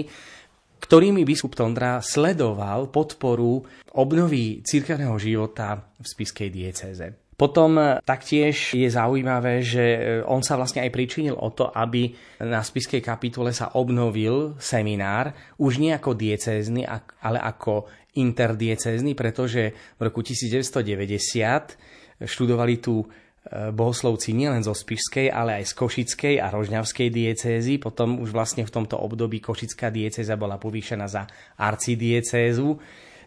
ktorými 0.80 1.25
biskup 1.25 1.57
Tondra 1.57 2.01
sledoval 2.01 2.93
podporu 2.93 3.65
obnovy 3.97 4.61
církevného 4.61 5.17
života 5.17 5.82
v 5.97 6.05
spiskej 6.05 6.49
diecéze. 6.53 7.28
Potom 7.38 7.78
taktiež 8.01 8.73
je 8.73 8.89
zaujímavé, 8.89 9.61
že 9.61 9.86
on 10.25 10.41
sa 10.41 10.57
vlastne 10.57 10.82
aj 10.82 10.89
pričinil 10.89 11.38
o 11.38 11.53
to, 11.53 11.69
aby 11.69 12.09
na 12.41 12.65
spiskej 12.65 12.97
kapitule 12.97 13.53
sa 13.53 13.78
obnovil 13.78 14.57
seminár, 14.57 15.38
už 15.61 15.78
nie 15.78 15.93
ako 15.93 16.17
diecézny, 16.17 16.82
ale 17.21 17.38
ako 17.38 17.86
interdiecézny, 18.17 19.13
pretože 19.13 19.69
v 19.69 20.01
roku 20.01 20.25
1990 20.25 22.25
študovali 22.25 22.82
tu 22.82 23.05
e, 23.05 23.07
bohoslovci 23.71 24.35
nielen 24.35 24.63
zo 24.63 24.75
Spišskej, 24.75 25.31
ale 25.31 25.63
aj 25.63 25.71
z 25.71 25.73
Košickej 25.73 26.35
a 26.43 26.51
Rožňavskej 26.51 27.07
diecézy. 27.07 27.79
Potom 27.79 28.19
už 28.19 28.35
vlastne 28.35 28.67
v 28.67 28.73
tomto 28.73 28.99
období 28.99 29.39
Košická 29.39 29.87
diecéza 29.87 30.35
bola 30.35 30.59
povýšená 30.59 31.07
za 31.07 31.23
arcidiecézu. 31.55 32.75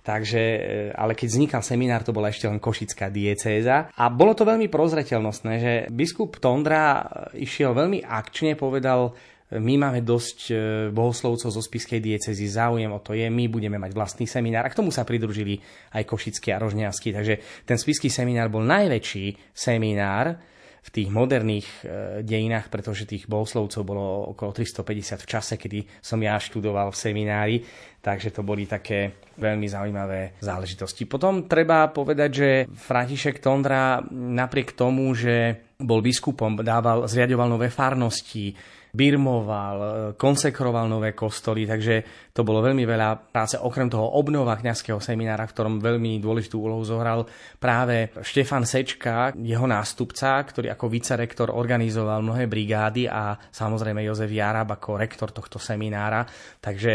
Takže, 0.01 0.41
e, 0.41 0.61
ale 0.97 1.13
keď 1.13 1.29
vznikal 1.29 1.63
seminár, 1.65 2.01
to 2.01 2.17
bola 2.17 2.33
ešte 2.33 2.49
len 2.49 2.57
Košická 2.57 3.13
diecéza. 3.13 3.93
A 3.93 4.09
bolo 4.09 4.33
to 4.33 4.49
veľmi 4.49 4.73
prozreteľnostné, 4.73 5.53
že 5.61 5.73
biskup 5.93 6.41
Tondra 6.41 7.05
išiel 7.37 7.77
veľmi 7.77 8.01
akčne, 8.05 8.57
povedal, 8.57 9.13
my 9.59 9.75
máme 9.83 10.07
dosť 10.07 10.39
e, 10.47 10.55
bohoslovcov 10.95 11.51
zo 11.51 11.59
spiskej 11.59 11.99
diecezy, 11.99 12.47
záujem 12.47 12.87
o 12.87 13.03
to 13.03 13.19
je, 13.19 13.27
my 13.27 13.51
budeme 13.51 13.83
mať 13.83 13.91
vlastný 13.91 14.31
seminár 14.31 14.63
a 14.63 14.71
k 14.71 14.79
tomu 14.79 14.95
sa 14.95 15.03
pridružili 15.03 15.59
aj 15.91 16.07
Košický 16.07 16.55
a 16.55 16.63
Rožňavský. 16.63 17.11
Takže 17.11 17.35
ten 17.67 17.75
spiský 17.75 18.07
seminár 18.07 18.47
bol 18.47 18.63
najväčší 18.63 19.51
seminár 19.51 20.39
v 20.81 20.89
tých 20.89 21.09
moderných 21.13 21.69
e, 21.83 22.23
dejinách, 22.25 22.73
pretože 22.73 23.11
tých 23.11 23.27
bohoslovcov 23.27 23.83
bolo 23.85 24.33
okolo 24.33 24.55
350 24.55 25.19
v 25.19 25.29
čase, 25.29 25.55
kedy 25.59 25.85
som 26.01 26.23
ja 26.23 26.39
študoval 26.41 26.95
v 26.95 27.01
seminári, 27.03 27.57
takže 28.01 28.33
to 28.33 28.47
boli 28.47 28.65
také 28.65 29.29
veľmi 29.37 29.67
zaujímavé 29.69 30.41
záležitosti. 30.41 31.05
Potom 31.05 31.45
treba 31.51 31.91
povedať, 31.93 32.31
že 32.33 32.49
František 32.71 33.45
Tondra 33.45 34.01
napriek 34.15 34.73
tomu, 34.73 35.13
že 35.13 35.69
bol 35.77 36.01
biskupom, 36.01 36.61
dával, 36.65 37.05
zriadoval 37.05 37.49
nové 37.49 37.69
farnosti, 37.69 38.57
birmoval, 38.91 39.77
e, 39.79 39.89
konsekroval 40.19 40.87
nové 40.91 41.15
kostoly, 41.15 41.67
takže 41.67 42.29
to 42.31 42.47
bolo 42.47 42.63
veľmi 42.63 42.87
veľa 42.87 43.35
práce. 43.35 43.59
Okrem 43.59 43.91
toho 43.91 44.17
obnova 44.17 44.55
kňazského 44.57 45.03
seminára, 45.03 45.51
v 45.51 45.55
ktorom 45.55 45.75
veľmi 45.83 46.23
dôležitú 46.23 46.63
úlohu 46.63 46.87
zohral 46.87 47.27
práve 47.59 48.15
Štefan 48.23 48.63
Sečka, 48.63 49.35
jeho 49.37 49.67
nástupca, 49.67 50.39
ktorý 50.41 50.71
ako 50.73 50.87
vicerektor 50.87 51.49
organizoval 51.51 52.23
mnohé 52.23 52.47
brigády 52.47 53.11
a 53.11 53.35
samozrejme 53.37 54.07
Jozef 54.07 54.31
Jarab 54.31 54.71
ako 54.73 54.97
rektor 54.97 55.35
tohto 55.35 55.59
seminára. 55.59 56.23
Takže 56.63 56.93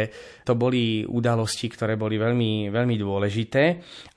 to 0.48 0.56
boli 0.56 1.04
udalosti, 1.04 1.68
ktoré 1.68 2.00
boli 2.00 2.16
veľmi, 2.16 2.72
veľmi 2.72 2.96
dôležité. 2.96 3.64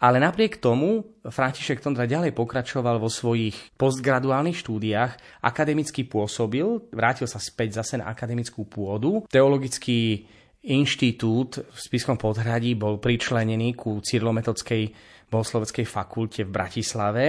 Ale 0.00 0.22
napriek 0.22 0.62
tomu 0.62 1.18
František 1.28 1.84
Tondra 1.84 2.08
ďalej 2.08 2.32
pokračoval 2.32 2.96
vo 2.96 3.12
svojich 3.12 3.76
postgraduálnych 3.76 4.56
štúdiách, 4.56 5.44
akademicky 5.44 6.08
pôsobil, 6.08 6.64
vrátil 6.88 7.28
sa 7.28 7.36
späť 7.36 7.67
zase 7.74 8.00
na 8.00 8.08
akademickú 8.08 8.64
pôdu. 8.68 9.24
Teologický 9.28 10.24
inštitút 10.68 11.62
v 11.62 11.78
Spiskom 11.78 12.18
podhradí 12.18 12.74
bol 12.74 12.98
pričlenený 12.98 13.78
ku 13.78 14.02
Cyrlometodskej 14.02 14.90
bohosloveckej 15.30 15.86
fakulte 15.86 16.42
v 16.42 16.50
Bratislave 16.50 17.26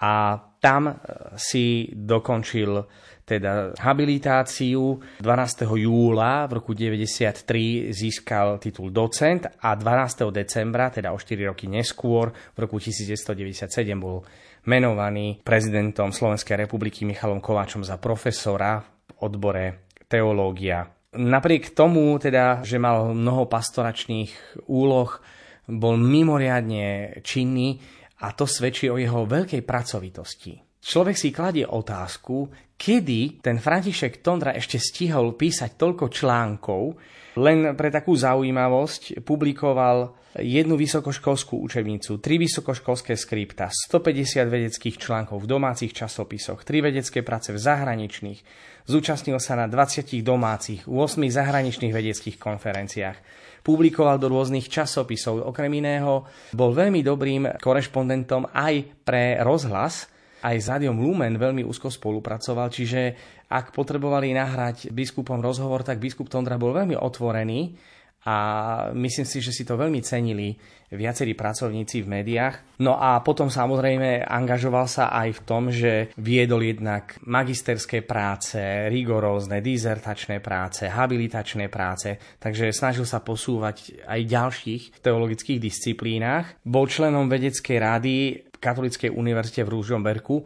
a 0.00 0.40
tam 0.60 0.92
si 1.36 1.88
dokončil 1.92 2.84
teda 3.26 3.74
habilitáciu. 3.74 5.02
12. 5.18 5.66
júla 5.82 6.46
v 6.46 6.52
roku 6.62 6.78
93 6.78 7.90
získal 7.90 8.62
titul 8.62 8.94
docent 8.94 9.50
a 9.50 9.74
12. 9.74 10.30
decembra, 10.30 10.94
teda 10.94 11.10
o 11.10 11.18
4 11.18 11.50
roky 11.50 11.66
neskôr, 11.66 12.30
v 12.30 12.58
roku 12.62 12.78
1997 12.78 13.66
bol 13.98 14.22
menovaný 14.70 15.42
prezidentom 15.42 16.14
Slovenskej 16.14 16.66
republiky 16.66 17.02
Michalom 17.02 17.42
Kováčom 17.42 17.82
za 17.82 17.98
profesora 17.98 18.95
odbore 19.22 19.92
teológia. 20.06 20.86
Napriek 21.16 21.72
tomu, 21.72 22.18
teda, 22.20 22.60
že 22.60 22.76
mal 22.76 23.16
mnoho 23.16 23.48
pastoračných 23.48 24.64
úloh, 24.68 25.10
bol 25.66 25.96
mimoriadne 25.96 27.18
činný 27.24 27.80
a 28.22 28.32
to 28.36 28.44
svedčí 28.44 28.86
o 28.92 29.00
jeho 29.00 29.24
veľkej 29.24 29.62
pracovitosti. 29.64 30.54
Človek 30.86 31.16
si 31.18 31.34
kladie 31.34 31.66
otázku, 31.66 32.46
kedy 32.78 33.42
ten 33.42 33.58
František 33.58 34.22
Tondra 34.22 34.54
ešte 34.54 34.78
stihol 34.78 35.34
písať 35.34 35.74
toľko 35.74 36.06
článkov, 36.12 36.82
len 37.36 37.76
pre 37.76 37.92
takú 37.92 38.16
zaujímavosť 38.16 39.20
publikoval 39.20 40.16
jednu 40.40 40.76
vysokoškolskú 40.76 41.60
učebnicu, 41.60 42.20
tri 42.20 42.36
vysokoškolské 42.40 43.16
skripta, 43.16 43.68
150 43.68 44.48
vedeckých 44.48 44.96
článkov 44.96 45.44
v 45.44 45.48
domácich 45.48 45.92
časopisoch, 45.92 46.64
tri 46.64 46.80
vedecké 46.80 47.20
práce 47.20 47.52
v 47.52 47.60
zahraničných, 47.60 48.40
zúčastnil 48.88 49.36
sa 49.36 49.56
na 49.56 49.68
20 49.68 50.16
domácich, 50.24 50.88
8 50.88 51.28
zahraničných 51.28 51.92
vedeckých 51.92 52.36
konferenciách. 52.40 53.18
Publikoval 53.64 54.22
do 54.22 54.30
rôznych 54.30 54.70
časopisov. 54.70 55.42
Okrem 55.42 55.72
iného 55.74 56.22
bol 56.54 56.70
veľmi 56.70 57.02
dobrým 57.02 57.58
korešpondentom 57.58 58.54
aj 58.54 58.74
pre 59.02 59.42
rozhlas, 59.42 60.06
aj 60.46 60.56
s 60.62 60.70
Rádiom 60.70 61.02
Lumen 61.02 61.34
veľmi 61.34 61.66
úzko 61.66 61.90
spolupracoval, 61.90 62.70
čiže 62.70 63.00
ak 63.50 63.74
potrebovali 63.74 64.30
nahrať 64.30 64.94
biskupom 64.94 65.42
rozhovor, 65.42 65.82
tak 65.82 65.98
biskup 65.98 66.30
Tondra 66.30 66.54
bol 66.54 66.70
veľmi 66.70 66.94
otvorený 66.94 67.74
a 68.26 68.36
myslím 68.94 69.26
si, 69.26 69.38
že 69.38 69.54
si 69.54 69.62
to 69.62 69.78
veľmi 69.78 70.02
cenili 70.02 70.54
viacerí 70.90 71.34
pracovníci 71.34 72.06
v 72.06 72.10
médiách. 72.20 72.78
No 72.82 72.94
a 72.94 73.18
potom 73.18 73.50
samozrejme 73.50 74.22
angažoval 74.22 74.86
sa 74.86 75.10
aj 75.10 75.28
v 75.34 75.40
tom, 75.42 75.62
že 75.70 76.14
viedol 76.14 76.62
jednak 76.62 77.18
magisterské 77.26 78.06
práce, 78.06 78.58
rigorózne, 78.90 79.58
dizertačné 79.58 80.38
práce, 80.38 80.86
habilitačné 80.86 81.66
práce, 81.66 82.38
takže 82.38 82.70
snažil 82.70 83.02
sa 83.02 83.18
posúvať 83.18 84.06
aj 84.06 84.20
v 84.22 84.30
ďalších 84.30 84.82
teologických 85.02 85.58
disciplínach. 85.58 86.54
Bol 86.62 86.86
členom 86.86 87.26
vedeckej 87.26 87.78
rady 87.82 88.16
Katolíckej 88.58 89.12
univerzite 89.12 89.62
v 89.62 89.72
Rúžomberku, 89.76 90.36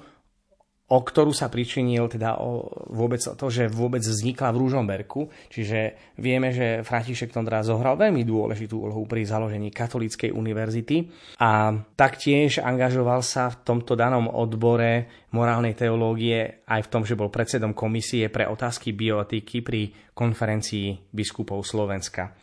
o 0.91 0.99
ktorú 1.07 1.31
sa 1.31 1.47
pričinil 1.47 2.11
teda 2.11 2.43
o 2.43 2.67
vôbec 2.91 3.23
to, 3.23 3.47
že 3.47 3.71
vôbec 3.71 4.03
vznikla 4.03 4.51
v 4.51 4.59
Rúžomberku. 4.59 5.31
Čiže 5.47 5.95
vieme, 6.19 6.51
že 6.51 6.83
František 6.83 7.31
Tondra 7.31 7.63
zohral 7.63 7.95
veľmi 7.95 8.27
dôležitú 8.27 8.91
úlohu 8.91 9.07
pri 9.07 9.23
založení 9.23 9.71
Katolíckej 9.71 10.35
univerzity 10.35 11.07
a 11.39 11.79
taktiež 11.95 12.59
angažoval 12.59 13.23
sa 13.23 13.55
v 13.55 13.63
tomto 13.63 13.95
danom 13.95 14.27
odbore 14.27 15.07
morálnej 15.31 15.79
teológie 15.79 16.67
aj 16.67 16.83
v 16.83 16.91
tom, 16.91 17.07
že 17.07 17.15
bol 17.15 17.31
predsedom 17.31 17.71
komisie 17.71 18.27
pre 18.27 18.51
otázky 18.51 18.91
bioetiky 18.91 19.63
pri 19.63 19.95
konferencii 20.11 21.15
biskupov 21.15 21.63
Slovenska. 21.63 22.35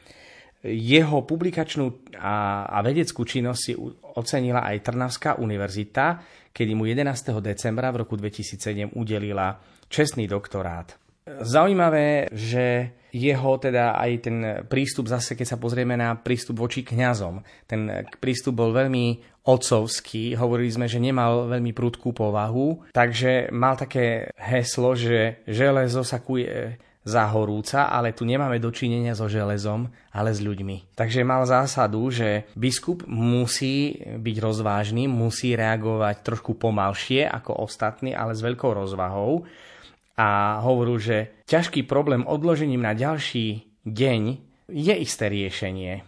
Jeho 0.65 1.21
publikačnú 1.21 2.17
a, 2.17 2.65
a 2.65 2.77
vedeckú 2.81 3.21
činnosť 3.23 3.61
si 3.61 3.73
ocenila 4.17 4.65
aj 4.65 4.89
Trnavská 4.89 5.37
univerzita, 5.37 6.05
kedy 6.49 6.73
mu 6.73 6.89
11. 6.89 7.13
decembra 7.39 7.93
v 7.93 8.01
roku 8.01 8.17
2007 8.17 8.97
udelila 8.97 9.61
čestný 9.85 10.25
doktorát. 10.25 10.97
Zaujímavé, 11.27 12.31
že 12.31 12.95
jeho 13.11 13.59
teda 13.59 13.99
aj 13.99 14.11
ten 14.23 14.37
prístup, 14.67 15.11
zase 15.11 15.35
keď 15.35 15.47
sa 15.55 15.57
pozrieme 15.59 15.99
na 15.99 16.15
prístup 16.15 16.63
voči 16.63 16.83
kňazom, 16.83 17.43
ten 17.67 18.07
prístup 18.19 18.55
bol 18.55 18.71
veľmi 18.71 19.37
otcovský, 19.47 20.35
hovorili 20.35 20.71
sme, 20.71 20.87
že 20.91 20.99
nemal 20.99 21.47
veľmi 21.47 21.71
prudkú 21.71 22.11
povahu, 22.11 22.91
takže 22.91 23.51
mal 23.55 23.79
také 23.79 24.31
heslo, 24.35 24.95
že 24.95 25.43
železo 25.47 26.03
sa 26.03 26.19
kuje 26.19 26.79
zahorúca, 27.07 27.87
ale 27.87 28.11
tu 28.11 28.27
nemáme 28.27 28.59
dočinenia 28.59 29.15
so 29.15 29.31
železom, 29.31 29.87
ale 30.11 30.35
s 30.35 30.43
ľuďmi. 30.43 30.91
Takže 30.91 31.23
mal 31.23 31.47
zásadu, 31.47 32.11
že 32.11 32.51
biskup 32.59 33.07
musí 33.07 33.95
byť 34.03 34.37
rozvážny, 34.43 35.07
musí 35.07 35.55
reagovať 35.55 36.15
trošku 36.27 36.59
pomalšie 36.59 37.23
ako 37.23 37.63
ostatní, 37.63 38.11
ale 38.11 38.35
s 38.35 38.43
veľkou 38.43 38.75
rozvahou. 38.75 39.47
A 40.19 40.59
hovoril, 40.65 40.99
že 40.99 41.17
ťažký 41.47 41.87
problém 41.87 42.27
odložením 42.27 42.83
na 42.83 42.91
ďalší 42.91 43.63
deň 43.87 44.21
je 44.67 44.93
isté 44.99 45.31
riešenie. 45.31 46.03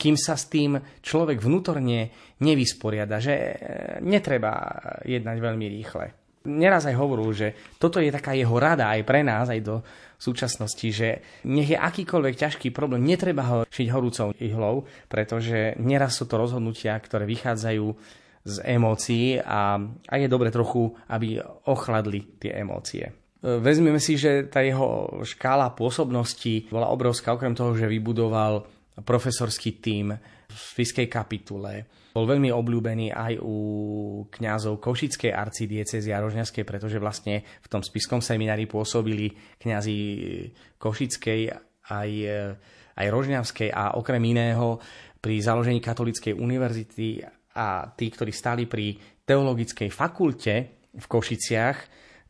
Kým 0.00 0.16
sa 0.16 0.38
s 0.38 0.48
tým 0.48 0.80
človek 1.04 1.42
vnútorne 1.42 2.08
nevysporiada, 2.40 3.20
že 3.20 3.34
e, 3.36 3.54
netreba 4.00 4.80
jednať 5.04 5.36
veľmi 5.36 5.66
rýchle. 5.68 6.19
Neraz 6.50 6.90
aj 6.90 6.98
hovoril, 6.98 7.30
že 7.30 7.54
toto 7.78 8.02
je 8.02 8.10
taká 8.10 8.34
jeho 8.34 8.58
rada 8.58 8.90
aj 8.90 9.06
pre 9.06 9.22
nás, 9.22 9.46
aj 9.46 9.60
do 9.62 9.76
súčasnosti, 10.20 10.88
že 10.92 11.22
nech 11.48 11.72
je 11.72 11.78
akýkoľvek 11.80 12.34
ťažký 12.36 12.68
problém, 12.76 13.06
netreba 13.06 13.46
ho 13.48 13.58
šiť 13.64 13.88
horúcou 13.88 14.36
ihlou, 14.36 14.84
pretože 15.08 15.78
neraz 15.80 16.20
sú 16.20 16.28
to 16.28 16.36
rozhodnutia, 16.36 16.98
ktoré 17.00 17.24
vychádzajú 17.24 17.86
z 18.44 18.54
emócií 18.64 19.40
a, 19.40 19.80
a 19.80 20.14
je 20.16 20.28
dobre 20.28 20.52
trochu, 20.52 20.92
aby 21.08 21.40
ochladli 21.68 22.36
tie 22.40 22.56
emócie. 22.60 23.08
Vezmeme 23.40 23.96
si, 23.96 24.20
že 24.20 24.52
tá 24.52 24.60
jeho 24.60 25.20
škála 25.24 25.72
pôsobnosti 25.72 26.68
bola 26.68 26.92
obrovská, 26.92 27.32
okrem 27.32 27.56
toho, 27.56 27.72
že 27.72 27.88
vybudoval 27.88 28.68
profesorský 29.00 29.80
tím 29.80 30.12
v 30.12 30.56
spiskej 30.76 31.08
kapitule. 31.08 31.88
Bol 32.10 32.26
veľmi 32.26 32.50
obľúbený 32.50 33.14
aj 33.14 33.38
u 33.38 33.56
kňazov 34.26 34.82
Košickej 34.82 35.30
arcidiecezy 35.30 36.10
a 36.10 36.18
Rožňavskej, 36.18 36.66
pretože 36.66 36.98
vlastne 36.98 37.46
v 37.62 37.70
tom 37.70 37.86
spiskom 37.86 38.18
seminári 38.18 38.66
pôsobili 38.66 39.30
kňazi 39.62 39.98
Košickej 40.74 41.40
aj, 41.90 42.10
aj 42.98 43.06
Rožňavskej 43.06 43.70
a 43.70 43.94
okrem 43.94 44.22
iného 44.26 44.82
pri 45.22 45.38
založení 45.38 45.78
Katolíckej 45.78 46.34
univerzity 46.34 47.22
a 47.54 47.86
tí, 47.94 48.10
ktorí 48.10 48.34
stáli 48.34 48.66
pri 48.66 48.98
teologickej 49.22 49.90
fakulte 49.94 50.54
v 50.90 51.06
Košiciach, 51.06 51.78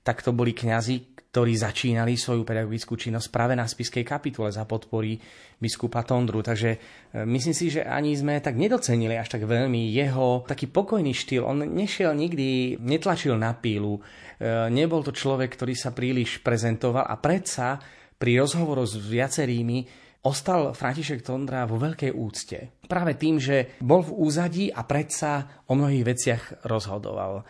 tak 0.05 0.21
to 0.21 0.37
boli 0.37 0.53
kňazi, 0.53 1.20
ktorí 1.31 1.55
začínali 1.55 2.19
svoju 2.19 2.43
pedagogickú 2.43 2.99
činnosť 2.99 3.31
práve 3.31 3.55
na 3.55 3.63
spiskej 3.63 4.03
kapitule 4.03 4.51
za 4.51 4.67
podpory 4.67 5.15
biskupa 5.63 6.03
Tondru. 6.03 6.43
Takže 6.43 6.71
e, 6.75 6.79
myslím 7.23 7.55
si, 7.55 7.71
že 7.71 7.87
ani 7.87 8.19
sme 8.19 8.43
tak 8.43 8.59
nedocenili 8.59 9.15
až 9.15 9.39
tak 9.39 9.47
veľmi 9.47 9.95
jeho 9.95 10.43
taký 10.43 10.67
pokojný 10.67 11.15
štýl. 11.15 11.47
On 11.47 11.63
nešiel 11.63 12.19
nikdy, 12.19 12.83
netlačil 12.83 13.39
na 13.39 13.55
pílu, 13.55 14.03
e, 14.03 14.69
nebol 14.75 15.07
to 15.07 15.15
človek, 15.15 15.55
ktorý 15.55 15.79
sa 15.79 15.95
príliš 15.95 16.43
prezentoval 16.43 17.07
a 17.07 17.15
predsa 17.23 17.79
pri 18.19 18.43
rozhovoru 18.43 18.83
s 18.83 18.99
viacerými 18.99 19.87
ostal 20.27 20.75
František 20.75 21.23
Tondra 21.23 21.63
vo 21.65 21.79
veľkej 21.79 22.11
úcte. 22.11 22.83
Práve 22.91 23.15
tým, 23.15 23.39
že 23.39 23.79
bol 23.81 24.03
v 24.03 24.19
úzadí 24.19 24.67
a 24.69 24.83
predsa 24.83 25.63
o 25.71 25.79
mnohých 25.79 26.05
veciach 26.05 26.43
rozhodoval 26.67 27.47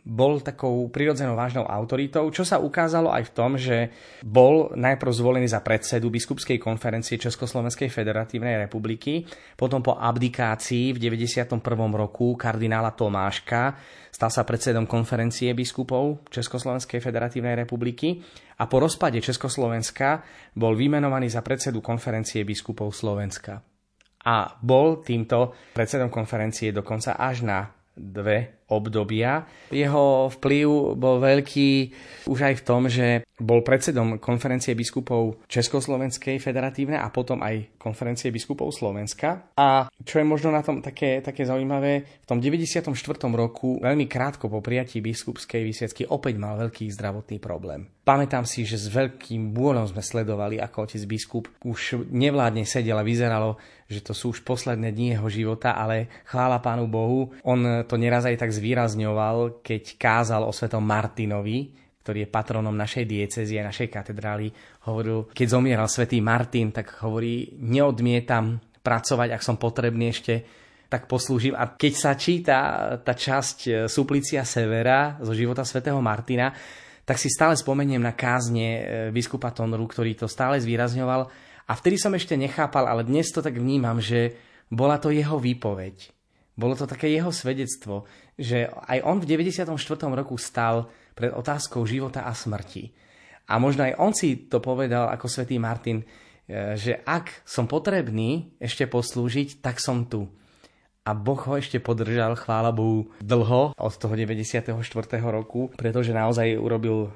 bol 0.00 0.40
takou 0.40 0.88
prirodzenou 0.88 1.36
vážnou 1.36 1.68
autoritou, 1.68 2.24
čo 2.32 2.40
sa 2.40 2.56
ukázalo 2.56 3.12
aj 3.12 3.28
v 3.28 3.34
tom, 3.36 3.50
že 3.60 3.92
bol 4.24 4.72
najprv 4.72 5.12
zvolený 5.12 5.46
za 5.46 5.60
predsedu 5.60 6.08
biskupskej 6.08 6.56
konferencie 6.56 7.20
Československej 7.20 7.92
federatívnej 7.92 8.56
republiky, 8.64 9.28
potom 9.60 9.84
po 9.84 10.00
abdikácii 10.00 10.96
v 10.96 10.98
91. 10.98 11.60
roku 11.92 12.32
kardinála 12.34 12.96
Tomáška 12.96 13.76
stal 14.08 14.32
sa 14.32 14.42
predsedom 14.48 14.88
konferencie 14.88 15.52
biskupov 15.52 16.28
Československej 16.32 17.00
federatívnej 17.00 17.56
republiky 17.60 18.20
a 18.56 18.64
po 18.68 18.80
rozpade 18.80 19.20
Československa 19.20 20.24
bol 20.56 20.76
vymenovaný 20.76 21.28
za 21.28 21.44
predsedu 21.44 21.84
konferencie 21.84 22.44
biskupov 22.44 22.92
Slovenska. 22.96 23.60
A 24.20 24.52
bol 24.60 25.00
týmto 25.00 25.56
predsedom 25.72 26.12
konferencie 26.12 26.76
dokonca 26.76 27.16
až 27.16 27.40
na 27.40 27.79
dve 27.96 28.60
obdobia. 28.70 29.44
Jeho 29.74 30.30
vplyv 30.30 30.94
bol 30.94 31.18
veľký 31.18 31.70
už 32.30 32.38
aj 32.38 32.54
v 32.62 32.64
tom, 32.64 32.86
že 32.86 33.26
bol 33.40 33.66
predsedom 33.66 34.20
konferencie 34.22 34.76
biskupov 34.78 35.42
Československej 35.50 36.38
federatívne 36.38 37.00
a 37.00 37.08
potom 37.10 37.42
aj 37.42 37.80
konferencie 37.80 38.30
biskupov 38.30 38.70
Slovenska. 38.70 39.56
A 39.58 39.90
čo 40.04 40.22
je 40.22 40.26
možno 40.28 40.54
na 40.54 40.62
tom 40.62 40.84
také, 40.84 41.18
také 41.24 41.42
zaujímavé, 41.48 42.22
v 42.22 42.26
tom 42.28 42.38
94. 42.38 42.94
roku, 43.32 43.80
veľmi 43.82 44.06
krátko 44.06 44.46
po 44.46 44.62
prijatí 44.62 45.02
biskupskej 45.02 45.66
vysviacky, 45.66 46.06
opäť 46.06 46.38
mal 46.38 46.60
veľký 46.60 46.86
zdravotný 46.92 47.42
problém. 47.42 47.88
Pamätám 48.04 48.44
si, 48.44 48.68
že 48.68 48.76
s 48.76 48.92
veľkým 48.92 49.56
bôlom 49.56 49.86
sme 49.88 50.04
sledovali, 50.04 50.60
ako 50.60 50.86
otec 50.86 51.02
biskup 51.08 51.48
už 51.64 52.06
nevládne 52.12 52.68
sedel 52.68 52.98
a 53.00 53.06
vyzeralo, 53.06 53.56
že 53.90 54.06
to 54.06 54.14
sú 54.14 54.30
už 54.30 54.46
posledné 54.46 54.94
dni 54.94 55.18
jeho 55.18 55.26
života, 55.26 55.74
ale 55.74 56.22
chvála 56.30 56.62
Pánu 56.62 56.86
Bohu, 56.86 57.34
on 57.42 57.82
to 57.90 57.98
neraz 57.98 58.22
aj 58.22 58.38
tak 58.38 58.54
zvýrazňoval, 58.54 59.66
keď 59.66 59.98
kázal 59.98 60.46
o 60.46 60.54
svetom 60.54 60.86
Martinovi, 60.86 61.74
ktorý 62.06 62.24
je 62.24 62.32
patronom 62.32 62.72
našej 62.72 63.04
diecezy 63.04 63.58
a 63.58 63.68
našej 63.68 63.90
katedrály, 63.90 64.48
hovoril, 64.88 65.28
keď 65.34 65.46
zomieral 65.58 65.90
svätý 65.90 66.22
Martin, 66.22 66.72
tak 66.72 67.02
hovorí, 67.04 67.60
neodmietam 67.60 68.62
pracovať, 68.80 69.36
ak 69.36 69.42
som 69.44 69.60
potrebný 69.60 70.08
ešte, 70.08 70.34
tak 70.90 71.06
poslúžim. 71.06 71.54
A 71.54 71.70
keď 71.78 71.92
sa 71.94 72.12
číta 72.18 72.58
tá 72.98 73.14
časť 73.14 73.58
e, 73.62 73.70
Suplicia 73.86 74.42
Severa 74.42 75.22
zo 75.22 75.30
života 75.30 75.62
svätého 75.62 76.02
Martina, 76.02 76.50
tak 77.06 77.14
si 77.14 77.30
stále 77.30 77.54
spomeniem 77.54 78.02
na 78.02 78.16
kázne 78.18 78.66
e, 78.66 78.82
biskupa 79.14 79.54
Tonru, 79.54 79.86
ktorý 79.86 80.18
to 80.18 80.26
stále 80.26 80.58
zvýrazňoval. 80.58 81.30
A 81.70 81.78
vtedy 81.78 82.02
som 82.02 82.10
ešte 82.18 82.34
nechápal, 82.34 82.90
ale 82.90 83.06
dnes 83.06 83.30
to 83.30 83.38
tak 83.38 83.54
vnímam, 83.54 84.02
že 84.02 84.34
bola 84.66 84.98
to 84.98 85.14
jeho 85.14 85.38
výpoveď. 85.38 86.10
Bolo 86.58 86.74
to 86.74 86.90
také 86.90 87.06
jeho 87.14 87.30
svedectvo, 87.30 88.10
že 88.34 88.66
aj 88.66 89.06
on 89.06 89.22
v 89.22 89.38
94. 89.38 89.78
roku 90.10 90.34
stal 90.34 90.90
pred 91.14 91.30
otázkou 91.30 91.86
života 91.86 92.26
a 92.26 92.34
smrti. 92.34 92.90
A 93.46 93.62
možno 93.62 93.86
aj 93.86 93.94
on 94.02 94.10
si 94.10 94.50
to 94.50 94.58
povedal 94.58 95.14
ako 95.14 95.30
svätý 95.30 95.62
Martin, 95.62 96.02
e, 96.02 96.74
že 96.74 97.06
ak 97.06 97.46
som 97.46 97.70
potrebný 97.70 98.58
ešte 98.58 98.90
poslúžiť, 98.90 99.62
tak 99.62 99.78
som 99.78 100.10
tu. 100.10 100.26
A 101.06 101.14
Boh 101.14 101.38
ho 101.38 101.54
ešte 101.54 101.78
podržal, 101.78 102.34
chvála 102.34 102.74
Bohu, 102.74 103.14
dlho 103.22 103.78
od 103.78 103.94
toho 103.94 104.14
94. 104.18 104.74
roku, 105.22 105.70
pretože 105.78 106.10
naozaj 106.10 106.58
urobil 106.58 107.14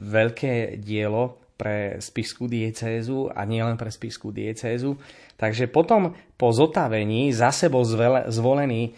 veľké 0.00 0.80
dielo 0.80 1.44
pre 1.56 2.00
spisku 2.02 2.50
diecézu 2.50 3.30
a 3.30 3.46
nielen 3.46 3.78
pre 3.78 3.92
spisku 3.92 4.34
diecézu. 4.34 4.98
Takže 5.38 5.70
potom 5.70 6.16
po 6.34 6.50
zotavení 6.50 7.30
za 7.30 7.54
sebou 7.54 7.86
zvolený 8.28 8.82
e, 8.88 8.90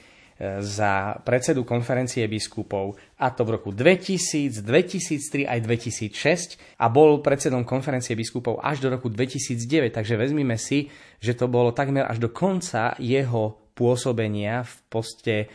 za 0.65 1.21
predsedu 1.25 1.67
konferencie 1.69 2.25
biskupov 2.25 2.97
a 3.21 3.29
to 3.35 3.45
v 3.45 3.61
roku 3.61 3.71
2000, 3.75 4.65
2003 4.65 5.45
aj 5.45 5.59
2006 5.61 6.81
a 6.81 6.87
bol 6.89 7.21
predsedom 7.21 7.67
konferencie 7.69 8.17
biskupov 8.17 8.63
až 8.63 8.81
do 8.81 8.89
roku 8.95 9.13
2009. 9.13 9.93
Takže 9.93 10.15
vezmime 10.17 10.57
si, 10.57 10.89
že 11.21 11.37
to 11.37 11.51
bolo 11.51 11.75
takmer 11.77 12.09
až 12.09 12.23
do 12.23 12.31
konca 12.33 12.97
jeho 12.97 13.61
pôsobenia 13.75 14.63
v 14.63 14.75
poste 14.89 15.35
e, 15.45 15.47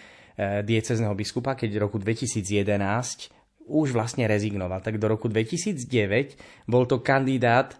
diecezneho 0.61 1.15
biskupa, 1.15 1.55
keď 1.55 1.69
v 1.73 1.81
roku 1.81 1.97
2011 1.97 3.38
už 3.69 3.93
vlastne 3.93 4.25
rezignoval. 4.25 4.81
Tak 4.81 4.97
do 4.97 5.05
roku 5.05 5.29
2009 5.29 6.65
bol 6.65 6.89
to 6.89 6.99
kandidát, 7.05 7.77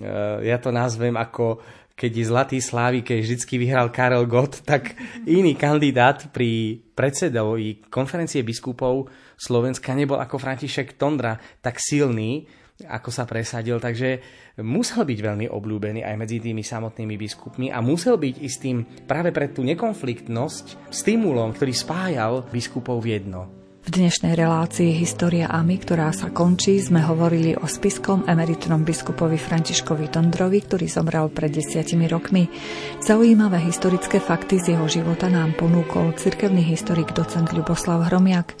e, 0.00 0.08
ja 0.48 0.56
to 0.56 0.72
nazvem 0.72 1.14
ako 1.14 1.60
keď 2.00 2.12
Zlatý 2.24 2.58
Slávy, 2.64 3.04
keď 3.04 3.18
vždycky 3.20 3.60
vyhral 3.60 3.92
Karel 3.92 4.24
Gott, 4.24 4.64
tak 4.64 4.96
iný 5.28 5.52
kandidát 5.52 6.32
pri 6.32 6.80
predsedovi 6.96 7.92
konferencie 7.92 8.40
biskupov 8.40 9.12
Slovenska 9.36 9.92
nebol 9.92 10.16
ako 10.16 10.40
František 10.40 10.96
Tondra 10.96 11.36
tak 11.60 11.76
silný, 11.76 12.48
ako 12.88 13.12
sa 13.12 13.28
presadil, 13.28 13.76
takže 13.76 14.24
musel 14.64 15.04
byť 15.04 15.18
veľmi 15.20 15.46
obľúbený 15.52 16.00
aj 16.00 16.16
medzi 16.16 16.40
tými 16.40 16.64
samotnými 16.64 17.20
biskupmi 17.20 17.68
a 17.68 17.84
musel 17.84 18.16
byť 18.16 18.34
istým 18.40 19.04
práve 19.04 19.28
pre 19.36 19.52
tú 19.52 19.60
nekonfliktnosť 19.68 20.88
stimulom, 20.88 21.52
ktorý 21.52 21.72
spájal 21.76 22.32
biskupov 22.48 23.04
v 23.04 23.20
jedno. 23.20 23.59
V 23.80 23.96
dnešnej 23.96 24.36
relácii 24.36 24.92
História 24.92 25.48
AMI, 25.48 25.80
ktorá 25.80 26.12
sa 26.12 26.28
končí, 26.28 26.76
sme 26.84 27.00
hovorili 27.00 27.56
o 27.56 27.64
spiskom 27.64 28.28
emeritnom 28.28 28.84
biskupovi 28.84 29.40
Františkovi 29.40 30.12
Tondrovi, 30.12 30.60
ktorý 30.60 30.84
zomrel 30.84 31.32
pred 31.32 31.48
desiatimi 31.48 32.04
rokmi. 32.04 32.52
Zaujímavé 33.00 33.56
historické 33.64 34.20
fakty 34.20 34.60
z 34.60 34.76
jeho 34.76 34.84
života 34.84 35.32
nám 35.32 35.56
ponúkol 35.56 36.12
cirkevný 36.12 36.60
historik 36.60 37.16
docent 37.16 37.56
Ľuboslav 37.56 38.12
Hromiak. 38.12 38.52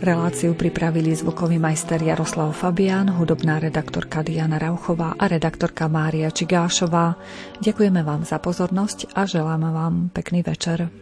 Reláciu 0.00 0.56
pripravili 0.56 1.12
zvukový 1.12 1.60
majster 1.60 2.00
Jaroslav 2.00 2.56
Fabián, 2.56 3.12
hudobná 3.12 3.60
redaktorka 3.60 4.24
Diana 4.24 4.56
Rauchová 4.56 5.20
a 5.20 5.28
redaktorka 5.28 5.84
Mária 5.92 6.32
Čigášová. 6.32 7.20
Ďakujeme 7.60 8.00
vám 8.00 8.24
za 8.24 8.40
pozornosť 8.40 9.12
a 9.12 9.28
želáme 9.28 9.68
vám 9.68 10.08
pekný 10.16 10.40
večer. 10.40 11.01